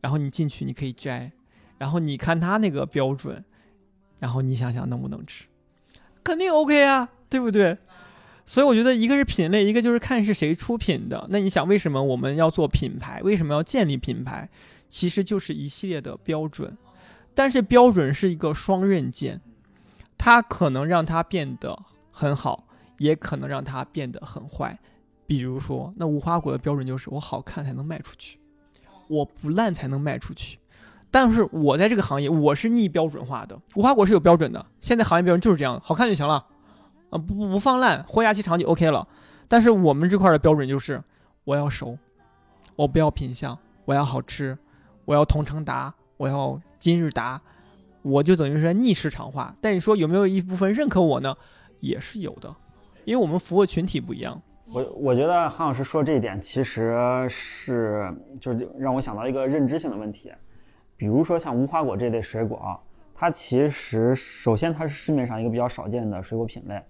[0.00, 1.30] 然后你进去你可以摘，
[1.76, 3.44] 然后你看他那个标准，
[4.18, 5.44] 然后你想想能不能吃，
[6.24, 7.76] 肯定 OK 啊，对不对？
[8.46, 11.26] 所以我觉得一个是品类，一个就是看是谁出品的。
[11.28, 13.20] 那你想为什么我们要做品牌？
[13.22, 14.48] 为什么要建立品牌？
[14.92, 16.76] 其实就是一系列的标准，
[17.34, 19.40] 但是标准是一个双刃剑，
[20.18, 21.78] 它可能让它变得
[22.10, 22.64] 很好。
[22.98, 24.78] 也可能让它变得很坏，
[25.26, 28.38] 比如说，那无花果的标准就是我好看才能卖出去，
[29.08, 30.60] 我不烂才能卖出去。
[31.10, 36.46] 但是我在这个行业，我是逆标准化的，无花果是有标准的，现在行业标准就是这样，好看就行了，
[37.10, 39.08] 啊，不不不放烂，活牙期长就 OK 了。
[39.48, 41.02] 但是我们这块的标准就是，
[41.42, 41.98] 我要熟，
[42.76, 44.56] 我不要品相，我要好吃，
[45.04, 47.40] 我要同城达，我要今日达，
[48.02, 49.54] 我就等于是逆市场化。
[49.60, 51.34] 但你说有没有一部分认可我呢？
[51.80, 52.54] 也是有的，
[53.04, 54.40] 因为我们服务群体不一样。
[54.66, 58.08] 我我觉得韩老师说这一点其实是
[58.40, 60.32] 就是让我想到一个认知性的问题，
[60.96, 62.78] 比如说像无花果这类水果啊，
[63.14, 66.80] 它其实首先它是市面上一个比较少见的水果品类，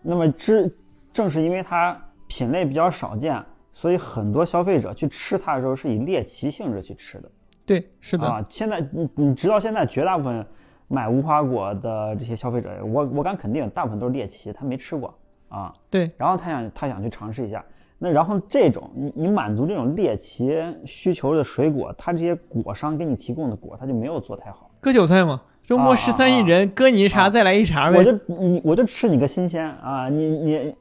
[0.00, 0.72] 那么之
[1.12, 3.44] 正是因为它品类比较少见，
[3.74, 7.30] 所以很多消费者去吃它的时候是以猎奇性质去吃的。
[7.66, 10.46] 对，是的，啊，现在你你直到现在，绝大部分
[10.86, 15.12] 买无花果的这些消费者，我我敢肯定，大部分都是猎奇，他没吃过
[15.48, 15.74] 啊。
[15.90, 17.64] 对，然后他想他想去尝试一下，
[17.98, 24.70] 那然后这种你你满足这种猎奇需求的水果，它这些果商给你提供的果，它就没有做太好。
[24.80, 27.96] 割韭菜嘛，周末啊十三亿啊人，割你一茬，啊再来一茬呗。
[27.96, 30.10] 我就你我就吃你个新鲜啊！
[30.10, 30.74] 你你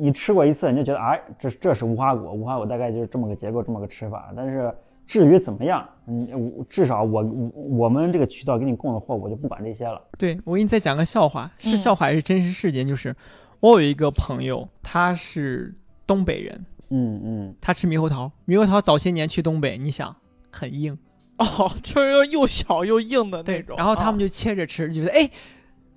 [0.00, 4.32] 你吃过一次，你就觉得哎，这这是无花果，无花果大概就是这么个结构，这么个吃法。
[4.34, 4.72] 但是
[5.06, 6.26] 至于怎么样，嗯，
[6.56, 10.00] 我至少我我我们这个渠道给你供的货，我就不管这些了。
[10.16, 12.88] 对我给你再讲个笑话，是嗯笑话还是真实事件？
[12.88, 13.14] 就是
[13.60, 15.74] 我有一个朋友，他是
[16.06, 20.16] 东北人，嗯嗯，他吃猕猴桃，猕猴桃早些年去东北，你想
[20.50, 20.96] 很硬，
[21.40, 25.28] 哦， 就是个又小又硬的那种。，然后他们啊就切着吃，就觉得哎，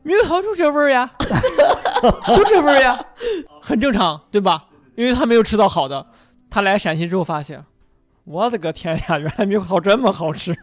[0.03, 1.09] 猕猴桃就这味儿呀，
[2.35, 2.99] 就这味儿呀，
[3.61, 4.65] 很正常，对吧？
[4.95, 6.07] 因为他没有吃到好的，
[6.49, 7.63] 他来陕西之后发现，
[8.23, 10.55] 我的个天呀，原来猕猴桃这么好吃。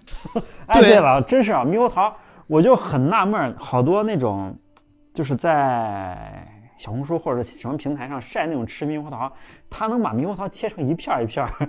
[0.66, 2.14] 哎，对对了，真是啊，猕猴桃，
[2.46, 4.56] 我就很纳闷，好多那种
[5.12, 6.46] 就是在
[6.78, 9.30] 小红书或者什么平台上晒那种吃猕猴桃，
[9.68, 11.68] 他能把猕猴桃切成一片儿一片儿，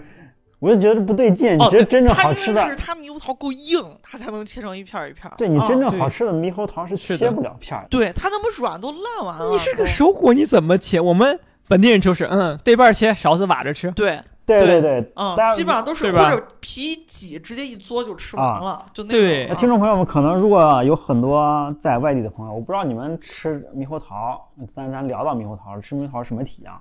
[0.62, 1.60] 我就觉得不对劲。
[1.60, 5.34] 哦其实真正好吃的，是它猕猴桃够硬，它才能切成一片儿一片儿。
[5.36, 7.90] 对你啊真正好吃的猕猴桃是切不了片儿的。
[7.90, 9.50] 对它那么软都烂完了。
[9.50, 11.02] 你是个都熟果，你怎么切？
[11.02, 13.90] 我们本地人就是，嗯，对半切，勺子挖着吃。
[13.92, 19.56] 对，对对对，嗯基本上都是或者皮一挤，直接一嘬就吃完啊了，就那对种。
[19.56, 26.72] 听众朋友们，可能如果有很多在外地的朋友，我不知道你们吃猕猴桃，咱咱聊到猕猴桃了，吃猕猴桃什么体验？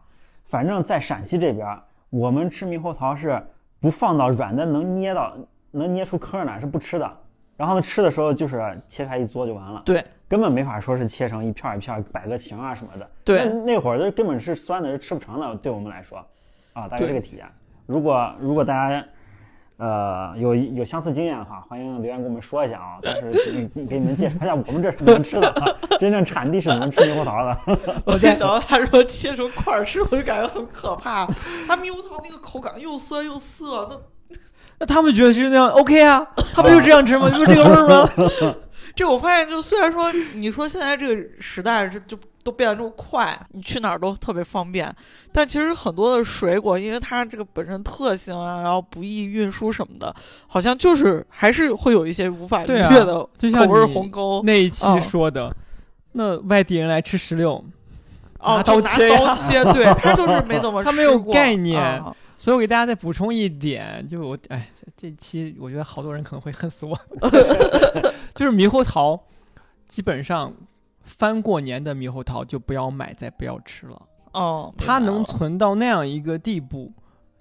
[0.44, 1.66] 反正，在陕西这边，
[2.10, 3.40] 我们吃猕猴桃是
[3.80, 5.34] 不放到软的能捏到
[5.70, 7.18] 能捏出壳来是不吃的，
[7.56, 10.04] 然后呢吃的时候就是切开一嘬就完了，对。
[10.28, 13.10] 根本没法说是切成一片儿一片儿摆个形啊什么的。
[13.24, 13.44] 对。
[13.46, 16.18] 那那会儿的根本是酸的，是吃不成的，对我们来说，
[16.72, 17.46] 啊，大概这个体验。
[17.86, 19.04] 如果如果大家
[19.80, 22.98] 呃有有相似经验的话，欢迎留言跟我们说一下啊。
[23.02, 25.66] 但是给给你们介绍一下我们这是怎么吃的啊，
[25.98, 27.58] 真正产地是怎么吃猕猴桃的。
[28.04, 31.26] 我在想到他说切成块儿吃，我就感觉很可怕。
[31.66, 34.36] 他猕猴桃那个口感又酸又涩，那
[34.80, 36.26] 那他们觉得是那样 OK 啊？
[36.54, 37.30] 他不就这样吃吗？
[37.30, 38.10] 就是这个味儿吗？
[38.94, 44.94] 这我发现，就虽然说你说现在这个时代这就都变得这么快，你去哪儿都特别方便，
[45.32, 50.14] 但其实很多的水果，因为它这个本身特性啊，然后不易运输什么的，
[50.46, 54.42] 好像就是还是会有一些无法逾越的就像口味鸿沟。
[54.44, 55.54] 那一期哦说的，
[56.12, 57.62] 那外地人来吃石榴，
[58.38, 66.98] 哦，拿刀切呀刀切，对他就是没怎么 他没有概念啊所以我给大家再补充一点，就我哎，这期我觉得好多人可能会恨死我，
[68.40, 69.22] 就是猕猴桃，
[69.86, 70.50] 基本上
[71.02, 74.00] 翻过年的猕猴桃就不要买，再不要吃了。
[74.32, 76.90] 哦，它能存到那样一个地步，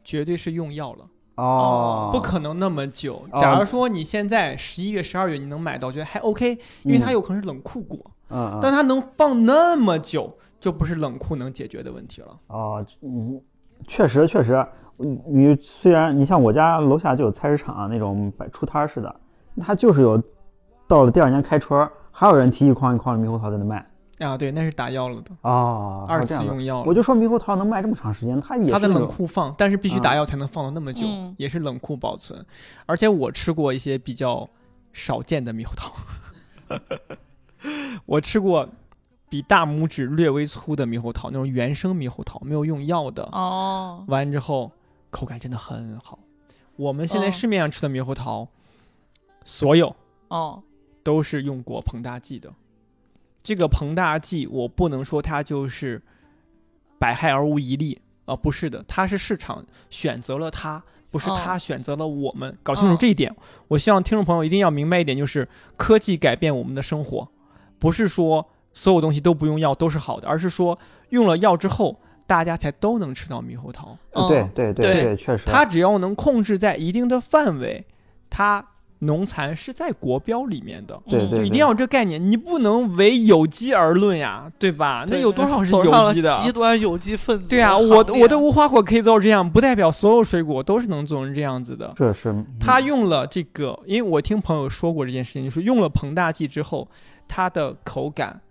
[0.03, 1.05] 绝对是用药了，
[1.35, 3.23] 哦不可能那么久。
[3.31, 7.97] 哦假如说你现在十一月、十二月你能买到，我觉得还 OK，因为它有可能是冷库果，
[8.31, 12.37] 嗯嗯但它能放那么久，就不是冷库能解决的问题了。
[12.47, 13.41] 哦，嗯，
[13.87, 14.67] 确实确实，
[14.97, 19.15] 你你虽然你像我家楼下就有菜市场那种摆出摊儿似的，
[19.61, 20.21] 它就是有
[20.89, 23.85] 到了第二年开春儿，还有人提一筐一筐的猕猴桃在那卖
[24.17, 26.85] 啊，对，那是打药了的，啊，二次用药了。
[26.87, 32.43] 我就说猕猴桃能卖这么长时间，它也它在冷库放，但是必须打啊药才能放到那么久，嗯也是冷库保存。
[32.87, 34.49] 而且我吃过一些比较
[34.91, 35.93] 少见的猕猴桃，
[38.07, 38.67] 我吃过
[39.29, 43.23] 比大拇指略微粗的猕猴桃，那种原生猕猴桃，没有用药的。
[43.31, 44.71] 哦，完之后
[45.11, 46.17] 口感真的很好。
[46.75, 48.47] 我们现在哦市面上吃的猕猴桃，
[49.45, 49.95] 所有
[50.29, 50.63] 哦，
[51.03, 52.53] 都是用过膨大剂的。
[53.41, 56.01] 这个膨大剂，我不能说它就是
[56.99, 62.55] 百害而无一利啊、不是的，它是市场选择了它，不是哦它选择了我们。
[62.61, 63.35] 搞清楚哦这一点，
[63.69, 65.47] 我希望听众朋友一定要明白一点，就是
[65.77, 67.27] 科技改变我们的生活，
[67.79, 70.77] 不是说所有东西都不用药都是好的，而是说
[71.09, 73.97] 用了药之后，大家才都能吃到猕猴桃。
[74.11, 77.83] 嗯对对对对对，确实，它只要能控制在一定的范围，
[78.29, 78.63] 它
[78.99, 80.95] 农残是在国标里面的。
[81.05, 85.05] 嗯对对就一定要有这个概念，你不能为有机而论呀，对吧？
[85.07, 86.37] 那有多少是有机的？
[86.41, 91.93] 极端有机分子对啊，我列我的无花果可以做成这样，不代表所有水果都是能做成这样子的。
[91.95, 96.87] 这是他用了这个，因为我听朋友说过这件事情，就是用了膨大剂之后，
[97.27, 98.41] 它的口感、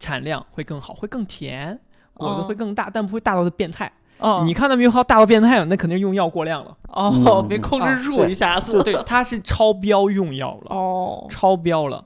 [0.00, 1.78] 产量会更好，会更甜，
[2.14, 3.92] 果子哦会更大，但不会大到的变态。
[4.18, 6.76] 哦你看那猕猴桃大到变态了，那肯定是用药过量了。
[6.88, 10.74] 哦，嗯 没控制啊住，对一下子 对，它是超标用药了。
[10.74, 12.04] 哦，超标了。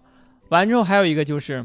[0.49, 1.65] 完之后还有一个就是，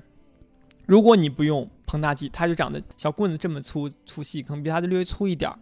[0.86, 5.58] 如果你不用膨大剂，它就长得小棍子这么粗粗细，可能比它的略微粗一点儿，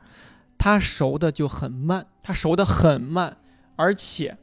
[0.58, 3.38] 它熟的就很慢，它熟的很慢，
[3.78, 4.38] 而且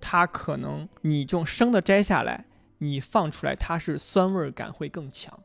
[0.00, 2.44] 它可能你这种生的摘下来，
[2.78, 5.38] 你放出来它是酸味儿感会更强。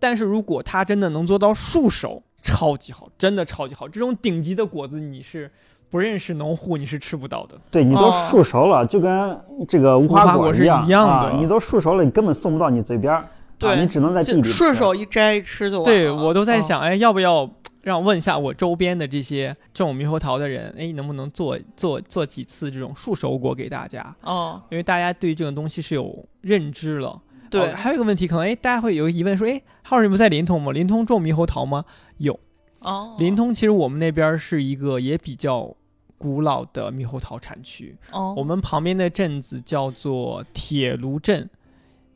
[0.00, 3.88] 但是如果它真的能做到速熟，超级好，真的超级好。
[3.88, 5.50] 这种顶级的果子你是
[5.90, 7.58] 不认识农户你是吃不到的。
[7.70, 13.26] 对你都树熟熟了，就跟这个无无花果是一样的你都树熟了，你根本送不到你嘴边儿，
[13.58, 15.84] 对啊，你只能在地就里吃顺手一摘吃就完了。
[15.84, 17.48] 对我都在嗯想，哎，要不要
[17.82, 24.14] 让问一下我周边的这些种猕猴桃的人，哎，能不能做做做几次这种树熟果给大家？
[24.22, 27.20] 哦，因为大家对这种东西是有认知了。
[27.54, 30.72] 对哦还有一个问题，可能哎，大家会有个疑问说，哎，浩儿你不在临潼吗？
[30.72, 31.84] 临潼种猕猴桃吗？
[32.18, 32.38] 有，
[32.80, 35.74] 哦，临潼其实我们那边是一个也比较
[36.18, 37.96] 古老的猕猴桃产区。
[38.10, 41.48] 哦，我们旁边的镇子叫做铁炉镇，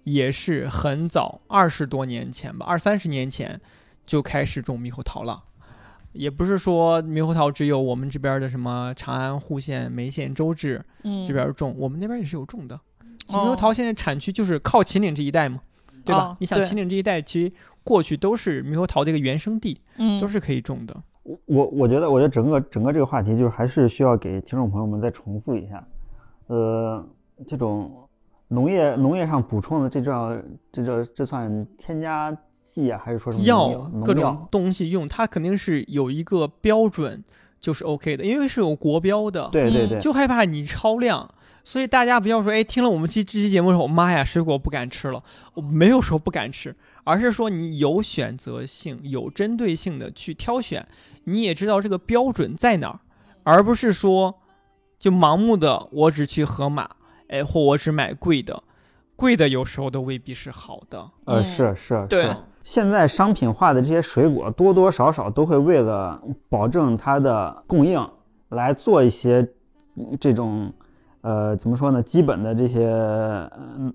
[0.04, 3.60] 也是很早，二十多年前吧，二三十年前
[4.06, 5.44] 就开始种猕猴桃了。
[6.12, 12.80] 也不是说猕猴桃只有我们这边的什么长安、户县、眉县、周至嗯这边种，我们那边也是有种的。
[13.28, 15.60] 猕哦猴桃现在产区就是靠秦岭这一带嘛，
[16.04, 16.28] 对吧？
[16.28, 17.52] 哦你想秦岭这一带其实
[17.84, 20.96] 过去都是猕猴桃这个原生地，嗯都是可以种的。
[21.22, 25.86] 我我我觉得，我觉得整个整个这个话题就是还是需要给听众朋友们再重复一下，
[26.46, 27.06] 呃，
[27.46, 28.08] 这种
[28.48, 30.34] 农业农业上补充的这叫
[30.72, 34.48] 这叫这算添加剂啊，还是说什么药各种？
[34.50, 37.22] 东西用，它肯定是有一个标准，
[37.60, 39.44] 就是 OK 的，因为是有国标的。
[39.44, 41.28] 嗯对对对，就害怕你超量，
[41.68, 45.22] 所以大家不要说，哎，听了我们这这期节目说，妈呀，水果不敢吃了。
[45.52, 46.74] 我没有说不敢吃，
[47.04, 50.88] 而是说你有选择性、有针对性的去挑选，
[51.24, 53.00] 你也知道这个标准在哪儿，
[53.42, 54.36] 而不是说
[54.98, 56.88] 就盲目的我只去盒马，
[57.28, 58.62] 哎，或我只买贵的，
[59.14, 61.10] 贵的有时候都未必是好的。
[61.26, 62.36] 呃嗯是是对是。
[62.64, 66.18] 现在商品化的这些水果，多多少少都会为了
[66.48, 68.02] 保证它的供应，
[68.48, 69.46] 来做一些
[69.96, 70.72] 嗯这种，
[71.22, 72.02] 呃，怎么说呢？
[72.02, 73.94] 基本的这些，呃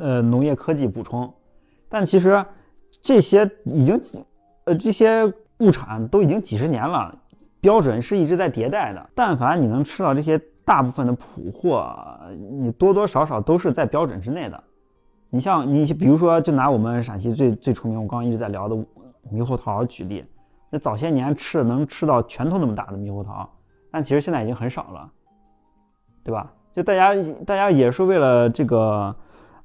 [0.00, 1.32] 呃，农业科技补充。
[1.88, 2.44] 但其实
[3.00, 4.00] 这些已经，
[4.64, 5.24] 呃，这些
[5.58, 7.14] 物产都已经几十年了，
[7.60, 9.10] 标准是一直在迭代的。
[9.14, 11.94] 但凡你能吃到这些大部分的普货，
[12.50, 14.64] 你多多少少都是在标准之内的。
[15.28, 18.76] 你像你比如说，就拿我们陕西最最出名，我刚刚一直在聊的
[19.30, 20.24] 猕猴桃举例，
[20.70, 23.48] 那早些年吃的能吃到拳头那么大的猕猴桃，
[23.90, 25.10] 但其实现在已经很少了，
[26.24, 26.52] 对吧？
[26.72, 29.14] 就大家大家也是为了这个，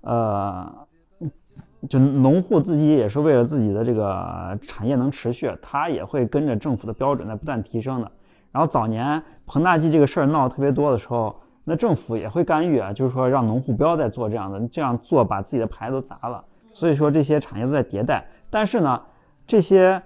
[0.02, 0.70] 呃，
[1.90, 8.12] 就农户自己也是为了自己的这个产业能持续，他也会跟着政府的标准在不断提升的。
[8.52, 16.44] 然后早年膨大剂这个事儿闹得特别多的时候，那政府也会干预啊，就是说让农户不要再做这样的，这样做把自己的牌都砸了。
[16.74, 19.02] 所以说这些产业都在迭代，但是呢，
[19.46, 20.02] 这些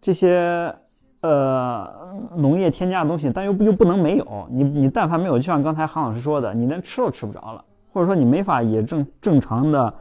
[0.00, 0.74] 这些
[1.20, 1.90] 呃
[2.36, 4.48] 农业添加的东西，但又不又不能没有。
[4.50, 9.94] 你你但凡没有，就像刚才韩老师说的，你连吃都吃不着了，或者说你没法以正正常的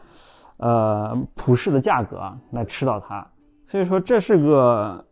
[0.58, 3.26] 呃普世的价格来吃到它。
[3.66, 5.04] 所以说这是个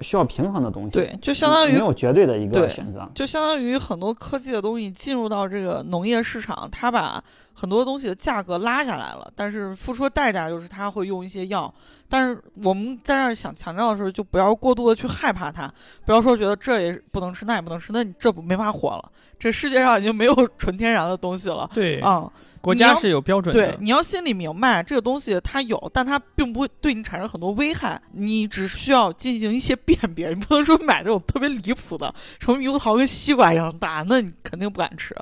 [0.00, 3.08] 需要平衡的东西，对，就相当于没有绝对的一个选择。
[3.14, 7.22] 就相当于很多科技的东西进入到这个农业市场，它把
[7.54, 11.72] 很多东西的价格拉下来了，但是付出的代价就是他会用一些药。
[12.08, 15.72] 但是我们在这儿想强调的是，就不要过度的去害怕它，
[16.04, 19.10] 不要说觉得这也不能吃，那也不能吃，那你这不没法活了。
[19.38, 23.78] 这世界上已经没有纯天然的东西了对，啊、国家是有标准对的，。
[23.80, 28.00] 你要心里明白，这个东西它有，但它并不会对你产生很多危害。
[28.12, 35.14] 你只需要进行一些辨别，你不能说买这种特别离谱的，什么猕猴桃跟西瓜一样大，那你肯定不敢吃。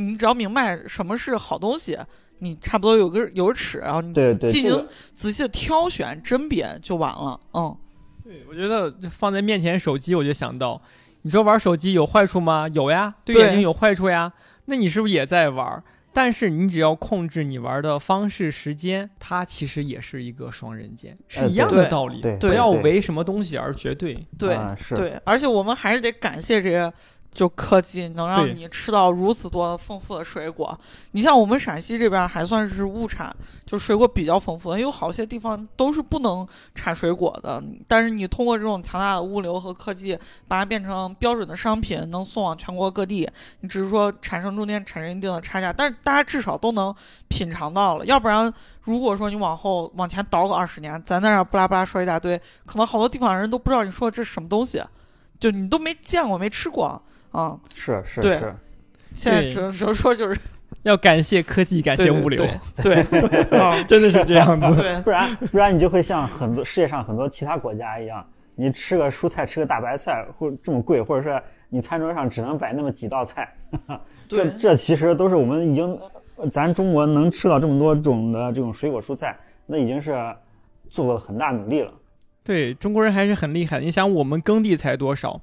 [0.00, 1.98] 你只要明白什么是好东西，
[2.38, 7.38] 你差不多有个有个尺，然后你对对，进行仔细的挑选甄别就完了。
[7.52, 7.76] 嗯，
[8.24, 10.80] 对，我觉得放在面前手机，我就想到，
[11.22, 12.66] 你说玩手机有坏处吗？
[12.68, 14.32] 有呀，对对眼睛有坏处呀。
[14.66, 15.82] 那你是不是也在玩？
[16.12, 22.20] 但是你只要控制你玩的方式、时间，它其实也是一个双刃剑，是呃一样的道理。
[22.20, 24.26] 对不要为什么东西而绝对。
[24.36, 26.92] 对、啊是对，而且我们还是得感谢这些
[27.32, 30.78] 就科技能让你吃到如此多丰富的水果。
[31.12, 33.34] 你像我们陕西这边还算是物产，
[33.64, 37.62] 就水果比较丰富，有好些地方都是不能产水果的。
[37.86, 43.30] 但是你通过这种强大的物流和科技，把它变成标准的商品，能送往全国各地。
[43.60, 46.94] 你只是说产生中间产生一定的差价，但是大家至少都能
[47.28, 48.04] 品尝到了。
[48.06, 48.52] 要不然，
[48.82, 52.36] 如果说你往后往前倒个二十年，咱在那儿布拉巴拉说一大堆，
[52.66, 54.82] 可能好多地方人都不知道你说的这是什么东西，
[55.38, 57.00] 就你都没见过、没吃过
[57.32, 57.58] 啊。
[57.74, 58.54] 是是对是，
[59.14, 60.40] 现在只能只能说就是
[60.82, 62.46] 要感谢科技，感谢物流，
[62.76, 64.80] 对对啊， 真的是这样子。
[64.80, 68.24] 对不然不然你就会像很多世界上很多其他国家一样，
[68.54, 73.52] 你吃个蔬菜吃个大白菜或这么贵，或者说你餐桌上只能摆那么几道菜，
[74.28, 75.98] 这对这其实都是我们已经，
[76.36, 79.36] 呃咱中国能吃到这么多种的这种水果蔬菜，
[79.66, 80.16] 那已经是
[80.88, 81.92] 做了很大努力了。
[82.42, 83.84] 对中国人还是很厉害的。
[83.84, 85.40] 你想，我们耕地才多少，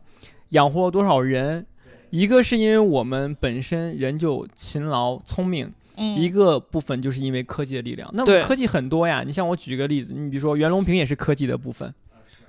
[0.50, 1.66] 养活多少人？
[2.10, 8.10] 一个是因为我们本身人就勤劳聪明，嗯一个部分就是因为科技的力量。
[8.14, 11.94] 那么科技很多呀，你像我举个例子，你比如说袁隆平也是科技的部分，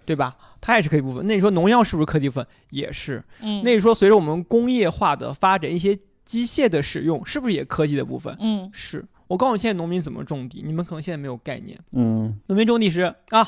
[0.04, 0.36] 对吧？
[0.60, 1.26] 它也是科技部分。
[1.26, 2.46] 那你说农药是不是科技部分？
[2.70, 3.22] 也是。
[3.40, 8.36] 嗯那你说随着我们工业化的发展，一些机械的使用，是不是也科技的部分？
[8.40, 9.04] 嗯是。
[9.28, 11.78] 我告诉你，现在农民怎么种地，你们可能现在没有概念。
[11.92, 13.46] 嗯农民种地时啊，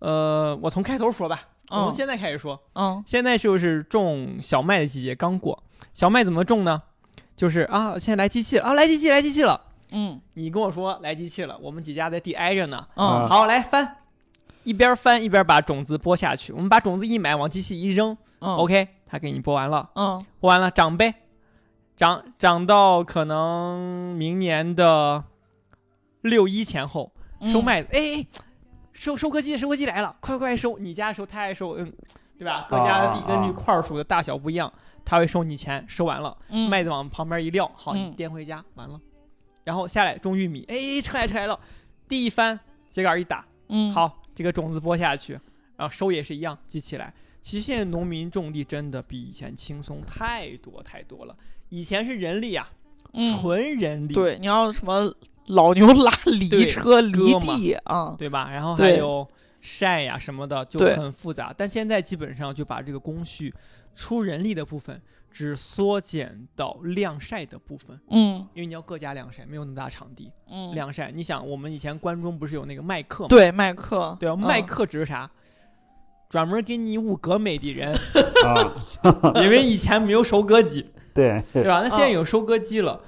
[0.00, 2.60] 呃，我从开头说吧，我从嗯现在开始说。
[2.74, 5.62] 嗯现在就是种小麦的季节刚过，
[5.92, 6.82] 小麦怎么种呢？
[7.36, 9.60] 就是啊，现在来机器了啊，来机器来机器了。
[9.90, 12.86] 嗯你跟我说来机器了，我们几家在地挨着呢。
[12.96, 13.96] 嗯好，来翻，
[14.64, 16.52] 一边翻一边把种子播下去。
[16.52, 21.14] 我们把种子一买，往机器一扔、嗯 o k 它给你播完了，嗯播完了长呗，
[21.96, 25.24] 长长到可能明年的
[26.20, 28.26] 六一前后嗯收麦子，哎哎，
[28.98, 30.76] 收收割机收割机来了，快快收！
[30.76, 31.92] 你家收，他爱收，嗯，
[32.36, 32.66] 对吧？
[32.68, 34.70] 各家的地根据块数的大小不一样，
[35.04, 36.36] 他会收你钱，收完了。
[36.48, 39.00] 嗯麦子往旁边一撂，好，你嗯颠回家，完了，
[39.62, 41.58] 然后下来种玉米，哎，车来车来了，
[42.08, 42.58] 地一翻，
[42.90, 45.38] 秸秆一打，嗯好，这个种子播下去，
[45.76, 47.14] 然后收也是一样，记起来。
[47.40, 51.36] 其实现在农民种地真的比以前轻松太多太多了，
[51.68, 52.68] 以前是人力啊，
[53.12, 55.14] 嗯纯人力，对，你要什么
[55.48, 58.50] 老牛拉犁对车犁地啊，对吧？
[58.50, 59.26] 然后还有
[59.60, 61.52] 晒呀什么的，就很复杂。
[61.56, 63.52] 但现在基本上就把这个工序
[63.94, 65.00] 出人力的部分
[65.30, 70.30] 只缩减到晾晒的部分，嗯因为你要各家晾晒，没有那么大场地。
[70.48, 73.28] 嗯，晾晒，你想我们以前关中不是有那个麦克吗？
[73.28, 75.30] 对麦克，对啊，嗯麦克指的啥？
[76.28, 77.90] 专门给你务革美的人，
[78.44, 80.84] 啊，因为以前没有收割机，
[81.14, 81.80] 对对，吧？
[81.82, 83.00] 那现在嗯有收割机了，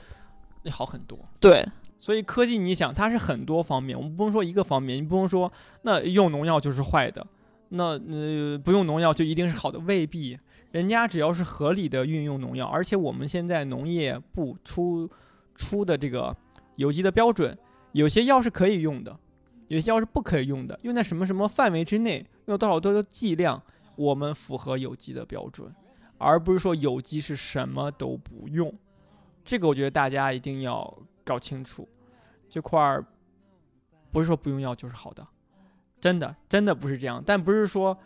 [0.63, 1.19] 那好很多。
[1.39, 1.63] 对，
[2.01, 5.53] 所以科技，你想它是很多方面，我们不能说一个方面，你不能说
[5.83, 7.25] 那用农药就是坏的，
[7.69, 10.39] 那呃不用农药就一定是好的，未必。
[10.73, 15.11] 人家只要是合理的运用农药，而且我们现在农业部出
[15.57, 16.35] 出的这个
[16.77, 17.59] 有机的标准，
[17.93, 19.19] 有些药是可以用的，
[19.67, 23.61] 有些药是不可以用的，用在什么什么范围之内，用多少多少剂量，
[23.97, 25.69] 我们符合有机的标准，
[26.19, 28.73] 而不是说有机是什么都不用。
[29.45, 31.89] 这个我觉得大家一定要搞清楚，
[32.49, 33.05] 这块儿
[34.11, 35.27] 不是说不用药就是好的，
[36.01, 37.23] 真的真的不是这样。
[37.25, 37.97] 但不是说，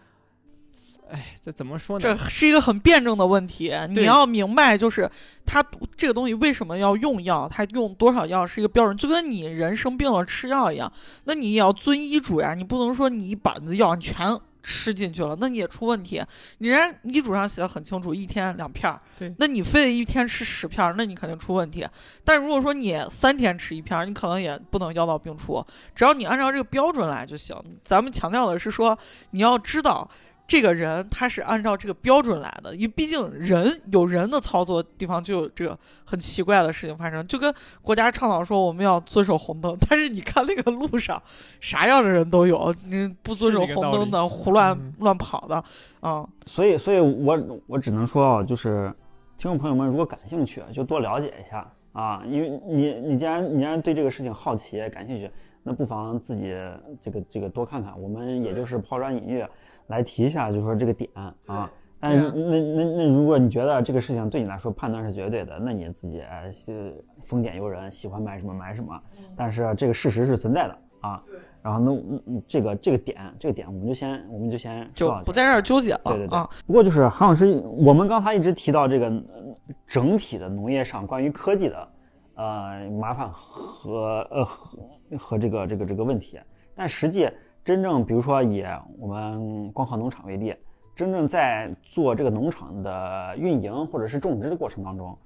[1.09, 2.03] 哎，这怎么说呢？
[2.03, 5.11] 这是一个很辩证的问题，你要明白，就是
[5.45, 5.65] 它
[5.97, 10.93] 这个东西为什么要用药，它用多少药是一个标准，就跟你人生病了吃药一样，
[11.24, 16.20] 那你也要遵医嘱呀，你不能说你一板子药你全吃进去了，那你也出问题。
[16.59, 21.86] 你人家医嘱上写的很清楚，一天两片儿，对那你非得一天吃十片儿，那你肯定出问题。
[22.24, 25.65] 但如果说你三天吃一片儿，你可能也不能药到病除，
[25.95, 27.55] 只要你按照这个标准来就行。
[27.85, 28.99] 咱们强调的是说，
[29.31, 30.11] 你要知道。
[30.47, 41.21] 这个人他是按照这个标准来的，因为毕竟人有人的操作地方就有这个很奇怪的事情发生，就跟国家倡导说我们要遵守红灯，但是你看那个路上
[41.61, 45.65] 啥样的人都有，你不遵守红灯的胡乱、嗯乱跑的，
[46.01, 48.93] 啊、所以所以我我只能说啊，就是
[49.39, 55.31] 听众朋友们如果感兴趣，就多了解一下啊，因为你你既然你既然对这个事情好奇感兴趣，
[55.62, 56.55] 那不妨自己
[57.01, 59.43] 这个这个多看看，我们也就是抛砖引玉
[59.89, 61.11] 来提一下，就说这个点
[61.47, 61.70] 啊。
[62.01, 69.01] 但是那那那如果你觉得这个事情对你来说判断是绝对的，那你自己呃是丰俭由人，喜欢买什么买什么。
[69.35, 71.23] 但是这个事实是存在的啊。
[71.62, 76.47] 然后那嗯嗯这个这个点这个点我们就先我们就先就不在这儿纠结了对对对啊。
[76.66, 79.55] 不过就是韩老师，我们刚才一直提到这个呃
[79.86, 81.89] 整体的农业上关于科技的
[82.35, 84.78] 呃麻烦和呃和
[85.19, 86.39] 和这个这个这个问题，
[86.74, 87.31] 但实际
[87.65, 88.62] 真正比如说以
[88.99, 90.55] 我们光靠农场为例，
[90.95, 95.16] 真正在做这个农场的运营或者是种植的过程当中，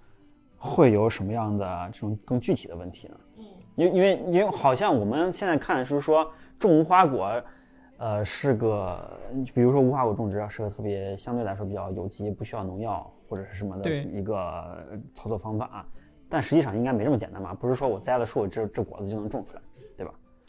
[0.56, 3.14] 会有什么样的这种更具体的问题呢？
[3.38, 3.44] 嗯，
[3.74, 7.42] 因因为因为好像我们现在看是说种无花果，
[7.96, 9.18] 呃，是个
[9.52, 15.84] 比如说无花果种植啊，是个特别相对来说比较有机，不需要农药或者是什么的一个操作方法，
[16.28, 17.52] 但实际上应该没这么简单吧？
[17.52, 19.62] 不是说我栽了树，这这果子就能种出来，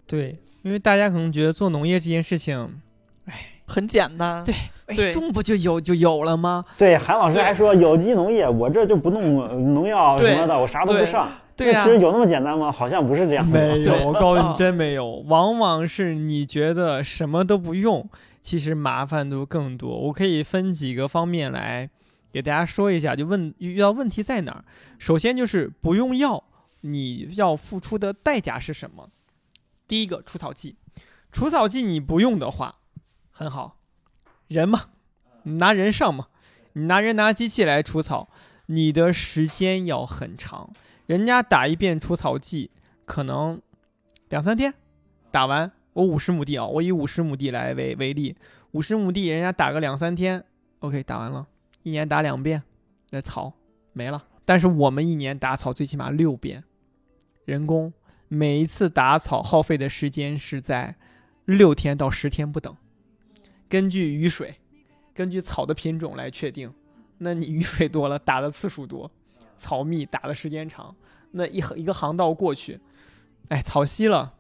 [0.10, 2.82] 对因为大家可能觉得做农业这件事情，
[3.26, 3.34] 哎
[3.66, 4.44] 很简单。
[4.44, 4.54] 对
[4.88, 6.66] 哎对种不就有就有了吗？
[6.76, 11.30] 对，韩老师还说有机农业，我这就不弄呃农药什么的，我啥都不上。
[11.56, 12.72] 对呀、那其实有那么简单吗？
[12.72, 13.76] 好像不是这样的。
[13.76, 15.24] 没对有，我告诉你，啊真没有。
[15.28, 18.10] 往往是你觉得什么都不用，
[18.42, 19.96] 其实麻烦都更多。
[19.96, 21.88] 我可以分几个方面来
[22.32, 24.64] 给大家说一下，就问遇到问题在哪儿。
[24.98, 26.44] 首先就是不用药，
[26.82, 29.08] 你要付出的代价是什么？
[29.90, 30.78] 第一个除草剂，
[31.32, 32.76] 除草剂你不用的话，
[33.32, 33.80] 很好，
[34.48, 34.92] 人嘛，
[35.42, 36.28] 拿人上嘛，
[36.74, 38.30] 你拿人拿机器来除草，
[38.68, 40.72] 你的时间要很长。
[41.08, 42.70] 人家打一遍除草剂
[43.04, 43.60] 可能
[44.30, 44.76] 两三天
[45.32, 45.72] 打完。
[45.94, 48.38] 我五十亩地啊，我以五十亩地来为为例，
[48.72, 50.46] 五十亩地人家打个两三天
[50.82, 51.48] ，OK 打完了，
[51.82, 52.62] 一年打两遍，
[53.10, 53.54] 那草
[53.92, 54.24] 没了。
[54.46, 56.64] 但是我们一年打草最起码六遍，
[57.44, 57.92] 人工
[58.30, 60.96] 每一次打草耗费的时间是在
[61.46, 62.78] 六天到十天不等，
[63.68, 64.56] 根据雨水，
[65.14, 66.72] 根据草的品种来确定。
[67.18, 69.12] 那你雨水多了，打的次数多，
[69.58, 70.96] 草密打的时间长，
[71.32, 72.80] 那一一个航道过去，
[73.50, 74.36] 哎，草稀了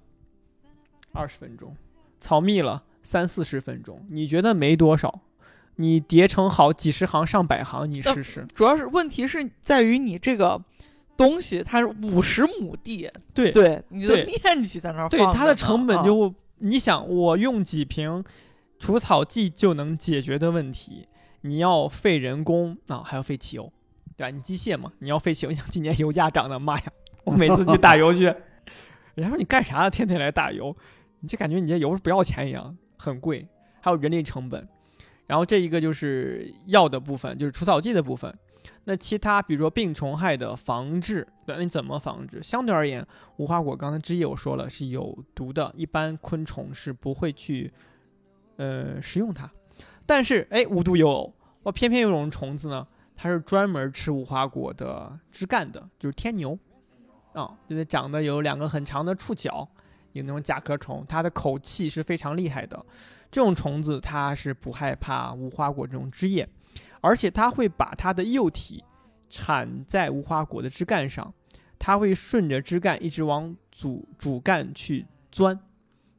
[1.11, 1.76] 二十分钟，
[2.22, 5.22] 草密了三四十分钟，你觉得没多少？
[5.76, 8.45] 你叠成好几十行上百行，你试试。
[8.53, 10.64] 主要是问题是在于你这个
[11.19, 18.23] 东西，它是五十亩地，对对，你的面积在那儿对，它的成本啊就，你想，我用几瓶
[18.79, 21.09] 除草剂就能解决的问题，
[21.41, 23.69] 你要费人工啊，还要费汽油，
[24.15, 24.33] 对吧？
[24.33, 25.51] 你机械嘛，你要费汽油。
[25.51, 26.83] 你想今年油价涨的，妈呀！
[27.25, 29.89] 我每次去打油去，人家说你干啥呢？
[29.89, 30.73] 天天来打油，
[31.19, 33.45] 你就感觉你这油是不要钱一样，很贵，
[33.81, 34.65] 还有人力成本。
[35.27, 38.33] 然后这一个就是药的部分，就是除草剂的部分。
[38.85, 42.41] 那其他比如说病虫害的防治，对，那你怎么防治？
[42.41, 43.06] 相对而言，
[43.38, 47.72] 无花果刚才之一我说了是有毒的，一般昆虫是不会去
[48.57, 49.49] 呃食用它。
[50.06, 56.57] 但是哎，无独有偶，我偏偏有种虫子呢，它是专门吃无花果的枝干的，就是天牛
[57.34, 59.68] 啊，就是长得有两个很长的触角，
[60.14, 62.84] 有那种甲壳虫，它的口气是非常厉害的。
[63.30, 66.49] 这种虫子它是不害怕无花果这种枝叶，
[67.01, 68.84] 而且它会把它的幼体
[69.30, 71.34] 产在无花果的枝干上，
[71.77, 75.59] 它会顺着枝干一直往主主干去钻，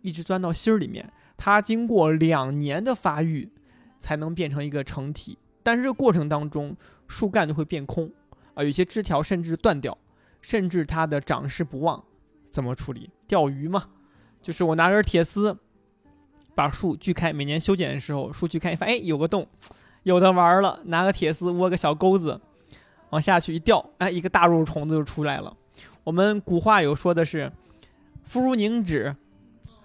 [0.00, 1.12] 一直钻到芯儿里面。
[1.36, 3.50] 它经过两年的发育，
[3.98, 5.38] 才能变成一个成体。
[5.62, 6.76] 但是这过程当中，
[7.06, 8.10] 树干就会变空
[8.54, 9.96] 啊，有些枝条甚至断掉，
[10.40, 12.04] 甚至它的长势不旺。
[12.50, 13.10] 怎么处理？
[13.28, 13.88] 钓鱼嘛，
[14.42, 15.56] 就是我拿根铁丝
[16.54, 19.46] 把树锯开，每年修剪的时候，树锯开，发现哎有个洞，
[20.02, 22.40] 有的玩了，拿个铁丝窝个小钩子，
[23.10, 25.54] 往下去一吊，哎，一个大肉虫子就出来了。
[26.04, 27.52] 我们古话有说的是
[28.24, 29.14] “肤如凝脂”，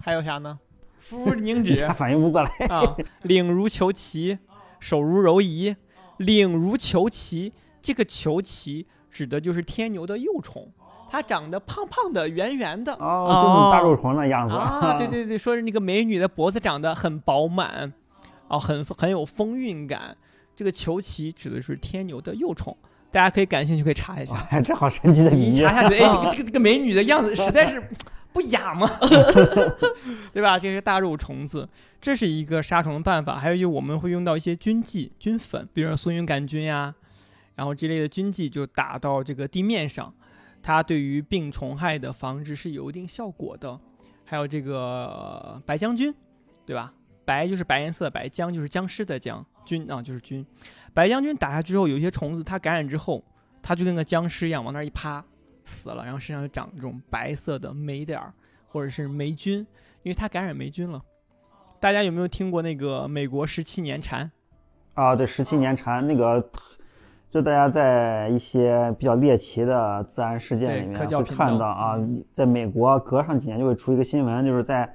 [0.00, 0.58] 还有啥呢
[0.98, 2.50] ？“肤如凝脂 反应不过来。
[2.68, 4.38] 啊，领如虬蛴，
[4.80, 5.76] 手如柔夷，
[6.16, 7.52] 领如虬蛴。
[7.82, 10.68] 这个虬蛴指的就是天牛的幼虫，
[11.10, 12.92] 它长得胖胖的、圆圆的。
[12.94, 17.92] 哦，就那种大肉虫那样子啊， 对对对，说是那个美女的脖子长得很饱满，
[18.48, 20.16] 啊，很很有风韵感。
[20.54, 22.74] 这个球旗指的是天牛的幼虫，
[23.10, 24.38] 大家可以感兴趣可以查一下。
[24.50, 25.82] 哎，这好神奇的比喻你一查。
[25.82, 27.82] 下去，哎，这 个这个这个美女的样子实在是
[28.32, 28.88] 不雅嘛，
[30.32, 30.58] 对吧？
[30.58, 31.68] 这是大肉虫子，
[32.00, 33.36] 这是一个杀虫的办法。
[33.36, 36.94] 还有就我们会用到一些菌剂、菌粉，比如说松云杆菌呀，
[37.54, 40.14] 然后这类的菌剂就打到这个地面上，
[40.62, 43.78] 它对于病虫害的防治是有一定效果的。
[44.24, 46.14] 还有这个呃白将军，
[46.64, 46.92] 对吧？
[47.26, 50.46] 白就是白颜色的白，僵就是僵尸的僵，菌啊就是菌。
[50.94, 53.22] 白将军打下之后，有一些虫子它感染之后，
[53.60, 55.22] 它就跟个僵尸一样往那儿一趴，
[55.64, 58.32] 死了，然后身上就长这种白色的霉点儿，
[58.68, 59.58] 或者是霉菌，
[60.02, 61.02] 因为它感染霉菌了。
[61.78, 64.30] 大家有没有听过那个美国十七年蝉？
[64.94, 66.48] 啊，对，十七年蝉那个，
[67.28, 71.98] 就大家在一些比较猎奇的自然事件里面会看到啊，
[72.32, 74.90] 在美国隔上几年就会出一个新闻，就是在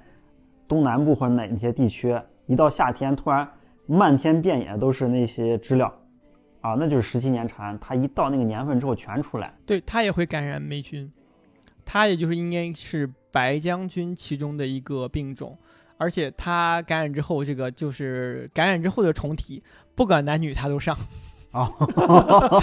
[0.72, 3.46] 东南部或者哪一些地区，一到夏天突然
[3.88, 5.94] 漫天遍野都是那些知了，
[6.62, 9.54] 啊，那就是十七年蝉，它一到那个年份之后全出来。
[9.66, 11.12] 对，它也会感染霉菌，
[11.84, 15.58] 它也就是应该是白将军其中的一个病种
[15.98, 19.62] 而且它感染之后，这个就是感染之后的虫体，
[19.94, 20.98] 不管男女它都上，
[21.52, 21.66] 啊，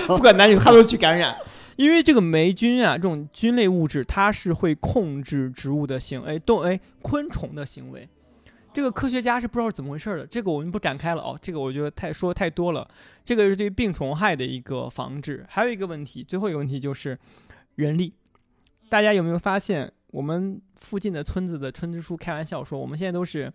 [0.06, 1.36] 不管男女它都去感染。
[1.78, 8.08] 因为这个霉菌啊，这种菌类物质，它是会控制植物的行，哎动哎昆虫的行为。
[8.74, 11.38] 这个科学家是不知道怎么回事的，这个我们不展开了哦。
[11.40, 12.90] 这个我觉得太说太多了。
[13.24, 15.46] 这个是对病虫害的一个防治。
[15.48, 17.16] 还有一个问题，最后一个问题就是
[17.76, 18.12] 人力。
[18.88, 23.52] 大家有没有发现，我们附近的村子的村支书开玩笑说，我们现在都是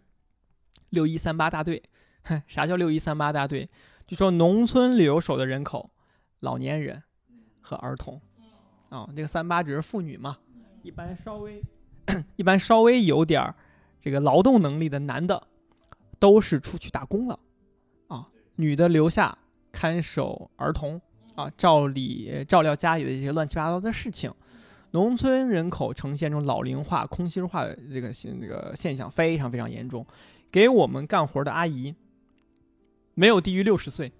[0.91, 1.83] 六一三八大队。
[2.23, 3.69] 哼， 啥叫六一三八大队？
[4.07, 5.91] 就说农村留守的人口，
[6.39, 7.03] 老年人
[7.63, 8.21] 和儿童。
[8.89, 10.37] 啊、这个三八只是妇女嘛，
[10.83, 11.59] 一般稍微
[12.35, 13.55] 一般稍微有点儿
[13.99, 15.47] 这个劳动能力的男的，
[16.19, 17.39] 都是出去打工了，
[18.07, 18.27] 啊，
[18.57, 19.35] 女的留下
[19.71, 21.01] 看守儿童
[21.33, 24.31] 啊，照理照料家里的这些乱七八糟的事情。
[24.91, 30.05] 农村人口呈现这种老龄化、空心化的这个现这个现象非常非常严重，
[30.51, 31.95] 给我们干活的阿姨
[33.15, 34.11] 没有低于六十岁，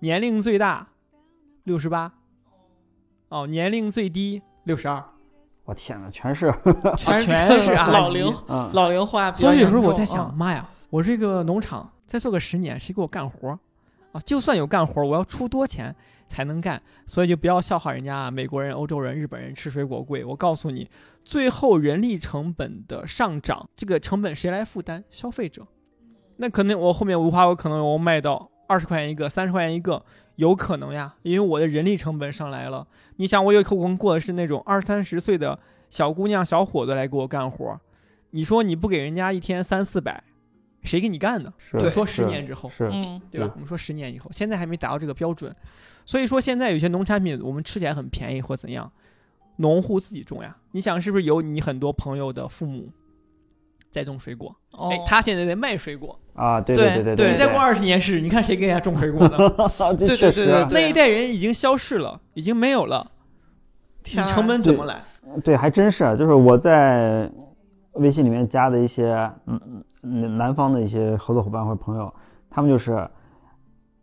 [0.00, 0.86] 年龄最大
[1.62, 2.12] 六十八，
[3.28, 5.02] 哦，年龄最低六十二，
[5.64, 6.52] 我天哪，全是，
[6.96, 9.48] 全 全是阿老龄嗯，老龄化比较。
[9.48, 13.58] 所以有时候我在想，嗯，妈呀，我这个农场再做个十年，谁给我干活儿
[14.12, 14.20] 啊？
[14.20, 15.94] 就算有干活儿，我要出多钱
[16.28, 16.80] 才能干。
[17.06, 20.24] 所以就不要笑话人家啊，美国人、欧洲人、日本人吃水果贵。
[20.24, 20.88] 我告诉你，
[21.24, 25.02] 最后人力成本的上涨，这个成本谁来负担？
[25.10, 25.66] 消费者。
[26.36, 30.04] 那可能我后面无花果可能我卖到二十块钱一个，三十块钱一个，
[30.36, 32.86] 有可能呀，因为我的人力成本上来了。
[33.16, 35.58] 你想，我有可能过的是那种二三十岁的
[35.90, 37.80] 小姑娘、小伙子来给我干活儿，
[38.30, 40.24] 你说你不给人家一天三四百，
[40.82, 41.52] 谁给你干呢？
[41.56, 43.48] 是我说十年之后，是，嗯，对吧？
[43.54, 45.54] 我们说十年以后，现在还没达到这个标准，
[46.04, 48.90] 所以说现在有些农产品我们吃起来很便宜或怎样，
[49.56, 50.56] 农户自己种呀。
[50.72, 52.90] 你想是不是有你很多朋友的父母
[53.94, 54.54] 在种水果？
[54.72, 54.90] 哦。
[54.90, 59.38] 哎，他现在在卖水果，啊，对对对对你再过二十年是，你看谁给人家种水果呢？
[59.96, 63.08] 这对对对对那一代人已经消逝了，已经没有了，
[64.04, 64.26] 你天啊。
[64.26, 65.00] 成本怎么来？
[65.44, 67.30] 对，还真是，就是我在
[67.92, 69.60] 微信里面加的一些嗯
[70.02, 72.12] 嗯南方的一些合作伙伴或者朋友，
[72.50, 73.08] 他们就是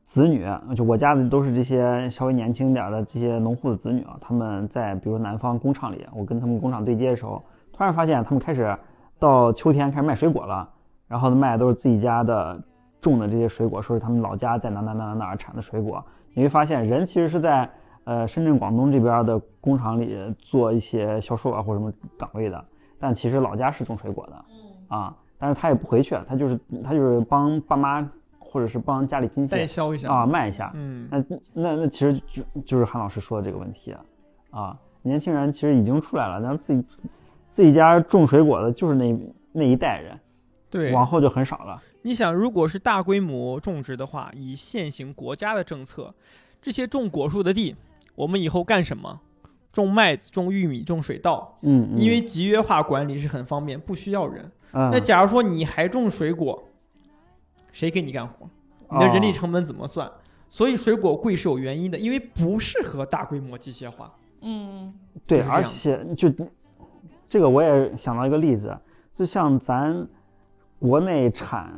[0.03, 0.45] 子女，
[0.75, 8.75] 就我家的都是这些稍微年轻点的这些农户的子女啊，他们在比如南方工厂里，我跟他们工厂对接的时候，突然发现他们开始
[9.21, 10.67] 到秋天开始卖水果了，
[11.07, 12.59] 然后卖的都是自己家的
[12.99, 16.03] 种的这些水果，说是他们老家在哪哪哪哪哪儿产的水果，
[16.33, 17.69] 你会发现人其实是在
[18.05, 22.65] 呃深圳、广东这边的工厂里做一些销售啊或者什么岗位的，
[22.99, 24.45] 但其实老家是种水果的，
[24.87, 30.11] 啊，但是他也不回去，他就是他就是帮爸妈或者是帮家里亲戚代销一下。
[30.11, 31.23] 啊，卖一下，嗯，那
[31.53, 34.01] 那那其实就就是韩老师说的这个问题啊，
[34.49, 36.83] 啊，年轻人其实已经出来了，然后自己
[37.51, 39.15] 自己家种水果的就是那
[39.51, 40.19] 那一代人，
[40.69, 41.79] 对，往后就很少了。
[42.01, 46.15] 你想，如果是大规模种植的话，以现行国家的政策，
[46.59, 47.75] 这些种果树的地，
[48.15, 49.21] 我们以后干什么？
[49.71, 54.51] 种麦子、种玉米、种水稻，嗯，嗯因为集约化管理是很方便，不需要人。
[54.73, 56.61] 嗯那假如说你还种水果，
[57.71, 58.49] 谁给你干活？
[58.89, 60.09] 你的人力成本怎么算？
[60.49, 64.13] 所以水果贵是有原因的，因为不适合大规模机械化。
[64.41, 64.93] 嗯
[65.25, 66.29] 对，而且就
[67.31, 68.77] 这个我也想到一个例子，
[69.13, 70.05] 就像咱
[70.79, 71.71] 国内产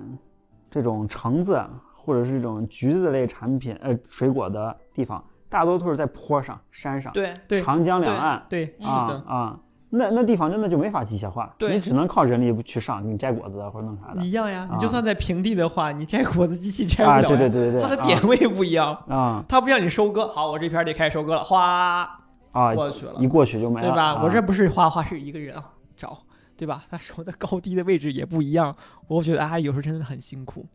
[0.72, 1.64] 这种橙子
[1.94, 9.14] 或者是这种橘子类产品呃水果的地方，大多都是在坡上、山上，对对长江两岸对，是啊的。
[9.28, 9.60] 啊，
[9.92, 11.70] 那那地方真的就没法机械化，对。
[11.70, 14.24] 你只能靠人力去上，你摘果子啊或者弄啥的。
[14.24, 14.74] 一样呀，啊。
[14.74, 19.44] 你就算在平地的话，你摘果子机器摘不了啊，对对对对对，它的点位不一样，啊。
[19.48, 20.28] 它不像你收割。
[20.30, 22.20] 好，我这片儿得开始收割了，哗
[22.54, 24.04] 啊过去了一，过去就没了，对吧？
[24.14, 26.26] 啊我这不是画画是一个人啊，找，
[26.56, 26.86] 对吧？
[26.90, 28.74] 他收的高低的位置也不一样，
[29.08, 30.66] 我觉得啊，有时候真的很辛苦。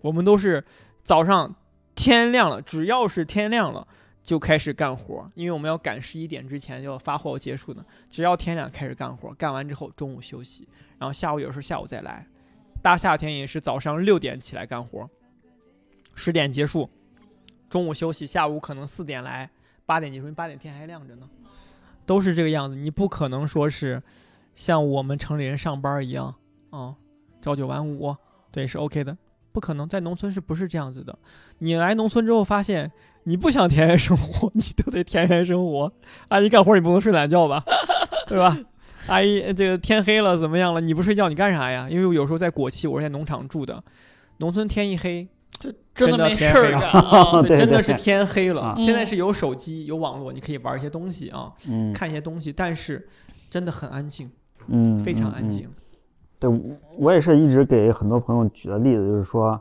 [0.00, 0.64] 我们都是
[1.02, 1.54] 早上
[1.94, 3.86] 天亮了，只要是天亮了
[4.22, 7.84] 就开始干活，因为我们要赶十一点之前就要发货结束呢。
[8.10, 10.68] 只要天亮开始干活，干完之后中午休息，
[10.98, 12.26] 然后下午有时候下午再来。
[12.82, 15.08] 大夏天也是早上六点起来干活，
[16.14, 16.88] 十点结束，
[17.68, 19.50] 中午休息，下午可能四点来，
[19.86, 21.28] 八点结束，你八点天还亮着呢。
[22.04, 24.02] 都是这个样子，你不可能说是
[24.54, 26.34] 像我们城里人上班一样
[26.70, 26.94] 啊，
[27.40, 28.14] 朝九晚五，
[28.52, 29.16] 对，是 OK 的，
[29.52, 31.18] 不可能，在农村是不是这样子的？
[31.58, 32.92] 你来农村之后发现，
[33.24, 35.92] 你不想田园生活， 你都得田园生活。
[36.28, 37.64] 阿姨干活你不能睡懒觉吧，
[38.26, 38.56] 对吧？
[39.08, 40.80] 阿姨，这个天黑了怎么样了？
[40.80, 41.88] 你不睡觉你干啥呀？
[41.90, 43.82] 因为我有时候在果期，我是在农场住的，
[44.38, 47.42] 农村天一黑，真真的 的天黑没事儿干了啊。
[47.42, 48.62] 真的是天黑了。
[48.62, 51.52] 啊现在是有手机有网络，你可以玩一些东西啊。
[51.68, 53.08] 嗯看一些东西，但是
[53.48, 54.30] 真的很安静，
[54.68, 55.68] 嗯非常安静。
[56.38, 56.50] 对
[56.98, 59.58] 我也是一直给很多朋友举的例子，就是说，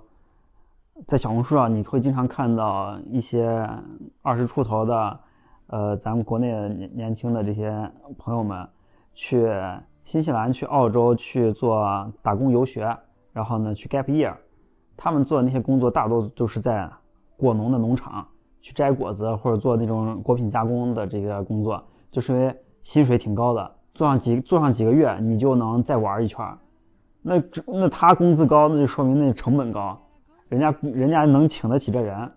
[1.08, 3.66] 在小红书上你会经常看到一些
[4.22, 5.20] 二十出头的，
[5.68, 7.74] 呃，咱们国内的年年轻的这些
[8.18, 8.68] 朋友们，
[9.14, 9.50] 去
[10.04, 12.96] 新西兰、去澳洲去做打工游学，
[13.32, 14.34] 然后呢去 gap year，
[14.98, 16.90] 他们做的那些工作大多都是在
[17.38, 18.26] 果农的农场
[18.62, 26.46] 去摘果子或者做那种果品加工的这个工作，就是因为薪水挺高的，做上几做上几个月，你就能再玩一圈。
[27.22, 30.00] 那那他工资高，那就说明那成本高，
[30.48, 32.32] 人家人家能请得起这人，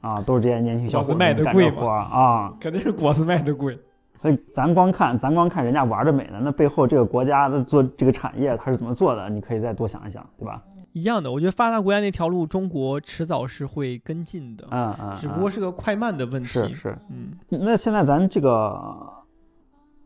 [0.00, 2.54] 啊，都是这些年轻小伙子卖得干贵活啊。
[2.58, 3.78] 肯定是果子卖的贵。
[4.14, 10.62] 所以咱光看咱光看人家玩的美呢，那背后这个国家的做这个产业它是怎么做的，你可以再多想一想，对吧？
[10.96, 16.48] 一样的，我觉得发达国家那条路，中国迟早是会跟进的，嗯嗯，只不过是个快慢的问题。
[16.48, 16.98] 是是。
[17.10, 19.06] 嗯，那现在咱这个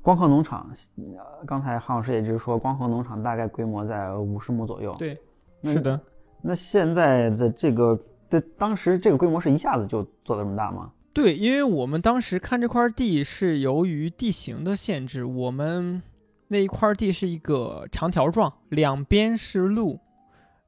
[0.02, 4.92] 光合农场，呃刚才韩老师也就是说，光合农场大概规模在五十亩左右。
[4.98, 5.16] 对，
[5.62, 6.00] 是的。
[6.42, 7.96] 那现在的这个，
[8.28, 10.90] 的当时这个规模是一下子就做得这么大吗？
[11.12, 16.02] 对，因为我们当时看这块地是由于地形的限制，我们
[16.48, 20.00] 那一块地是一个长条状，两边是路，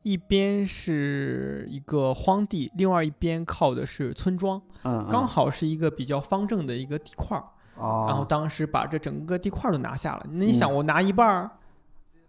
[0.03, 7.45] 一边是一个荒地，另外一边靠的是村庄，嗯，刚好是一个比较方正的一个地块儿。
[7.77, 10.27] 哦，然后当时把这整个地块儿都拿下了。
[10.31, 11.51] 那你想，我拿一半儿，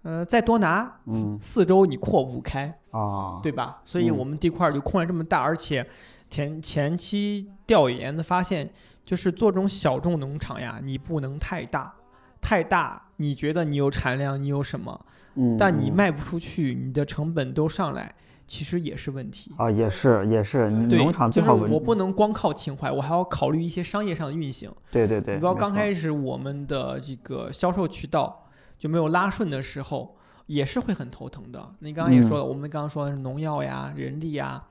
[0.04, 3.82] 呃，再多拿嗯四周，你扩不开，啊，对吧？
[3.84, 5.86] 所以嗯我们地块儿就空了这么大，而且
[6.30, 8.70] 前前期调研的发现，
[9.04, 11.94] 就是做这种小众农场呀，你不能太大，
[12.40, 15.06] 太大，你觉得你有产量，你有什么，
[15.58, 18.14] 但你卖不出去，你的成本都上来，
[18.48, 19.52] 其实也是问题。
[19.58, 24.72] 啊，也是也是，你对，农场就是最好稳我不能光靠情怀，我还要考虑一些商业上的运行。
[24.92, 28.48] 对对对，你知道刚开始我们的这个销售渠道
[28.78, 30.16] 就没有拉顺的时候，
[30.46, 31.74] 也是会很头疼的。
[31.80, 34.64] 你刚刚也说嗯了，我们刚刚说的是农药呀、人力呀，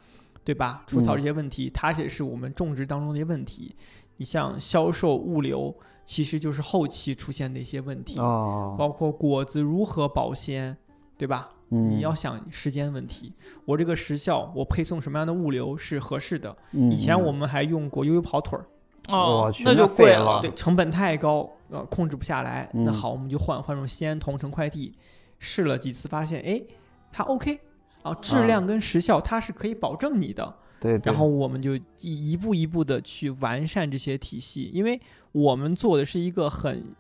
[0.44, 0.84] 对吧？
[0.86, 3.74] 除草嗯这些问题，它也是我们种植当中的一些问题。
[4.18, 5.74] 你像销售、物流，
[6.04, 10.76] 其实就是后期出现的一些问题，哦，包括果子如何保鲜，
[11.16, 11.50] 对吧？
[11.70, 13.32] 嗯，你要想时间问题，
[13.64, 16.54] 我这个时效，我配送什么样的物流是合适的？
[16.72, 18.66] 嗯以前嗯我们还用过悠悠跑腿儿。
[19.08, 20.40] 哦那就贵了。
[20.40, 22.70] 对，成本太高，呃，控制不下来。
[22.72, 24.94] 那嗯好，我们就换换这种西安同城快递，
[25.40, 26.62] 试了几次，发现哎，
[27.10, 27.58] 它 OK
[28.02, 30.56] 啊，质啊量跟时效它是可以保证你的。
[30.82, 31.12] 对，对。
[31.12, 35.00] 然后我们就一一步一步的去完善这些体系，因为
[35.30, 36.92] 我们做的是一个很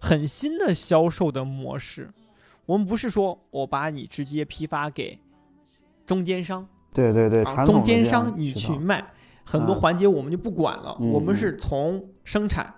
[0.00, 2.12] 很新的销售的模式，
[2.66, 5.20] 我们不是说我把你直接批发给
[6.04, 6.66] 中间商。
[6.92, 9.12] 对对对，啊，中间商你去卖，
[9.44, 11.36] 很多啊环节我们就不管了，嗯我们嗯。
[11.36, 12.74] 是从生产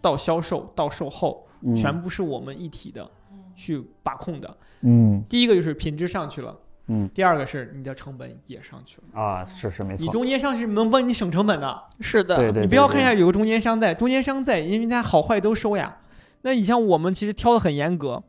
[0.00, 1.76] 到销售到售后，嗯。
[1.76, 3.10] 全部是我们一体的
[3.54, 4.56] 去把控的。
[4.80, 5.22] 嗯。
[5.28, 6.56] 第一个就是品质上去了，
[6.88, 9.20] 嗯第二个是你的成本也上去了。
[9.20, 15.98] 啊，是是没错，你中间商是能帮你省成本的，是的，对对，你不要看一下有个中间商在，中间商在，因为他好坏都收呀。
[16.42, 18.22] 那你像我们其实挑的很严格，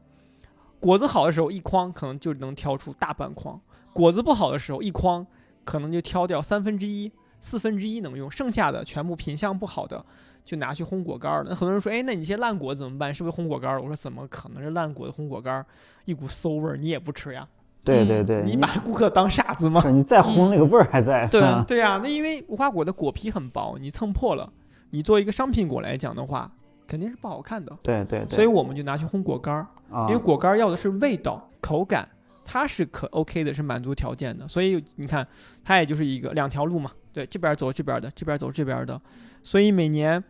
[0.80, 3.60] 果子好的时候一筐可能就能挑出大半筐，
[3.94, 5.26] 果子不好的时候一筐
[5.64, 10.04] 可能就挑掉三分之一、四分之一能用，剩下的全部品相不好的
[10.44, 11.50] 就拿去烘果干儿了。
[11.52, 13.14] 那很多人说，哎，那你这些烂果子怎么办？
[13.14, 13.80] 是不是烘果干儿？
[13.80, 15.66] 我说怎么可能是烂果子烘果干儿？
[16.06, 17.48] 一股馊味儿，你也不吃呀？
[17.82, 19.82] 嗯对对对，你把顾客当傻子吗？
[19.90, 24.52] 你再烘那个味儿还在，对啊对啊、那因为无花果的果皮很薄，你蹭破了，
[24.92, 26.52] 你做一个商品果来讲的话，
[26.86, 27.76] 肯定是不好看的。
[27.82, 32.08] 对对对，所以我们就拿去烘果干儿，啊，因为果干儿要的是味道、口感，
[32.46, 34.48] 它是可 OK 的，是满足条件的。
[34.48, 35.26] 所以你看，
[35.64, 39.02] 它也就是一个两条路嘛，对，这边走这边的，这边走这边的。
[39.42, 40.24] 所以每年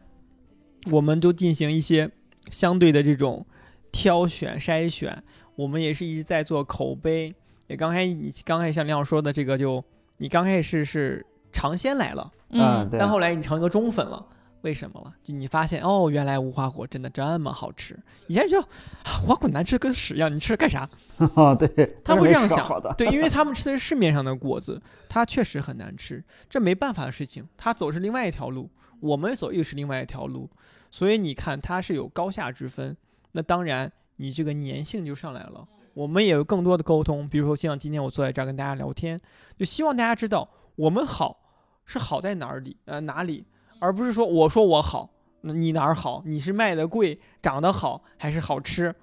[0.92, 2.10] 我们都进行一些
[2.52, 3.46] 相对的这种
[3.92, 5.22] 挑选筛选，
[5.60, 7.36] 我们也是一直在做口碑。
[7.68, 9.84] 也刚开你刚开始像梁老师说的这个就，
[10.16, 12.32] 你刚开始是尝鲜来了。
[12.52, 14.26] 嗯，但后来你成一个忠粉了，
[14.62, 15.14] 为什么了？
[15.22, 18.00] 就你发现哦，原来无花果真的这么好吃。
[18.28, 20.90] 以前就啊，无花果难吃跟屎一样，你吃了干啥？
[21.36, 21.68] 啊，对，
[22.06, 27.46] 他会这样想对，因为他们吃的是市面上的果子，它确实很难吃，这没办法的事情。
[27.58, 28.70] 他走是另外一条路，
[29.02, 30.50] 我们走又是另外一条路，
[30.90, 32.96] 所以你看它是有高下之分。
[33.34, 35.68] 那当然，你这个粘性就上来了。
[35.94, 39.20] 我们也有更多的沟通，比如说像今天我坐在这儿跟大家聊天，
[39.58, 41.40] 就希望大家知道我们好
[41.86, 43.46] 是好在哪儿里，呃哪里，
[43.80, 45.10] 而不是说我说我好，
[45.42, 46.22] 你哪儿好？
[46.26, 48.94] 你是卖的贵，长得好，还是好吃？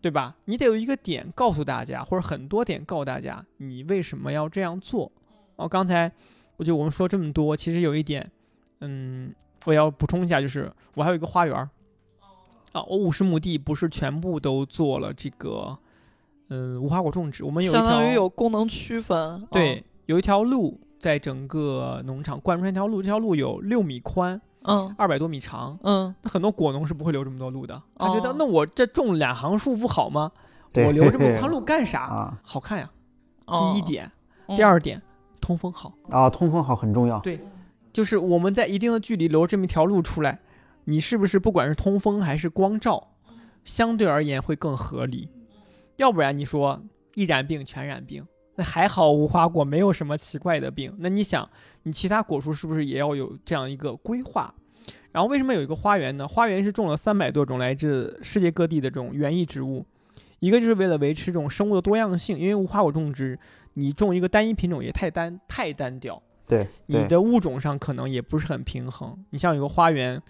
[0.00, 0.34] 对吧？
[0.46, 5.12] 你得有一个点告诉大家，或者很多点告诉大家，你为什么要这样做。
[5.54, 6.10] 哦，刚才
[6.56, 8.28] 我就我们说这么多，其实有一点，
[8.80, 9.32] 嗯，
[9.64, 11.70] 我要补充一下，就是我还有一个花园
[12.72, 15.76] 啊，我五十亩地不是全部都做了这个
[16.48, 17.44] 嗯、无花果种植。
[17.44, 19.46] 我们有一条相当于有功能区分。
[19.50, 25.78] 对，有一条路在整个农场贯穿一条路，这条路有六米宽，嗯二百多米长。
[25.82, 30.30] 嗯那很多果农是不会留这么多路的，他觉得、哦那我这种两行树不好吗？
[30.74, 32.00] 我留这么宽 路干啥？
[32.02, 32.90] 啊好看呀，
[33.46, 34.06] 哦第一点。
[34.06, 34.12] 嗯
[34.54, 35.00] 第二点，
[35.40, 35.94] 通风好。
[36.10, 37.18] 啊，通风好很重要。
[37.20, 37.40] 对，
[37.90, 40.38] 就是我们在一定的距离留这么一条路出来，
[40.84, 43.14] 你是不是不管是通风还是光照，
[43.64, 45.28] 相对而言会更合理？
[45.96, 46.82] 要不然你说
[47.14, 48.26] 一染病全染病，
[48.56, 50.94] 那还好无花果没有什么奇怪的病。
[50.98, 51.48] 那你想，
[51.84, 54.52] 你其他果树是不是也要有这样一个规划？
[55.12, 56.26] 然后为什么有一个花园呢？
[56.26, 59.84] 花园是种了三百多种来自世界各地的这种园艺植物，
[60.40, 63.38] 一个就是为了维持这种生物的多样性，因为无花果种植，
[63.74, 66.20] 你种一个单一品种也太单太单调。
[66.48, 69.16] 对，对你的物种上可能也不是很平衡。
[69.30, 70.20] 你像有个花园，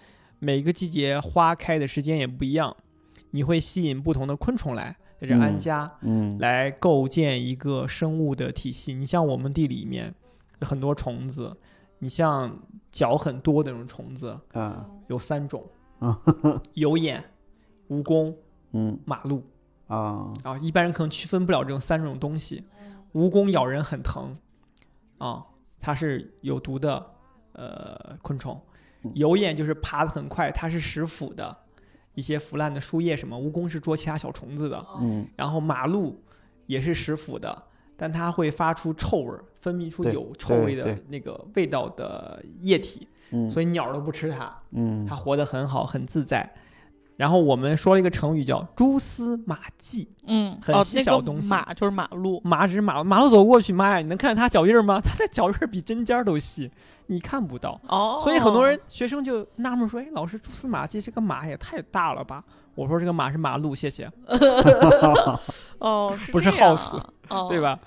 [0.45, 2.77] 每个季节花开的时间也不一样，
[3.31, 8.93] 你会吸引不同的昆虫来在这安嗯家，嗯来构建一个生物的体系。
[8.93, 10.13] 你像我们地里面
[10.59, 11.57] 有很多虫子，
[12.01, 12.59] 你像
[12.91, 15.65] 脚很多的那种虫子啊有三种
[16.01, 16.21] 啊，
[16.75, 17.23] 有眼、
[17.89, 18.35] 蜈蚣、
[18.73, 19.45] 嗯马路。
[19.87, 22.65] 啊啊，一般人可能区分不了这种三种东西。
[23.15, 24.37] 蜈蚣咬人很疼，
[25.19, 25.47] 啊，
[25.79, 27.07] 它是有毒的，
[27.53, 28.61] 呃，昆虫。
[29.15, 31.57] 有眼就是爬得很快，它是食腐的，
[32.15, 33.37] 一些腐烂的树叶什么。
[33.37, 34.85] 蜈蚣是捉其他小虫子的。
[35.01, 36.23] 嗯然后马路
[36.67, 37.65] 也是食腐的，
[37.97, 44.57] 但它会发出臭味儿，分泌出有臭味的那个味道的液体，嗯，所以鸟儿都不吃它。
[44.71, 46.49] 嗯它活得很好，很自在。
[47.17, 55.01] 然后我们说了一个成语叫蛛丝马迹，嗯，很细小东西马就是马路，马只是马马路走过去，妈呀，你能看见它脚印儿吗？
[55.05, 56.71] 它的脚印儿比针尖儿都细，
[57.07, 57.81] 你看不到。
[57.87, 62.43] 哦，所以很多人学生就纳闷说：“哎，老师，蛛丝马迹这个马也太大了吧？”
[62.75, 64.11] 我说：“这个马是马路，谢谢，
[65.79, 67.61] 哦， 不是这样 house，哦对？
[67.61, 67.79] 吧？”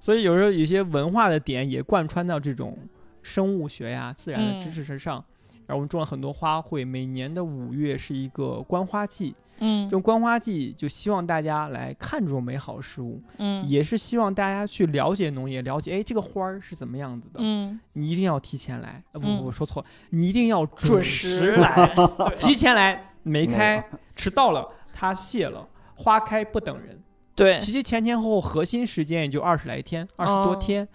[0.00, 2.78] 所以有时候有些文化的点也贯穿到这种
[3.22, 5.24] 生物学呀、自然的知嗯识之上。
[5.68, 9.86] 然后我们种了很多花卉，每年的五月是一个观花季，嗯。
[9.86, 13.68] 这种观花季就希望大家来看这种美好事物，嗯。
[13.68, 17.40] 也是希望大家去了解农业，了解哎这个花儿是怎么样子的。
[17.42, 19.36] 嗯，你一定要提前来，啊、不嗯。
[19.36, 21.94] 不我，说错了，你一定要准时时来，
[22.34, 23.84] 提前来，没没开，
[24.16, 26.98] 迟到了，它谢了，花开不等人。
[27.34, 30.58] 对，其实前前后后核心时间也就二十来天，二十多哦。
[30.58, 30.88] 天。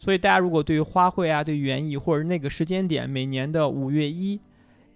[0.00, 4.40] 所以大家如果对于花卉啊，对园艺或者那个时间点，每年的五月一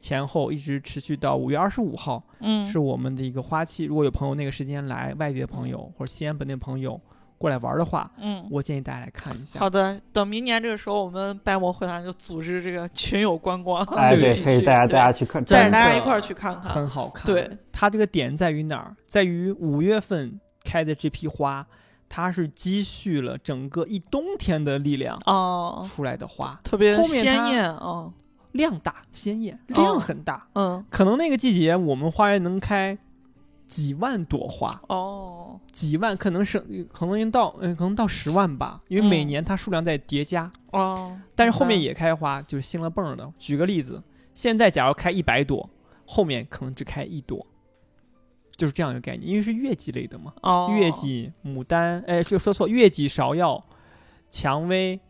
[0.01, 3.85] 前后一直持续到五月二十五号，嗯是我们的一个花期。
[3.85, 6.99] 如果有朋友那个时间来，外地的朋友或者西安本地的朋友
[7.37, 8.47] 过来玩的话，嗯。
[8.51, 9.61] 我建议大家来看一下。
[9.61, 16.65] 好的，等明年这个时候，我们百魔会谈就组织这个群友观光， 哎 对，可以带大家去看，带着大家一块儿去看看。
[16.65, 17.27] 很好看。
[17.27, 18.97] 对，它这个点在于哪儿？
[19.07, 21.67] 在于五月份开的这批花，
[22.17, 28.13] 它是积蓄了整个一冬天的力量哦，出来的花，特别鲜艳哦，
[28.53, 30.47] 量大鲜艳，哦量很大。
[30.53, 32.97] 嗯，可能那个季节我们花园能开
[33.67, 36.61] 几万朵花，哦，几万可能是
[36.93, 40.49] 可能到嗯、可能到十万吧，因为每嗯年它数量在叠加。
[40.71, 43.29] 哦，但是后面也开花，就是兴了蹦儿的。
[43.41, 44.01] 举个例子，
[44.33, 45.69] 现在假如开一百朵，
[46.07, 47.45] 后面可能只开一朵，
[48.57, 50.33] 就是这样一个概念，因为是月季类的嘛。
[50.43, 53.65] 哦，月季、牡丹，哎，就说错，月季、芍药、
[54.31, 55.01] 蔷薇、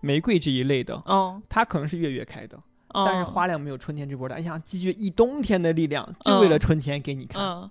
[0.00, 2.56] 玫瑰这一类的，哦，它可能是月月开的，
[2.88, 4.36] 哦，但是花量没有春天这波大。
[4.36, 7.70] 你想积聚一冬天的力量，就为了嗯春天给你看，嗯，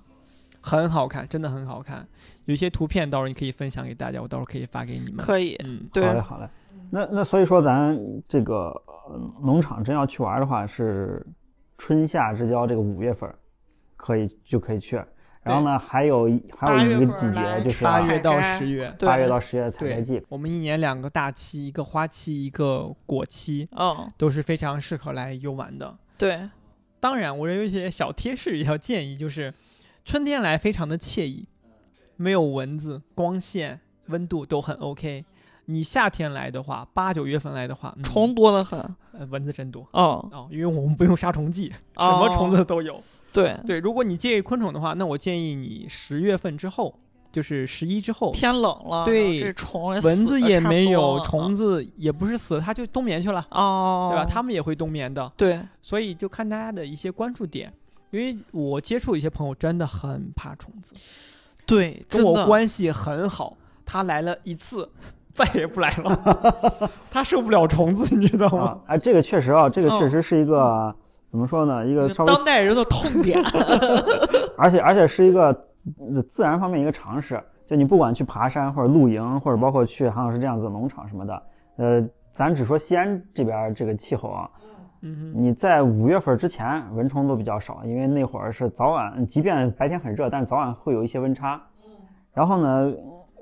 [0.61, 2.07] 很好看，真的很好看。
[2.45, 5.17] 有一些图片到时候你可以分享给大家，我到时候可以发给你们。
[5.17, 6.49] 可以，嗯，对好嘞，好嘞。
[6.89, 7.99] 那那所以说，咱
[8.29, 11.25] 这个呃农场真要去玩的话，是
[11.77, 13.29] 春夏之交这个五月份
[13.97, 15.01] 可以就可以去。
[15.47, 20.21] 然后呢，还有还有一个季节就是八月到十月，对八月到十月采摘季。
[20.29, 25.97] 我们一年两个大期，一个花期，一个果期，嗯，都是非常适合来游玩的。
[26.17, 26.49] 对，
[26.99, 29.53] 当然，我有一些小贴士也要建议，就是
[30.03, 31.47] 春天来非常的惬意，
[32.15, 35.25] 没有蚊子，光线、温度都很 OK。
[35.69, 38.79] 你夏天来的话，八九月份来的话，嗯、虫多的很，
[39.11, 43.03] 呃蚊子真多哦，哦，因为我们不用杀虫剂，什么虫子都有。
[43.43, 46.93] 对，对，如果你介意昆虫的话，那我建议你十月份之后，
[47.31, 54.25] 就是十一之后，天冷了，对这虫蚊子也没有，虫子也不是死了，它就冬眠去了，哦，对吧？
[54.25, 55.31] 它们也会冬眠的。
[55.37, 57.71] 对，所以就看大家的一些关注点，
[58.11, 60.93] 因为我接触一些朋友真的很怕虫子，
[61.65, 63.55] 对，跟我关系很好，
[63.85, 64.89] 他来了一次，
[65.33, 70.95] 再也不来了， 他受不了虫子，你知道吗啊？，哎，这个确实啊，这个确嗯实是一个、
[71.27, 71.85] 怎么说呢？
[71.85, 73.39] 一个稍微，当代人的痛点，
[74.57, 75.47] 而且而且是一个
[76.13, 77.41] 呃自然方面一个常识。
[77.65, 81.43] 就你不管去爬山或者露营，或者包括去韩老师这样子的农场什么的，
[81.75, 84.49] 呃，咱只说西安这边儿这个气候啊，
[85.01, 91.61] 嗯，你在五月份之前蚊虫都比较少，因为那会儿是早晚，即便白天很热，但是早晚会有一些温差。
[92.33, 92.93] 然后呢，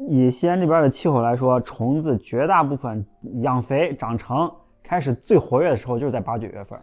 [0.10, 3.06] 以西安这边的气候来说，虫子绝大部分
[3.44, 4.52] 养肥长成
[4.82, 6.80] 开始最活跃的时候就是在八九月份。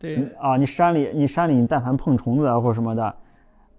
[0.00, 3.14] 对嗯，啊，你山里你山里你但凡碰虫子啊或者什么的，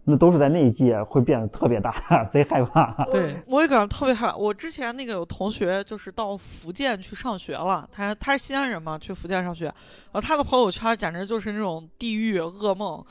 [0.03, 1.93] 那都是在那一季会变得特别大，
[2.30, 3.06] 贼害怕。
[3.11, 4.35] 对，我也感觉特别害怕。
[4.35, 13.03] 我之前那个有同学就是到福建去上学了，他他是西安人嘛，去福建上学，然后他的朋友圈简直就是那种地狱噩梦，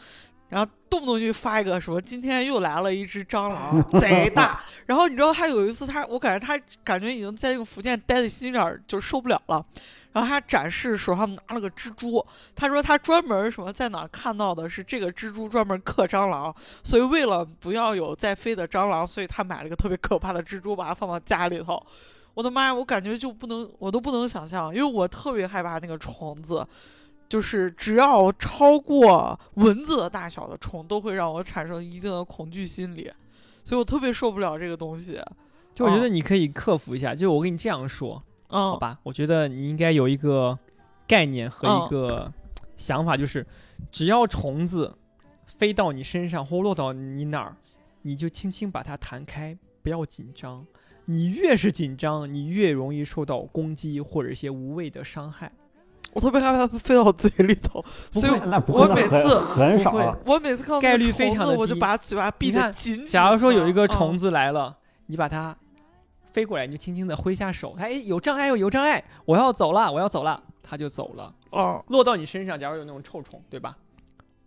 [0.51, 4.61] 然后动不动就发一个什么今天又来了一只蟑螂， 贼大。
[4.85, 9.65] 然后你知道他有一次他，我感觉他感觉已经在那个福建待的心眼儿就受不了了。
[10.13, 16.53] 然后他展示手上拿了个蜘蛛，他说他专门什么在哪儿看到的是这个蜘蛛专门克蟑螂，
[16.83, 21.81] 所以为了不要有再飞的蟑螂，所以他买了个特别可怕的蜘蛛，把它放到家里头。
[22.35, 26.67] 我的妈呀，我感觉就不能，我都不能想象，因为我特别害怕那个虫子，
[27.31, 33.09] 就是只要超过蚊子的大小的虫，都会让我产生一定的恐惧心理，
[33.65, 35.23] 所以我特别受不了这个东西。
[35.73, 38.99] 就我觉得你可以克服一下，就我跟你这样说，嗯，好吧？
[39.05, 40.59] 我觉得你应该有一个
[41.07, 42.33] 概念和嗯一个
[42.77, 43.47] 想法，就是
[43.93, 44.93] 只要虫子
[45.47, 47.57] 飞到你身上或落到你哪儿，
[48.03, 50.67] 你就轻轻把它弹开，不要紧张。
[51.05, 55.53] 你越是紧张，你越容易受到攻击或者一些无谓的伤害。
[56.13, 58.33] 我特别害怕它飞到我嘴里头，所以
[58.67, 60.17] 我每次很少啊。
[60.27, 63.07] 我每次看到概率个虫子，非常地低我就把嘴巴闭得紧紧。
[63.07, 64.77] 假如说有一个嗯虫子来了，
[65.07, 65.57] 你把它
[66.33, 71.33] 飞过来，你就轻轻的挥下手，它哎有障碍哦，有障碍，我要走了，我要走了，它就走了。
[71.51, 73.77] 哦，落到你身上，假如有那种臭虫，对吧？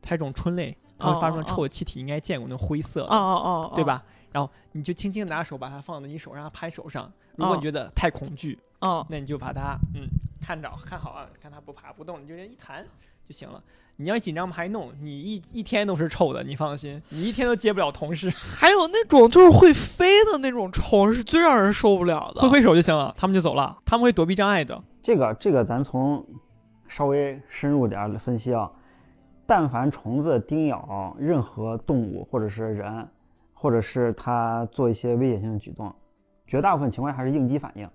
[0.02, 3.84] 它一种春类，它会发出臭的气体，应该见过那种灰色的，哦哦哦，对？
[3.86, 4.04] 吧？
[4.34, 7.10] 然后你就轻轻拿手把它放在你手上，拍手上。
[7.38, 10.08] 如果哦你觉得太恐惧，啊，那你就把它嗯
[10.42, 12.86] 看着看好啊，看它不爬不动，你就这样一弹
[13.28, 13.64] 就行了。
[13.98, 22.42] 你要紧张还弄，你一一天都是臭的，你放心，你一天都接不了同事， 还有那种就是会飞的那种虫，是最让人受不了的。
[22.42, 24.84] 挥挥手就行了，他们就走了，他们会躲避障碍的。
[25.02, 26.26] 这个这个咱从
[26.88, 28.72] 稍微深入点儿分析啊，
[29.46, 33.08] 但凡虫子叮咬任何动物或者是人，
[33.64, 35.90] 或者是它做一些危险性的举动，
[36.46, 37.88] 绝大部分情况下还是应激反应。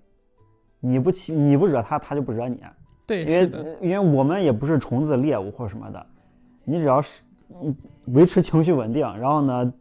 [0.79, 2.59] 你不起你不惹它，它就不惹你。
[3.05, 6.03] 对，因，为因为我们也不是虫子猎物或者什么的，
[6.63, 7.21] 你只要是
[7.61, 7.75] 嗯
[8.05, 9.71] 维持情绪稳定，然后呢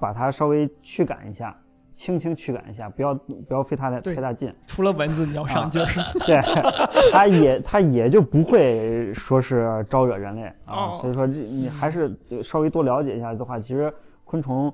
[0.00, 1.56] 把它稍微驱赶一下，
[1.92, 5.86] 轻轻驱赶一下，不要不要费太大太大劲，除了蚊子你要上劲儿。
[6.26, 6.40] 对，
[7.12, 10.90] 它也它也就不会说是招惹人类啊。
[10.90, 12.12] 哦所以说这你还是
[12.42, 13.92] 稍微多了解一下的话，其实
[14.24, 14.72] 昆虫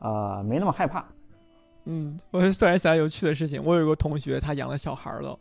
[0.00, 1.04] 呃没那么害怕。
[1.84, 5.36] 嗯，我突然想起有趣的事情，我有一个同学，他养了小孩儿了，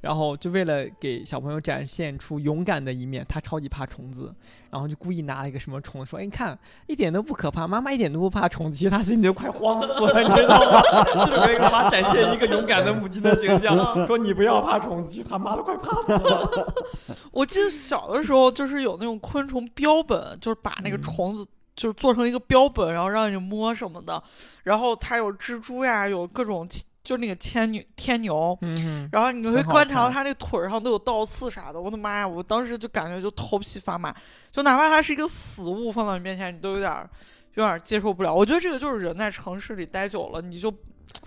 [0.00, 4.34] 然后就为了给小朋友展现出勇敢的一面，他超级怕虫子，
[4.70, 10.82] 然后就故意拿了一个什么虫子说：“哎，你看，一点都不可怕，妈妈一点都不怕虫子。”其实他心里都快慌死了，你知道吗？
[11.26, 13.76] 就是给妈妈展现一个勇敢的母亲的形象，
[14.06, 16.74] 说你不要怕虫子，其实他妈都快怕死了。
[17.30, 24.22] 我记得小的时候就是有那种昆虫标本，就是把那个嗯虫子就是做成一个标本，然后让你摸什么的。
[24.62, 26.66] 然后它有蜘蛛呀，有各种
[27.02, 28.56] 就那个牵牛天牛。
[28.62, 32.28] 嗯然后你会观察到它那腿上都有倒刺啥的，我的妈呀！
[32.28, 34.14] 我当时就感觉就头皮发麻，
[34.50, 37.08] 就哪怕它是一个死物放到你面前，你都有点儿
[37.54, 38.34] 有点儿接受不了。
[38.34, 40.72] 我觉得这个就是人在城市里待久了，你就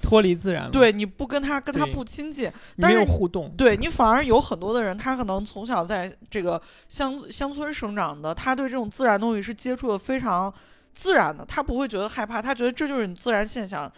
[0.02, 2.46] 脱离自然了，对你不跟它跟它不亲近，
[2.76, 10.54] 你没有但是互动，对你反而有很多的人，他可能从小在这个乡乡村生长的，他对这种自然东西是接触的非常
[10.94, 13.92] 自然的，他不会觉得害怕，他觉得这就是你自然现象，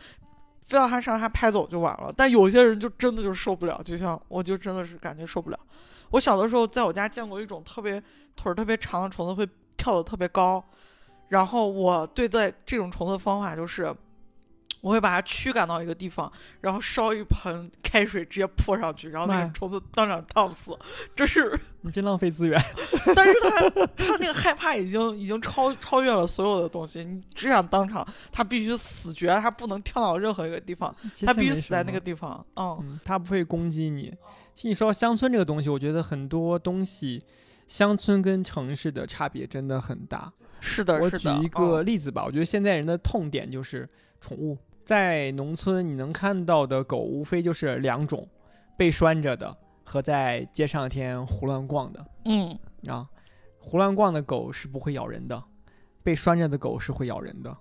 [0.65, 2.13] 非要他上他拍走就完了。
[2.15, 5.59] 但有些人就真的就受不了，就像我就真的是感觉受不了。
[6.11, 8.01] 我小的时候在我家见过一种特别
[8.35, 10.63] 腿儿特别长的虫子，会跳得特别高，
[11.27, 13.93] 然后我对待这种虫子的方法就是。
[14.81, 16.31] 我会把它驱赶到一个地方，
[16.61, 20.71] 然后烧一盆开水直接泼上去，然后那个虫子当场烫死。
[21.15, 22.57] 这是， 你真浪费资源。
[23.15, 32.45] 但是他他那个害怕已经已经超超越了所有的东西，你只想当场，他必须死绝，他不能跳到任何一个地方，其他必须死在那个地方。
[32.55, 34.13] 嗯，嗯，它不会攻击你。
[34.53, 37.23] 其实你说到乡村这个东西，我觉得很多东西，
[37.67, 40.31] 乡村跟城市的差别真的很大。
[40.61, 41.37] 是的，我是的。
[41.37, 43.89] 举一个嗯例子吧，我觉得现在人的痛点就是
[44.21, 44.57] 宠物。
[44.89, 48.27] 在农村，你能看到的狗无非就是两种：
[48.75, 52.57] 被拴着的和在街上天胡乱逛的嗯，
[52.87, 53.07] 啊。
[53.59, 55.43] 胡乱逛的狗是不会咬人的，
[56.01, 57.55] 被拴着的狗是会咬人的。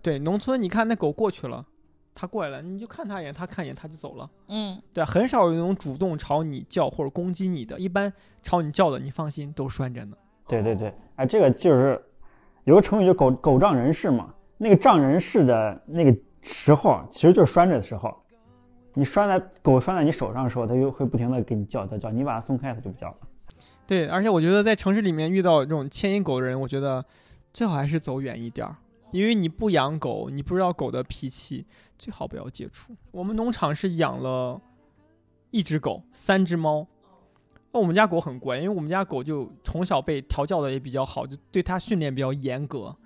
[0.00, 1.66] 对，农村你看那狗过去了，
[2.14, 4.30] 它过来了，你就看它一眼，它看一眼它就走了。
[4.48, 8.10] 嗯对啊，很少有那种主动朝你叫或者攻击你的，一般
[8.42, 10.16] 朝你叫的，你放心，都拴着呢。
[10.48, 12.02] 对对对，哎，这个就是
[12.64, 14.32] 有个成语就狗狗仗人势嘛，
[14.62, 18.14] 那个仗人势的那个时候，其实就是拴着的时候。
[18.92, 23.16] 你拴在狗拴在你手上的时候，它就会不停的给你叫叫叫，你把它松开，它就不叫了。
[23.86, 27.02] 对，而且我觉得在城市里面遇到这种牵引狗的人，我觉得
[27.54, 28.76] 最好还是走远一点儿，
[29.12, 31.64] 因为你不养狗，你不知道狗的脾气，
[31.98, 32.94] 最好不要接触。
[33.12, 34.60] 我们农场是养了
[35.52, 36.86] 一只狗，三只猫。
[37.72, 42.96] 那我们家狗很乖，因为我们家狗就从小被调教的也比较好，就对它训练比较严格，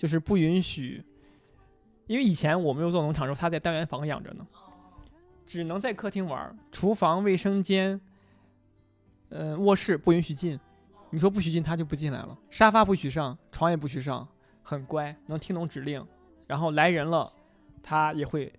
[0.00, 1.04] 就是不允许。
[2.06, 4.46] 因为以前我没有做农场的时候，它在单元房养着呢，
[5.44, 8.00] 只能在客厅玩，厨房、卫生间。
[9.28, 10.58] 嗯，卧室不允许进，
[11.10, 12.38] 你说不许进，它就不进来了。
[12.48, 14.26] 沙发不许上，床也不许上，
[14.62, 16.02] 很乖，能听懂指令。
[16.46, 17.30] 然后来人了，
[17.82, 18.50] 它也会，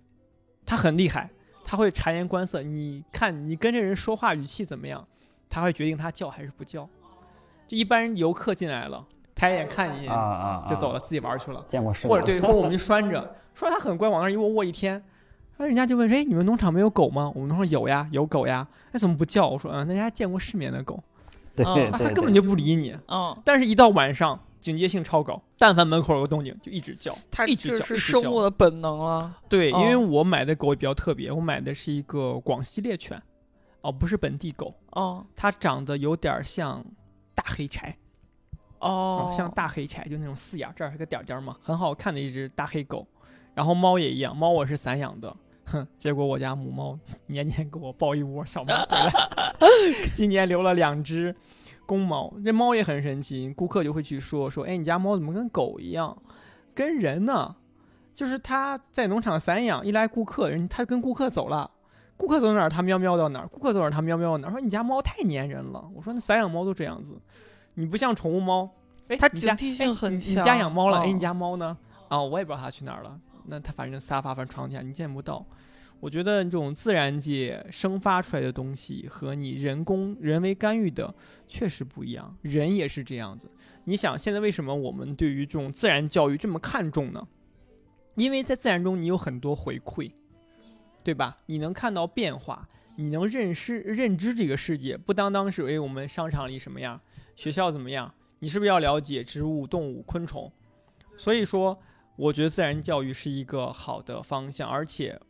[0.64, 1.28] 它很厉害，
[1.64, 2.62] 它会察言观色。
[2.62, 5.04] 你看你跟这人说话语气怎么样，
[5.50, 6.88] 它会决定它叫还是不叫。
[7.66, 9.06] 就一般游客进来了，
[9.42, 11.64] 抬眼看一眼啊啊，就走了，自己玩去了。
[11.66, 12.10] 见过世面。
[12.14, 15.02] 或者对，或者我们就拴着， 拴着它很乖，往那儿一窝窝一天。
[15.56, 18.64] 那人家就问说：“哎，你们农场没有狗吗？”我们农场有呀， 有狗呀。
[18.92, 19.48] 那怎么不叫？
[19.48, 21.02] 我说：“嗯，那人家见过世面的狗，嗯
[21.56, 22.96] 对对啊，对，它根本就不理你。
[23.08, 29.36] 嗯，但是，一到晚上，警戒性超高，但凡门口有个动静，就一直叫，它一直叫，是生物的本能啊。
[29.48, 33.20] 对，因为哦我买的狗也比较特别，我买的是一个广西猎犬，
[33.80, 36.84] 哦，不是本地狗，哦它长得有点像
[37.34, 37.96] 大黑柴，
[38.82, 43.06] 哦，像大黑柴，就那种四眼，这儿还有个点点嘛，很好看的一只大黑狗。
[43.54, 45.34] 然后猫也一样，猫我是散养的，
[45.66, 46.98] 哼，结果我家母猫
[47.28, 49.12] 年年给我抱一窝小猫回来，
[50.14, 51.34] 今年留了两只
[51.86, 52.32] 公猫。
[52.44, 56.16] 这猫也很神奇，顾客就会去说说，哎，你家猫怎么跟狗一样，
[56.74, 57.56] 跟人呢？
[58.14, 61.70] 就是它在农场散养，一来顾客，人它跟顾客走了。
[62.16, 64.50] 顾客走哪儿，它喵喵到哪儿；顾客走哪儿，它喵喵到哪儿。
[64.50, 65.90] 说你家猫太粘人了。
[65.94, 67.18] 我说那散养猫都这样子，
[67.74, 68.70] 你不像宠物猫。
[69.08, 70.98] 哎，它警惕性很强你家养猫了？
[70.98, 71.76] 哎，嗯你家猫呢？
[72.08, 73.20] 啊、我也不知道它去哪儿了。
[73.46, 75.44] 那它反正沙发、反正床底下你见不到。
[76.00, 81.14] 我觉得这种自然界生发出来的东西和你人工人为干预的
[81.46, 82.36] 确实不一样。
[82.42, 83.48] 人也是这样子。
[83.84, 87.26] 你想现在为什么我们对于这种自然教育这么看重呢？
[88.16, 90.10] 因为在自然中你有很多回馈，
[91.02, 91.38] 对吧？
[91.46, 97.00] 你能看到变化，你能认识认知这个世界，不单单是哎我们商场里什么样，
[97.36, 100.50] 学校怎么样，你是不是要了解植物、动物、昆虫？
[101.16, 101.78] 所以说，
[102.16, 105.20] 我觉得自然教育是一个好的方向，而且，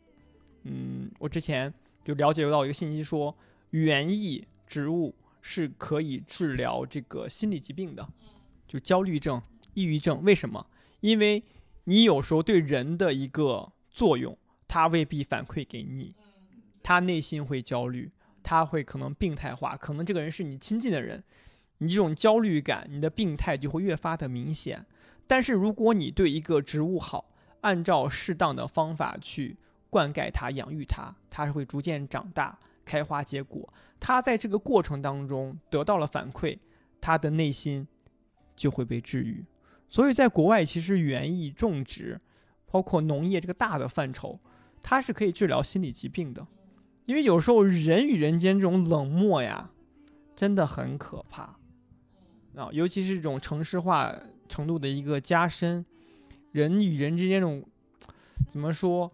[0.63, 1.73] 嗯，我之前
[2.03, 3.35] 就了解到一个信息说，
[3.71, 8.07] 园艺植物是可以治疗这个心理疾病的，
[8.67, 9.41] 就焦虑症、
[9.73, 10.23] 抑郁症。
[10.23, 10.65] 为什么？
[11.01, 11.43] 因为
[11.85, 16.15] 你有时候对人的一个作用，它未必反馈给你，
[16.81, 18.09] 他内心会焦虑，
[18.41, 21.21] 他会可能病态化，可能这个人是你亲近的人，
[21.83, 24.85] 你这种焦虑感，你的病态就会越发的明显。
[25.27, 27.25] 但是如果你对一个植物好，
[27.61, 29.57] 按照适当的方法去
[29.89, 33.71] 灌溉它、养育它，它是会逐渐长大、开花结果。
[33.99, 36.57] 它在这个过程当中得到了反馈，
[36.99, 37.87] 它的内心
[38.55, 39.45] 就会被治愈。
[39.89, 42.19] 所以在国外，其实园艺种植，
[42.69, 44.39] 包括农业这个大的范畴，
[44.81, 46.45] 它是可以治疗心理疾病的。
[47.05, 49.69] 因为有时候人与人间这种冷漠呀，
[50.35, 51.57] 真的很可怕
[52.55, 52.69] 啊！
[52.71, 54.13] 尤其是这种城市化
[54.47, 55.85] 程度的一个加深，
[56.51, 57.63] 人与人之间这种
[58.47, 59.11] 怎么说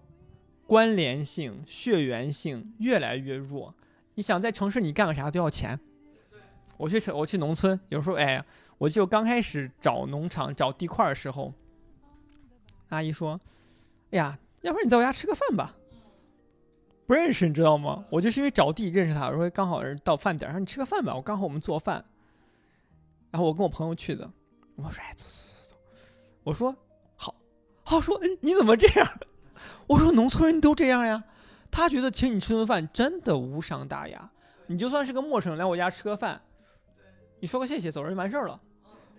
[0.68, 3.74] 关联性、血缘性越来越弱。
[4.16, 5.80] 你想在城市你干个啥都要钱。
[6.78, 8.44] 我去城，我去农村，有时候哎，
[8.78, 11.54] 我就刚开始找农场、找地块的时候，
[12.90, 13.40] 阿姨说
[14.12, 15.76] ：“哎呀，要不然你在我家吃个饭吧。”
[17.06, 18.06] 不认识，你知道吗？
[18.10, 22.06] 我就是因为找地认识他，我说刚好是到饭点儿，说你吃个饭吧，我刚好我们做饭。
[23.32, 24.30] 然后我跟我朋友去的，
[24.76, 25.76] 我说哎，走走走走，
[26.44, 26.76] 我说
[27.16, 27.36] 好，
[27.84, 29.08] 好说，哎你怎么这样？
[29.88, 31.24] 我说农村人都这样呀。
[31.72, 34.28] 他觉得请你吃顿饭真的无伤大雅，
[34.66, 36.42] 你就算是个陌生人来我家吃个饭，
[37.40, 38.60] 你说个谢谢，走人就完事儿了，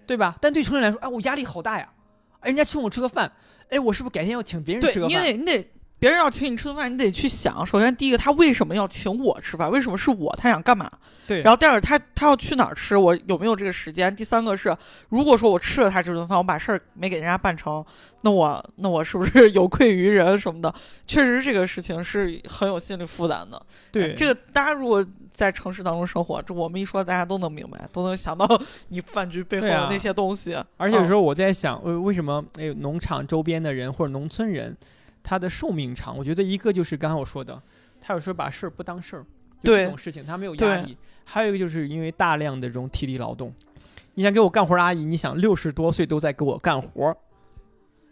[0.05, 0.37] 对吧？
[0.41, 1.93] 但对城里人来说，哎，我压力好大呀，
[2.41, 3.31] 哎，人家请我吃个饭，
[3.69, 5.11] 哎，我是不是改天要请别人吃个饭？
[5.11, 5.71] 你得你得
[6.01, 9.71] 别人要请你吃顿饭，你得去想，首先第一个他为什么要请我吃饭？
[9.71, 10.35] 为什么是我？
[10.37, 10.91] 他想干嘛？
[11.27, 12.97] 对然后第二个他他要去哪儿吃？
[12.97, 14.15] 我有没有这个时间？
[14.17, 14.77] 第三个是，
[15.11, 17.85] 如果说我吃了他这顿饭，我把事儿没给人家办成，
[18.23, 20.75] 那我那我是不是 有愧于人什么的？
[21.07, 23.61] 确实这个事情是很有心理负担的。
[23.93, 28.49] 对，这个大家如果在城市当中生活，这我们一说大家都能明白，都能想到
[28.89, 30.57] 你饭局背后的那些东西。
[30.79, 34.77] 而且有时候，候我在想，为为什么哎农场周边的人或者农村人，
[35.23, 36.17] 它的寿命长。
[36.17, 37.61] 我觉得一个就是刚才我说的，
[38.01, 39.27] 他有时候把事儿不当事儿，
[39.63, 40.97] 这种事情他没有压对力。
[41.25, 43.53] 还有一个就是因为大量的这种体力劳动，
[44.15, 47.17] 你想给我干活儿的阿姨，你想六十多岁都在给我干活儿，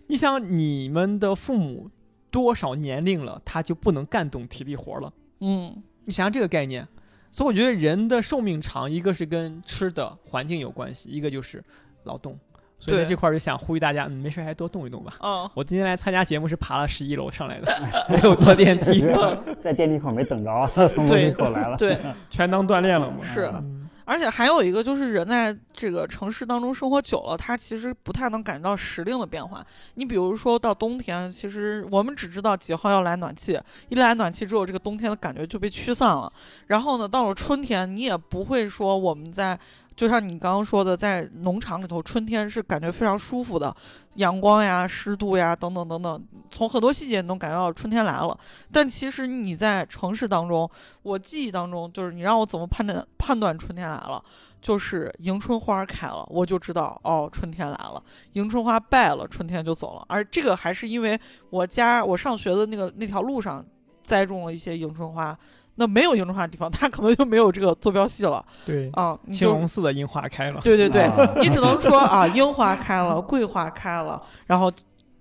[0.06, 1.90] 你想你们的父母
[2.30, 5.12] 多少年龄了，他就不能干动体力活儿了？
[5.40, 6.86] 嗯，你想想这个概念，
[7.32, 11.64] 所以我觉得人的寿命长，一个是跟吃的环境有关系，一个就是
[12.04, 12.38] 劳动。
[12.78, 15.14] 所以在这块儿就想呼吁大家，嗯，没事儿还多动一动吧。
[15.20, 19.04] 哦，我今天来参加节目是爬了十一楼上来的， 没有坐电梯，
[19.60, 21.76] 在电梯口没等着，从楼对梯口来了。
[21.76, 21.96] 对，
[22.30, 23.16] 全当锻炼了嘛。
[23.22, 29.62] 是嗯而且还有一个就是人在这个城市当中生活久了，他其实不太能感觉到时令的变化。
[29.96, 33.60] 你比如说到冬天，其实我们只知道几号要来暖气，
[33.90, 36.32] 一来暖气之后，这个冬天的感觉就被驱散了。
[36.68, 39.58] 然后呢，到了春天，你也不会说我们在。
[39.98, 43.74] 就像你刚刚说的，在农场里头，春天是感觉非常舒服的，
[44.14, 48.38] 阳光呀、湿度呀等等等等，从很多细节你能感觉到春天来了。
[48.70, 50.70] 但其实你在城市当中，
[51.02, 54.22] 我记忆当中，就是你让我怎么判断判断春天来了，
[54.62, 58.00] 就是迎春花开了，我就知道哦，春天来了。
[58.34, 60.04] 迎春花败了，春天就走了。
[60.08, 61.20] 而这个还是因为
[61.50, 63.66] 我家我上学的那个那条路上
[64.00, 65.36] 栽种了一些迎春花，
[65.78, 69.16] 那没有迎春花的地方，它可能就没有这个坐标系了 对，啊。
[69.24, 70.60] 你青就龙寺的樱花开了。
[70.60, 74.72] 对对对，啊你只能说啊，樱花开了，桂花开了，然后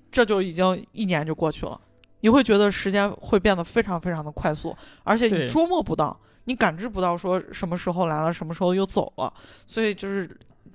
[0.10, 1.80] 这就已经一年就过去了。
[2.22, 9.32] 你会觉得时间会变得非常非常的快速，而且你捉摸不到，你感知不到说什么时候来了，什么时候又走了。
[9.68, 10.28] 所以就是，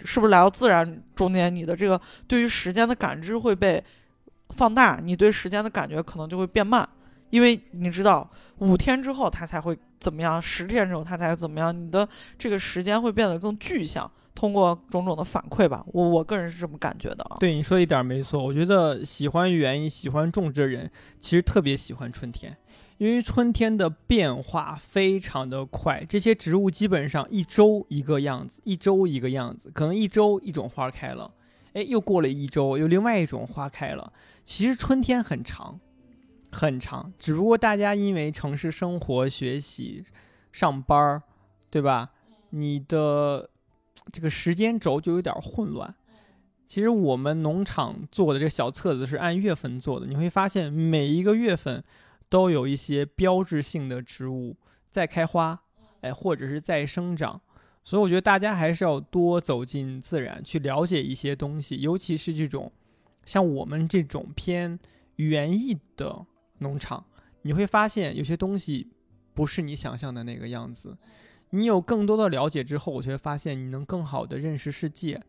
[0.05, 3.83] 是不是来到自然中间，你的这个对于时间的感知会被
[4.51, 6.89] 放大，你对时间的感觉可能就会变慢，
[7.33, 8.29] 因为你知道
[8.59, 12.07] 五天之后它才会怎么样，十天之后它才会怎么样，你的
[12.39, 14.09] 这个时间会变得更具象。
[14.35, 17.37] 通过种种的反馈吧，我我个人是这么感觉的啊。
[17.39, 22.57] 对你说一点没错，我觉得喜欢园艺、喜欢种植的人，其实特别喜欢春天，
[22.97, 31.31] 因为春天的变化非常的快，这些植物基本上一周一个样子，一周一个样子，可能一周一种花开了，
[31.75, 34.13] 哎，又过了一周，有另外一种花开了。
[34.47, 35.79] 其实春天很长，
[36.53, 40.05] 很长，只不过大家因为城市生活、学习、
[40.53, 41.23] 上班儿，
[41.71, 42.11] 对吧？
[42.51, 43.49] 你的
[44.13, 45.95] 这个时间轴就有点混乱。
[46.69, 51.83] 其实我们农场做的这个小册子是按月份做的，你会发现每一个月份
[52.29, 54.57] 都有一些标志性的植物
[54.89, 55.63] 在开花，
[56.01, 57.41] 哎，或者是在生长。
[57.85, 62.71] 所以我觉得大家还是要多走进自然，去了解一些东西，尤其是这种
[63.25, 64.79] 像我们这种偏
[65.17, 66.25] 园艺的
[66.63, 67.05] 农场，
[67.43, 68.91] 你会发现有些东西
[69.35, 70.97] 不是你想象的那个样子。
[71.51, 75.21] 你有更多的了解之后，我就会发现你能更好的认识世界，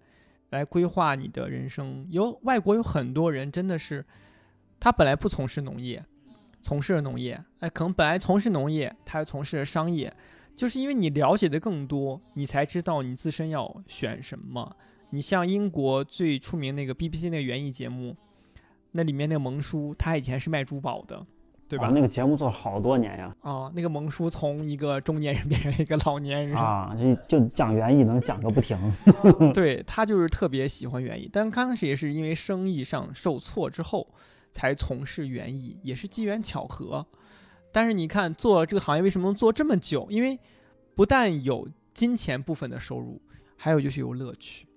[0.51, 2.07] 来规划你的人生。
[2.10, 4.05] 有外国有很多人真的是，
[4.80, 6.05] 他本来不从事农业，
[6.61, 10.15] 从事了农业，哎，可能本来从事农业，他又从事了商业，
[10.55, 14.77] 就是因为你了解的更多，你才知道你自身要选什么。
[15.10, 18.15] 你像英国最出名那个 BBC 那个园艺节目，
[18.94, 21.26] 那里面那个萌叔，他以前是卖珠宝的，
[21.68, 21.88] 对吧？
[21.88, 28.78] 啊那个节目做了好多年呀，哦，那个萌叔从一个中年人变成一个老年人，啊，就就讲园艺能讲个不停。
[29.52, 34.07] 对他就是特别喜欢园艺，但刚开始也是因为生意上受挫之后
[34.52, 37.06] 才从事园艺，也是机缘巧合。
[37.72, 40.06] 但是你看做这个行业为什么能做这么久？
[40.11, 40.40] 因为
[40.94, 43.20] 不但有金钱部分的收入，
[43.57, 44.68] 还有就是有乐趣，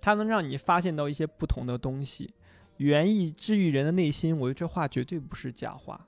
[0.00, 2.34] 它能让你发现到一些不同的东西。
[2.78, 6.00] 园艺治愈人的内心，我觉得这话绝对不是假话。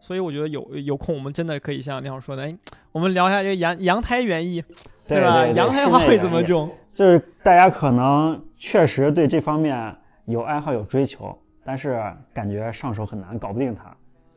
[0.00, 2.56] 所以我觉得有有空，我们真的可以像那样说的，哎，
[2.92, 4.62] 我们聊一下这个阳阳台园艺，
[5.08, 5.44] 对吧？
[5.48, 6.70] 阳台花卉怎么种？
[6.92, 12.00] 就是大家可能确实对这方面有爱好有追求，但是
[12.32, 13.96] 感觉上手很难，搞不定它。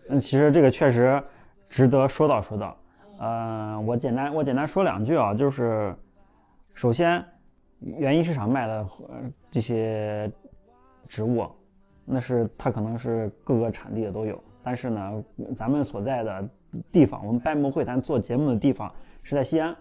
[0.10, 1.22] 嗯，其实这个确实
[1.70, 2.76] 值得说道说道。
[3.20, 5.96] 呃，我简单我简单说两句啊，就是
[6.74, 7.24] 首先，
[7.80, 10.30] 园艺市场卖的呃这些
[11.08, 11.48] 植物，
[12.06, 15.24] 那是它可能是各个产地的都有，但是呢，
[15.56, 16.50] 咱们所在的
[16.92, 18.92] 地方，我们掰膜会谈做节目的地方
[19.24, 19.76] 是在西安。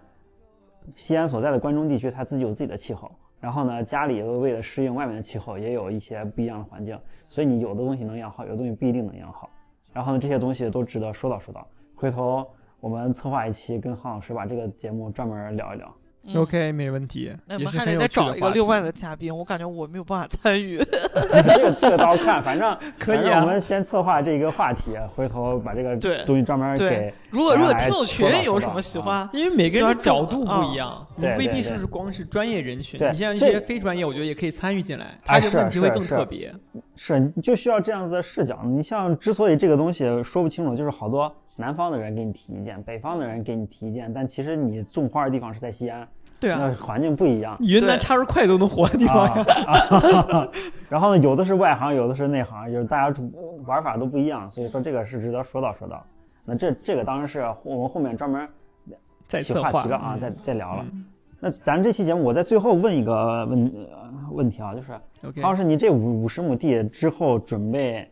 [0.94, 6.98] 西安所在的关中地区，它自己有自己的气候，然后呢，家里为了适应外面的气候，也有一些不一样的环境，
[7.28, 9.48] 所以你有的东西能养好，有的东西不一定能养好。
[9.92, 11.66] 然后呢，这些东西都值得说道说道。
[11.94, 12.46] 回头
[12.80, 15.94] 我们策划一期，跟杭老师把这个节目专门聊一聊。
[16.22, 17.34] 嗯 OK，没问题。
[17.46, 20.76] 那我们还得再找一个另外的嘉宾，我感觉我没有办法参与。
[21.32, 36.54] 这个这个到时候看，反正可以啊我们先策划这个话题，回头把这个东西专门对给如果如果哎听友群有什么喜欢，因为每个人的角度不一喜样，你未必是光是专业人群，你像一些非专业，我觉得也可以参与进来，他哎的问题会更特别。
[36.96, 38.60] 是你就需要这样子的视角。
[38.62, 46.08] 你像之所以这个东西说不清楚，就是好多南方的人给你提意见，北方的人给你提意见，但其实你种花的地方是在西安，
[46.40, 47.56] 对啊，那环境不一样。
[47.60, 49.44] 云南对插根快都能活的地方呀。
[49.66, 50.48] 啊，
[50.88, 53.22] 然后呢，有的是外行，有的是内行，就是大家
[53.66, 56.04] 玩法都不一样，所以说这个是值得说道说道。
[56.44, 58.48] 那这这个当然是我们后面专门
[58.86, 58.94] 起
[59.28, 60.84] 再策划话题了啊，嗯再再聊了。
[60.90, 61.04] 嗯
[61.42, 64.92] 那咱这期节目，我在最后问一个问、呃、问题啊，就是
[65.26, 68.06] OK，当时你这五五十亩地之后准备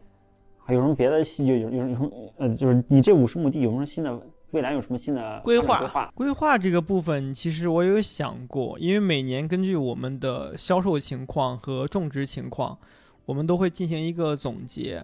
[0.69, 4.21] 还有什么别的细有有有什么呃，就是你这五十亩地有什么新的
[4.51, 6.13] 未来有什么新的规划规划？
[6.15, 12.77] 规划这个部分，其实我有想过，因为每年根据我们的销售情况和种植情况，
[13.25, 15.03] 我们都会进行一个总结。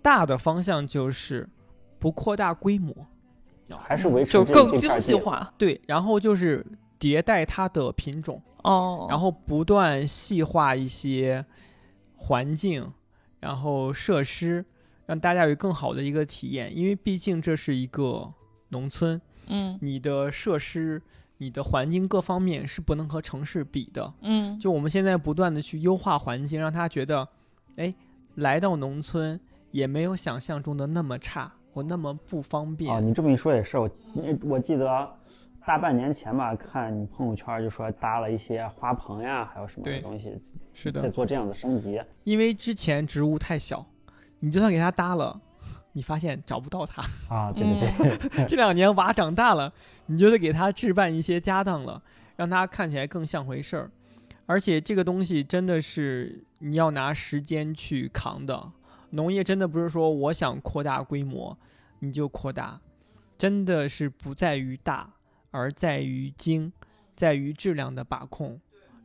[0.00, 1.48] 大的方向就是
[1.98, 2.94] 不扩大规模，
[3.80, 6.64] 还是维持就这更精细化对，然后就是
[7.00, 9.08] 迭代它的品种，哦。
[9.10, 11.44] 然后不断细化一些
[12.14, 12.92] 环境，
[13.40, 14.64] 然后设施，
[15.06, 16.76] 让大家有更好的一个体验。
[16.76, 18.32] 因为毕竟这是一个
[18.68, 21.02] 农村，嗯你的设施、
[21.38, 24.14] 你的环境各方面是不能和城市比的。
[24.22, 27.28] 嗯，就我们现在不断的去优化环境，让他觉得，
[27.76, 27.94] 哎，
[28.36, 29.38] 来到农村
[29.70, 32.92] 也没有想象中的那么差或那么不方便。
[32.94, 33.90] 啊，你这么一说也是，我
[34.42, 35.10] 我记得
[35.66, 40.36] 大半年前吧，看你朋友圈就说搭了一些花棚呀，还有什么对东西，
[40.72, 42.00] 是的在，做这样的升级。
[42.24, 43.86] 因为之前植物太小，
[44.44, 45.40] 你就算给它搭了，
[45.92, 47.00] 你发现找不到它。
[47.32, 49.72] 啊，对对对， 这两年娃长大了，
[50.06, 52.02] 你就得给他置办一些家当了，
[52.34, 53.90] 让他看起来更像回事儿。
[54.46, 58.72] 而且这个东西真的是你要拿时间去扛的。
[59.10, 61.56] 农业真的不是说我想扩大规模
[62.00, 62.80] 你就扩大，
[63.38, 65.08] 真的是不在于大，
[65.52, 66.72] 而在于精，
[67.14, 68.60] 在于质量的把控。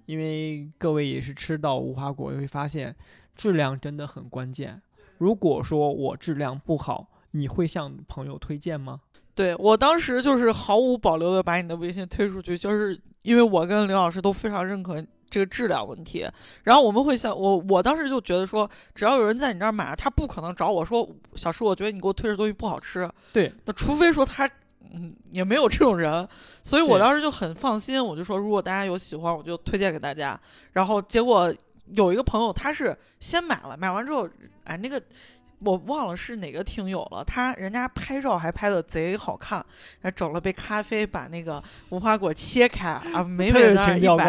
[0.07, 2.95] 因为各位也是吃到无花果，会发现
[3.35, 4.81] 质量真的很关键。
[5.17, 9.01] 如果说我质量不好，你会向朋友推荐吗？
[9.35, 16.27] 对我当时就是毫无保留的把你的微信推出去，就是因为我跟刘老师都非常认可这个质量问题。
[16.63, 23.07] 然后我们会想，我我当时就觉得说，只要有人在你这儿买，他不可能找我说，小叔，我觉得你给我推的东西不好吃。
[23.31, 24.49] 对，那除非说他，
[24.91, 26.27] 嗯，也没有这种人，
[26.63, 30.39] 所以我当时就很放心，我就说，如果大家有喜欢，我就推荐给大家。
[30.71, 31.53] 然后结果
[31.93, 34.29] 有一个朋友，他是先买了，买完之后，
[34.63, 35.01] 哎，那个
[35.59, 39.65] 我忘了是哪个听友了，他人家拍照还拍的贼好看，
[40.01, 44.25] 还整了杯咖啡，把那个无花果切开啊，美美的一摆。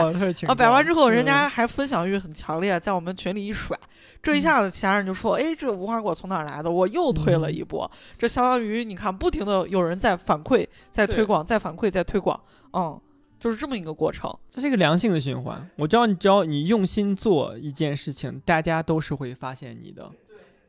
[0.47, 3.79] 啊，摆完之后，人嗯家还分享欲很强烈，在我们群里一甩，
[4.23, 12.41] 这一下子其他人就说：“哎，这无花果从哪来的？”我又推了一波，这相当于你看，不停的有人在反馈、在推广、在反馈、在推广，
[12.73, 12.99] 嗯，
[13.39, 14.35] 就是这么一个过程。
[14.51, 15.69] 这是一个良性的循环。
[15.77, 20.11] 我知道，你只要你用心做一件事情，大家都是会发现你的。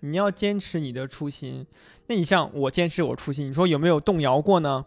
[0.02, 1.66] 你要坚持你的初心。
[2.08, 4.86] 那你像我坚持我初心，你说有没有动摇过呢？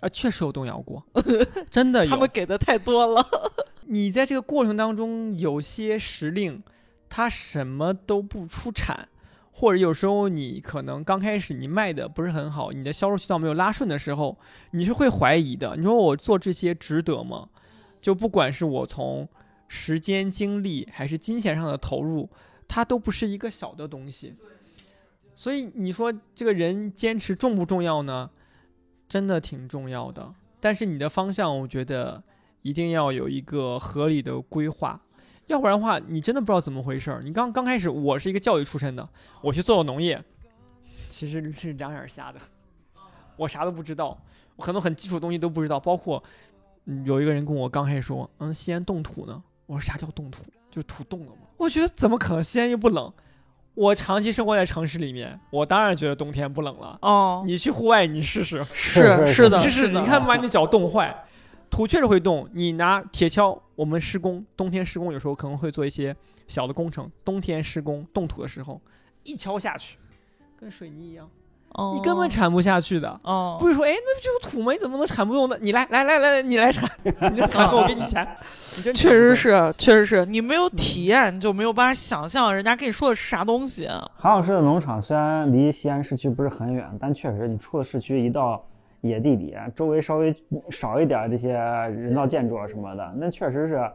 [0.00, 1.02] 啊，确实有动摇过，
[1.70, 2.10] 真的有。
[2.10, 3.26] 他们给的太多了，
[3.86, 6.62] 你在这个过程当中，有些时令
[7.08, 9.08] 它什么都不出产，
[9.58, 14.36] 或者有时候你可能刚开始你卖的不是很好，你的销售渠道没有拉顺的时候，
[14.72, 15.74] 你是会怀疑的。
[15.76, 17.48] 你说我做这些值得吗？
[17.98, 19.26] 就不管是我从
[19.66, 22.28] 时间、精力还是金钱上的投入，
[22.68, 24.34] 它都不是一个小的东西。
[25.34, 28.28] 所以你说这个人坚持重不重要呢？
[29.08, 30.34] 真的挺重要的。
[30.60, 32.22] 但是你的方向，我觉得
[32.60, 35.00] 一定要有一个合理的规划，
[35.46, 37.22] 要不然的话，你真的不知道怎么回事儿。
[37.22, 39.08] 你刚刚开始，我是一个教育出身的，
[39.40, 40.22] 我去做农业，
[41.08, 42.38] 其实是两眼瞎的，
[43.36, 44.18] 我啥都不知道，
[44.56, 46.22] 我很多很基础的东西都不知道，包括
[46.86, 49.42] 嗯有一个人跟我刚开始说，嗯，西安冻土呢？
[49.66, 50.42] 我说啥叫冻土？
[50.70, 51.38] 就是土冻了吗？
[51.56, 52.42] 我觉得怎么可能？
[52.42, 53.12] 西安又不冷。
[53.74, 56.98] 我长期生活在城市里面，我当然觉得冬天不冷了。
[57.02, 61.14] 哦，你去户外，你试试，是是的，试试，是的你看把你的脚冻坏，
[61.70, 62.48] 土确实会动。
[62.52, 66.14] 你拿铁锹，我们施工，冬天施工有时候可能会做一些
[66.46, 68.80] 小的工程，冬天施工冻土的时候，
[69.24, 69.98] 一敲下去，
[70.58, 71.28] 跟水泥一样，
[71.72, 73.20] 哦你根本铲不下去的。
[73.22, 74.72] 哦，不是说，哎，那不就是土吗？
[74.72, 75.56] 你怎么能铲不动呢？
[75.60, 78.26] 你 来，来，来，来，你来铲， 你来铲，我给你钱。
[78.76, 83.88] 你真确实是，确实是你没有体验，你就没有办法想象人家跟你说的是啥东西。
[84.16, 88.62] 韩老师的农场虽然离西安市区不是很远，但确实你出了市区，一到
[89.00, 90.34] 野地里，周围稍微
[90.70, 93.90] 少一点这些人造建筑啊什么的，那确实是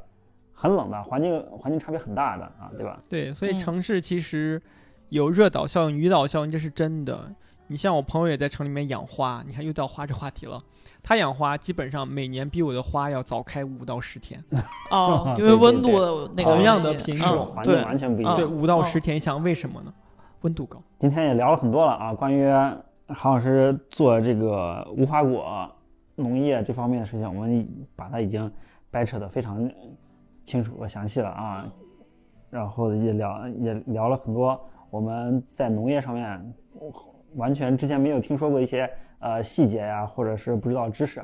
[0.53, 2.99] 很冷的，环境环境差别很大的啊，对吧？
[3.09, 4.61] 对，所以嗯城市其实
[5.09, 7.33] 有热岛效应、雨岛效应，这是真的。
[7.67, 10.61] 你像我朋友也在城里面养花，你看又到花这话题了。
[11.01, 14.43] 他养花基本上每年比我的花要早开五到十天，
[14.91, 15.89] 哦，因为温度
[16.35, 18.35] 那个同样的品种嗯环境对完全不一样。
[18.35, 19.93] 对，嗯五到哦十天，想为什么呢？
[20.41, 20.83] 温度高。
[20.99, 22.45] 今天也聊了很多了啊，关于
[23.13, 25.69] 韩老师做这个无花果
[26.15, 28.51] 农业这方面的事情，我们把它已经
[28.89, 29.69] 掰扯得非常
[30.43, 31.65] 清楚和详细了啊。
[32.49, 34.59] 然后也聊也聊了很多
[34.89, 36.53] 我们在农业上面
[37.35, 38.89] 完全之前没有听说过一些
[39.19, 41.23] 呃细节呀，或者是不知道知识。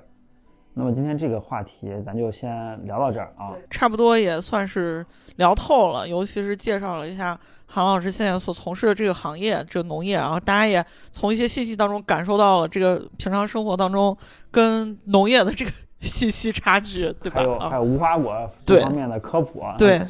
[0.73, 3.53] 那么今天这个话题咱就先聊到这儿啊。
[3.69, 5.05] 差不多也算是
[5.35, 7.37] 聊透了，尤其是介绍了一下
[7.69, 14.17] 韩老师现在所从事的这个行业，这个农业，然后大家也从一些信息当中感受到了这个平常生活当中
[14.49, 17.43] 跟农业的这个 信息差距，对吧还？
[17.43, 19.75] 有还啊，有无花果这方面的科普啊。
[19.77, 20.01] 对，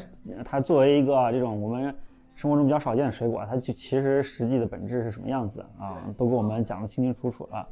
[0.44, 1.94] 它作为一个这种我们
[2.36, 7.66] 生活中比较少见的水果，它就其实实际的本质是什么样子啊，都给我们讲得清清楚楚了。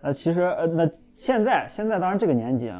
[0.00, 2.74] 那其实呃，那现在现在当然这个年景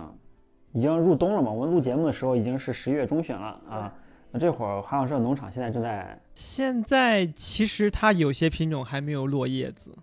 [0.72, 3.92] 已经入冬了嘛，我们录节目的时候已经是十一月中旬了啊。
[4.34, 9.94] 那这会儿韩老师的农场现在正在现在其实它有些品种还没有落叶子，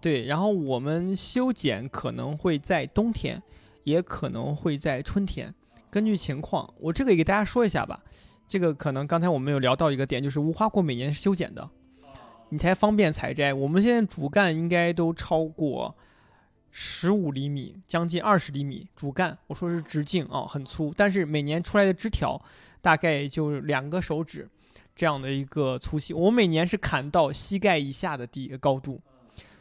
[0.00, 3.42] 对，然后我们修剪可能会在冬天，
[3.82, 5.52] 也可能会在春天，
[5.90, 6.72] 根据情况。
[6.78, 8.00] 我这个也给大家说一下吧，
[8.46, 11.68] 这个可能刚才我们有聊到一个点，就是无花果每年是修剪的，
[12.50, 13.52] 你才方便采摘。
[13.52, 15.96] 我们现在主干应该都超过
[16.70, 22.40] 十五厘米，将近二十厘米主干，我说是直径啊、很粗，但是每年出来的枝条
[22.80, 24.48] 大概就两个手指
[24.94, 26.12] 这样的一个粗细。
[26.14, 29.00] 我每年是砍到膝盖以下的地高度，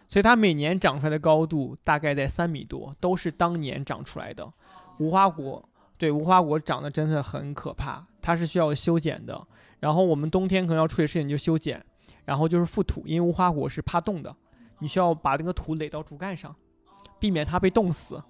[0.07, 4.51] 所以它每年长出来的高度大概在三米多，都是当年长出来的。
[4.97, 5.63] 无花果
[5.97, 9.47] 对无花果长得真的很可怕，它是需要修剪的。
[9.79, 11.83] 然后我们冬天可能要处理事情就修剪，
[12.25, 14.35] 然后就是覆土，因为无花果是怕冻的，
[14.79, 16.53] 你需要把那个土垒到主干上，
[17.17, 18.21] 避免它被冻死。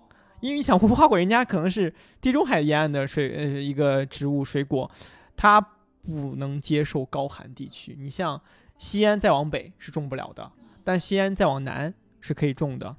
[0.42, 4.90] 因为你想，无花果人家可能是地中海沿岸的水呃一个植物水果，
[5.36, 7.96] 它不能接受高寒地区。
[8.00, 8.42] 你像
[8.78, 10.52] 西安再往北是种不了的，
[10.84, 12.96] 但西安再往南是可以种的。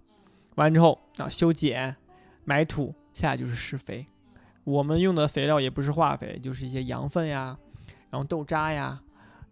[0.57, 1.97] 完之后啊，修剪、
[2.45, 4.07] 埋土，下来就是施肥。
[4.65, 7.57] 我们用的肥料也不是化肥，就是一些羊粪呀，
[8.11, 9.01] 然后豆渣呀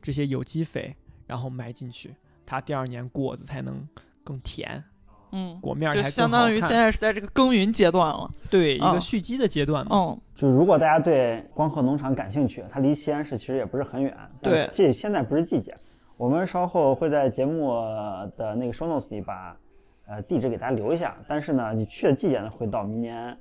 [0.03, 0.95] 这些有机肥，
[1.27, 3.89] 然后埋进去，它第二年果子才能
[4.23, 4.85] 更甜，
[5.33, 8.31] 嗯，果面儿就相当于现在是在这个耕耘阶段了。
[8.51, 9.97] 对一嗯个蓄积的阶段嘛。
[9.97, 14.17] 嗯，就如果大家对光合农场感兴趣，它离西安市其实也不是很远。
[14.41, 15.77] 对这现在不是季节，
[16.17, 17.73] 我们稍后会在节目
[18.37, 19.57] 的那个 show notes 里把
[20.07, 21.17] 呃地址给大家留一下。
[21.27, 23.37] 但是呢，你去的季节呢会到明年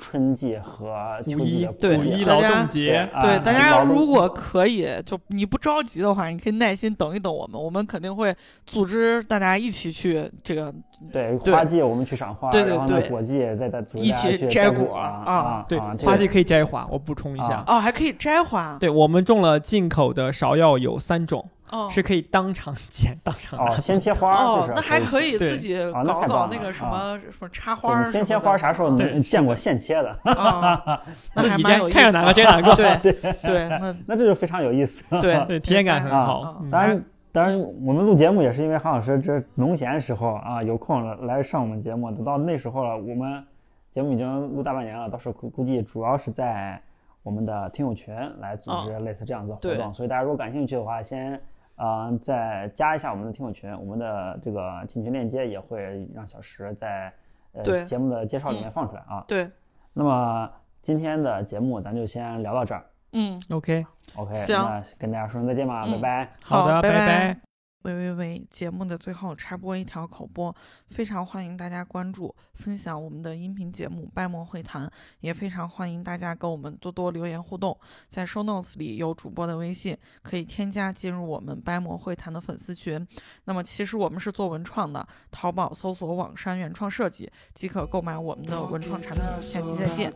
[0.00, 8.34] 春季和秋五一季的对五一劳动节，啊对，大家如果可以，就你不着急的话，你可以耐心等一等我们，我们肯定会
[8.64, 10.72] 组织大家一起去这个
[11.12, 16.86] 对对花季我们去赏花，对对对一起摘果果啊啊对花季可以摘花。
[16.90, 21.88] 我补充一下，啊哦，还可以摘花，对我们种了进口的芍药有三种，哦。
[21.90, 25.36] 是可以当场剪、 当场拿哦，先切花就哦是，那还可以。
[25.38, 30.10] 自己搞搞那个什么什么插花儿先切花啥时候能见过现切的？
[30.32, 31.00] 啊，
[31.34, 31.98] 那 自己摘还蛮有，意思。
[31.98, 32.74] 看着哪个摘哪个。
[32.74, 33.12] 对
[33.42, 35.04] 对，那那这就非常有意思。
[35.20, 42.10] 对对，体验感很啊好当然，当然，我们录节目也是因为韩老师这农闲时候啊有空了来上我们节目。
[42.10, 43.44] 等到那时候了，我们
[43.90, 46.80] 节目已经录大半年了，到时候估估计主要是在
[47.22, 49.88] 我们的听友群来组织类似这样子的活动。
[49.88, 51.40] 对所以大家如果感兴趣的话，先
[51.78, 57.12] 呃再加一下我们的听友群，我们的这个进群链接也会让小石在
[57.52, 59.24] 呃节目的介绍里面嗯放出来啊。
[59.26, 59.50] 对，
[59.94, 60.50] 那么
[60.82, 62.84] 今天的节目咱就先聊到这儿。
[63.12, 66.32] 嗯，OK，OK，行那跟大家说声再见吧，嗯拜拜。
[66.42, 67.47] 好的，拜拜。
[67.87, 68.47] 喂喂喂！
[68.49, 70.55] 节目的最后插播一条口播，
[70.87, 74.87] 非常欢迎大家关注、分享我们的音频节目《掰馍会谈》，
[75.19, 77.77] 也非常欢迎大家跟我们多多留言互动。
[78.07, 83.05] 在 show notes 里有主播的微信，可以添加进入我们掰馍会谈的粉丝群。
[83.43, 89.21] 那么其实我们是做文创的，淘宝搜索“网山原创设计”即可购买我们的文创产品。
[89.41, 90.09] 下期再见。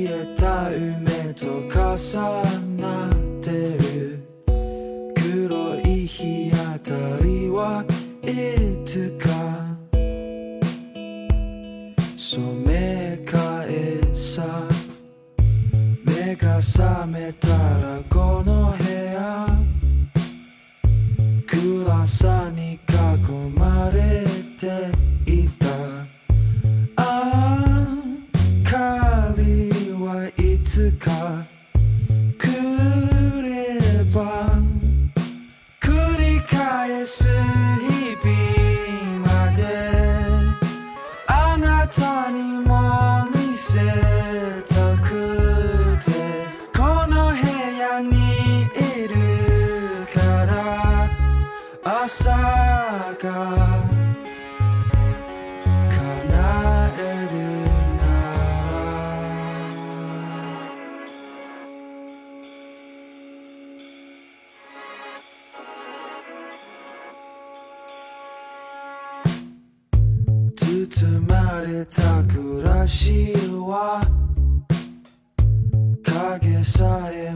[0.00, 2.42] 消えた夢と重
[2.78, 3.13] なってる
[6.15, 7.83] 日当たりは
[8.23, 8.27] い
[8.85, 9.27] つか
[12.15, 13.35] 染め替
[13.67, 14.41] えさ
[16.05, 18.54] 目が覚めたらこの
[76.85, 77.34] 影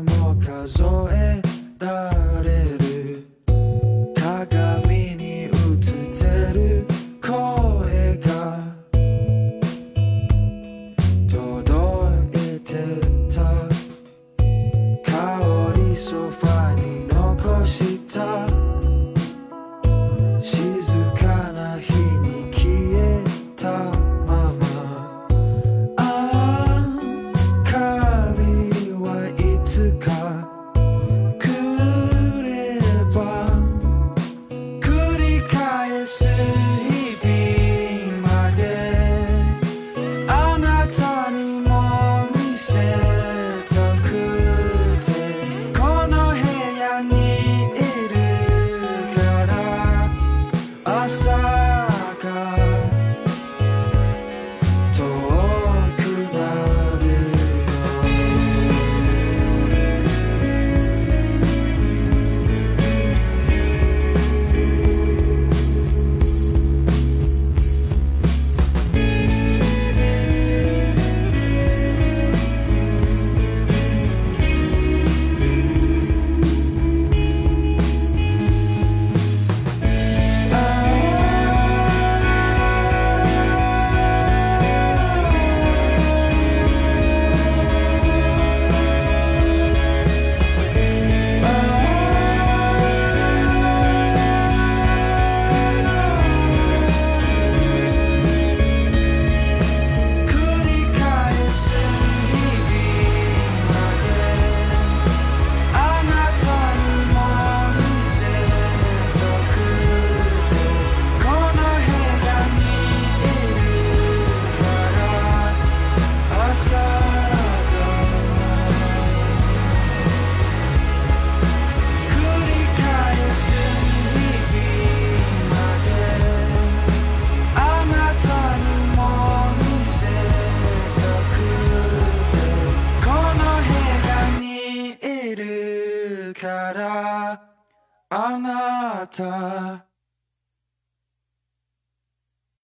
[139.20, 139.59] time.